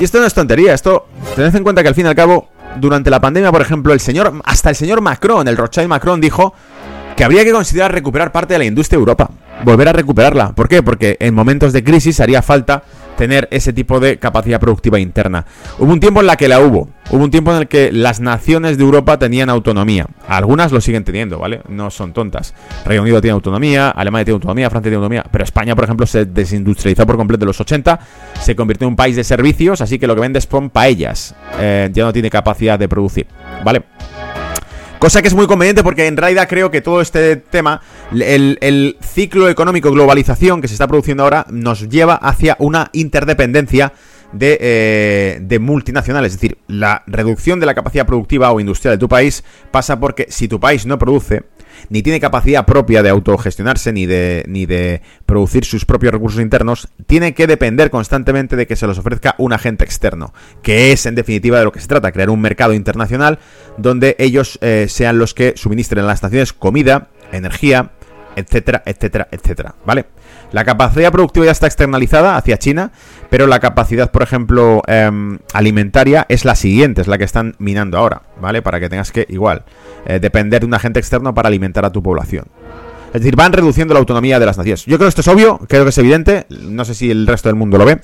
Y 0.00 0.04
esto 0.04 0.20
no 0.20 0.26
es 0.26 0.34
tontería, 0.34 0.74
esto, 0.74 1.08
tened 1.34 1.56
en 1.56 1.64
cuenta 1.64 1.82
que 1.82 1.88
al 1.88 1.94
fin 1.96 2.06
y 2.06 2.08
al 2.08 2.14
cabo, 2.14 2.48
durante 2.78 3.10
la 3.10 3.20
pandemia, 3.20 3.50
por 3.52 3.60
ejemplo, 3.60 3.92
el 3.92 4.00
señor, 4.00 4.40
hasta 4.44 4.70
el 4.70 4.76
señor 4.76 5.00
Macron, 5.00 5.46
el 5.48 5.56
Rothschild 5.56 5.88
Macron, 5.88 6.20
dijo 6.20 6.54
que 7.18 7.24
habría 7.24 7.42
que 7.42 7.50
considerar 7.50 7.90
recuperar 7.90 8.30
parte 8.30 8.54
de 8.54 8.58
la 8.60 8.64
industria 8.64 8.96
Europa, 8.96 9.28
volver 9.64 9.88
a 9.88 9.92
recuperarla. 9.92 10.52
¿Por 10.52 10.68
qué? 10.68 10.84
Porque 10.84 11.16
en 11.18 11.34
momentos 11.34 11.72
de 11.72 11.82
crisis 11.82 12.20
haría 12.20 12.42
falta 12.42 12.84
tener 13.16 13.48
ese 13.50 13.72
tipo 13.72 13.98
de 13.98 14.18
capacidad 14.20 14.60
productiva 14.60 15.00
interna. 15.00 15.44
Hubo 15.80 15.92
un 15.92 15.98
tiempo 15.98 16.20
en 16.20 16.28
la 16.28 16.36
que 16.36 16.46
la 16.46 16.60
hubo, 16.60 16.88
hubo 17.10 17.24
un 17.24 17.32
tiempo 17.32 17.50
en 17.50 17.56
el 17.62 17.66
que 17.66 17.90
las 17.90 18.20
naciones 18.20 18.78
de 18.78 18.84
Europa 18.84 19.18
tenían 19.18 19.50
autonomía. 19.50 20.06
Algunas 20.28 20.70
lo 20.70 20.80
siguen 20.80 21.02
teniendo, 21.02 21.40
¿vale? 21.40 21.60
No 21.68 21.90
son 21.90 22.12
tontas. 22.12 22.54
Reino 22.84 23.02
Unido 23.02 23.20
tiene 23.20 23.32
autonomía, 23.32 23.90
Alemania 23.90 24.26
tiene 24.26 24.36
autonomía, 24.36 24.70
Francia 24.70 24.88
tiene 24.88 24.96
autonomía, 24.98 25.24
pero 25.28 25.42
España, 25.42 25.74
por 25.74 25.82
ejemplo, 25.82 26.06
se 26.06 26.24
desindustrializó 26.24 27.04
por 27.04 27.16
completo 27.16 27.42
en 27.42 27.48
los 27.48 27.60
80, 27.60 27.98
se 28.40 28.54
convirtió 28.54 28.86
en 28.86 28.90
un 28.90 28.96
país 28.96 29.16
de 29.16 29.24
servicios, 29.24 29.80
así 29.80 29.98
que 29.98 30.06
lo 30.06 30.14
que 30.14 30.20
vende 30.20 30.40
son 30.40 30.70
paellas. 30.70 31.34
Eh, 31.58 31.90
ya 31.92 32.04
no 32.04 32.12
tiene 32.12 32.30
capacidad 32.30 32.78
de 32.78 32.88
producir, 32.88 33.26
¿vale? 33.64 33.82
Cosa 34.98 35.22
que 35.22 35.28
es 35.28 35.34
muy 35.34 35.46
conveniente 35.46 35.84
porque 35.84 36.08
en 36.08 36.16
realidad 36.16 36.48
creo 36.48 36.72
que 36.72 36.80
todo 36.80 37.00
este 37.00 37.36
tema, 37.36 37.80
el, 38.12 38.96
ciclo 39.00 39.48
económico 39.48 39.92
globalización 39.92 40.60
que 40.60 40.66
se 40.66 40.74
está 40.74 40.88
produciendo 40.88 41.22
ahora, 41.22 41.46
nos 41.50 41.88
lleva 41.88 42.14
hacia 42.14 42.56
una 42.58 42.90
interdependencia 42.92 43.92
de, 44.32 44.58
eh, 44.60 45.38
de, 45.40 45.58
multinacionales. 45.60 46.34
Es 46.34 46.40
decir, 46.40 46.58
la 46.66 47.04
reducción 47.06 47.60
de 47.60 47.66
la 47.66 47.74
capacidad 47.74 48.06
productiva 48.06 48.50
o 48.50 48.58
industrial 48.58 48.96
de 48.96 48.98
tu 48.98 49.08
país 49.08 49.44
pasa 49.70 50.00
porque 50.00 50.26
si 50.30 50.48
tu 50.48 50.58
país 50.58 50.84
no 50.84 50.98
produce, 50.98 51.44
ni 51.88 52.02
tiene 52.02 52.20
capacidad 52.20 52.66
propia 52.66 53.02
de 53.02 53.10
autogestionarse 53.10 53.92
ni 53.92 54.06
de, 54.06 54.44
ni 54.46 54.66
de 54.66 55.02
producir 55.26 55.64
sus 55.64 55.84
propios 55.84 56.12
recursos 56.12 56.40
internos, 56.40 56.88
tiene 57.06 57.34
que 57.34 57.46
depender 57.46 57.90
constantemente 57.90 58.56
de 58.56 58.66
que 58.66 58.76
se 58.76 58.86
los 58.86 58.98
ofrezca 58.98 59.34
un 59.38 59.52
agente 59.52 59.84
externo, 59.84 60.32
que 60.62 60.92
es 60.92 61.06
en 61.06 61.14
definitiva 61.14 61.58
de 61.58 61.64
lo 61.64 61.72
que 61.72 61.80
se 61.80 61.88
trata, 61.88 62.12
crear 62.12 62.30
un 62.30 62.40
mercado 62.40 62.72
internacional 62.72 63.38
donde 63.76 64.16
ellos 64.18 64.58
eh, 64.62 64.86
sean 64.88 65.18
los 65.18 65.34
que 65.34 65.54
suministren 65.56 66.04
a 66.04 66.08
las 66.08 66.22
naciones 66.22 66.52
comida, 66.52 67.08
energía, 67.32 67.92
etcétera, 68.38 68.82
etcétera, 68.86 69.28
etcétera, 69.30 69.74
¿vale? 69.84 70.06
La 70.52 70.64
capacidad 70.64 71.10
productiva 71.12 71.46
ya 71.46 71.52
está 71.52 71.66
externalizada 71.66 72.36
hacia 72.36 72.56
China, 72.58 72.92
pero 73.30 73.46
la 73.46 73.58
capacidad, 73.58 74.10
por 74.10 74.22
ejemplo, 74.22 74.82
em, 74.86 75.38
alimentaria 75.52 76.24
es 76.28 76.44
la 76.44 76.54
siguiente, 76.54 77.02
es 77.02 77.08
la 77.08 77.18
que 77.18 77.24
están 77.24 77.56
minando 77.58 77.98
ahora, 77.98 78.22
¿vale? 78.40 78.62
Para 78.62 78.80
que 78.80 78.88
tengas 78.88 79.12
que, 79.12 79.26
igual, 79.28 79.64
eh, 80.06 80.20
depender 80.20 80.60
de 80.60 80.66
un 80.66 80.74
agente 80.74 81.00
externo 81.00 81.34
para 81.34 81.48
alimentar 81.48 81.84
a 81.84 81.90
tu 81.90 82.02
población. 82.02 82.46
Es 83.08 83.22
decir, 83.22 83.36
van 83.36 83.52
reduciendo 83.52 83.94
la 83.94 84.00
autonomía 84.00 84.38
de 84.38 84.46
las 84.46 84.58
naciones. 84.58 84.84
Yo 84.84 84.98
creo 84.98 85.06
que 85.06 85.08
esto 85.08 85.22
es 85.22 85.28
obvio, 85.28 85.58
creo 85.66 85.82
que 85.84 85.90
es 85.90 85.98
evidente, 85.98 86.46
no 86.50 86.84
sé 86.84 86.94
si 86.94 87.10
el 87.10 87.26
resto 87.26 87.48
del 87.48 87.56
mundo 87.56 87.78
lo 87.78 87.86
ve, 87.86 88.00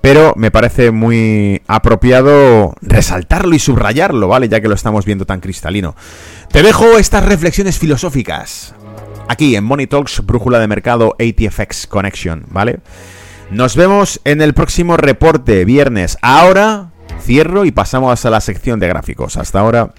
pero 0.00 0.32
me 0.36 0.50
parece 0.50 0.90
muy 0.90 1.62
apropiado 1.66 2.74
resaltarlo 2.80 3.54
y 3.54 3.58
subrayarlo, 3.58 4.28
¿vale? 4.28 4.48
Ya 4.48 4.60
que 4.60 4.68
lo 4.68 4.74
estamos 4.74 5.04
viendo 5.04 5.26
tan 5.26 5.40
cristalino. 5.40 5.94
Te 6.50 6.62
dejo 6.62 6.96
estas 6.96 7.24
reflexiones 7.24 7.78
filosóficas 7.78 8.74
aquí 9.28 9.56
en 9.56 9.64
Money 9.64 9.86
Talks, 9.86 10.24
brújula 10.24 10.58
de 10.58 10.68
mercado 10.68 11.16
ATFX 11.18 11.86
Connection, 11.86 12.44
¿vale? 12.48 12.80
Nos 13.50 13.76
vemos 13.76 14.20
en 14.24 14.42
el 14.42 14.54
próximo 14.54 14.96
reporte, 14.96 15.64
viernes. 15.64 16.18
Ahora 16.20 16.90
cierro 17.20 17.64
y 17.64 17.70
pasamos 17.70 18.24
a 18.24 18.30
la 18.30 18.40
sección 18.40 18.80
de 18.80 18.88
gráficos. 18.88 19.36
Hasta 19.36 19.60
ahora. 19.60 19.92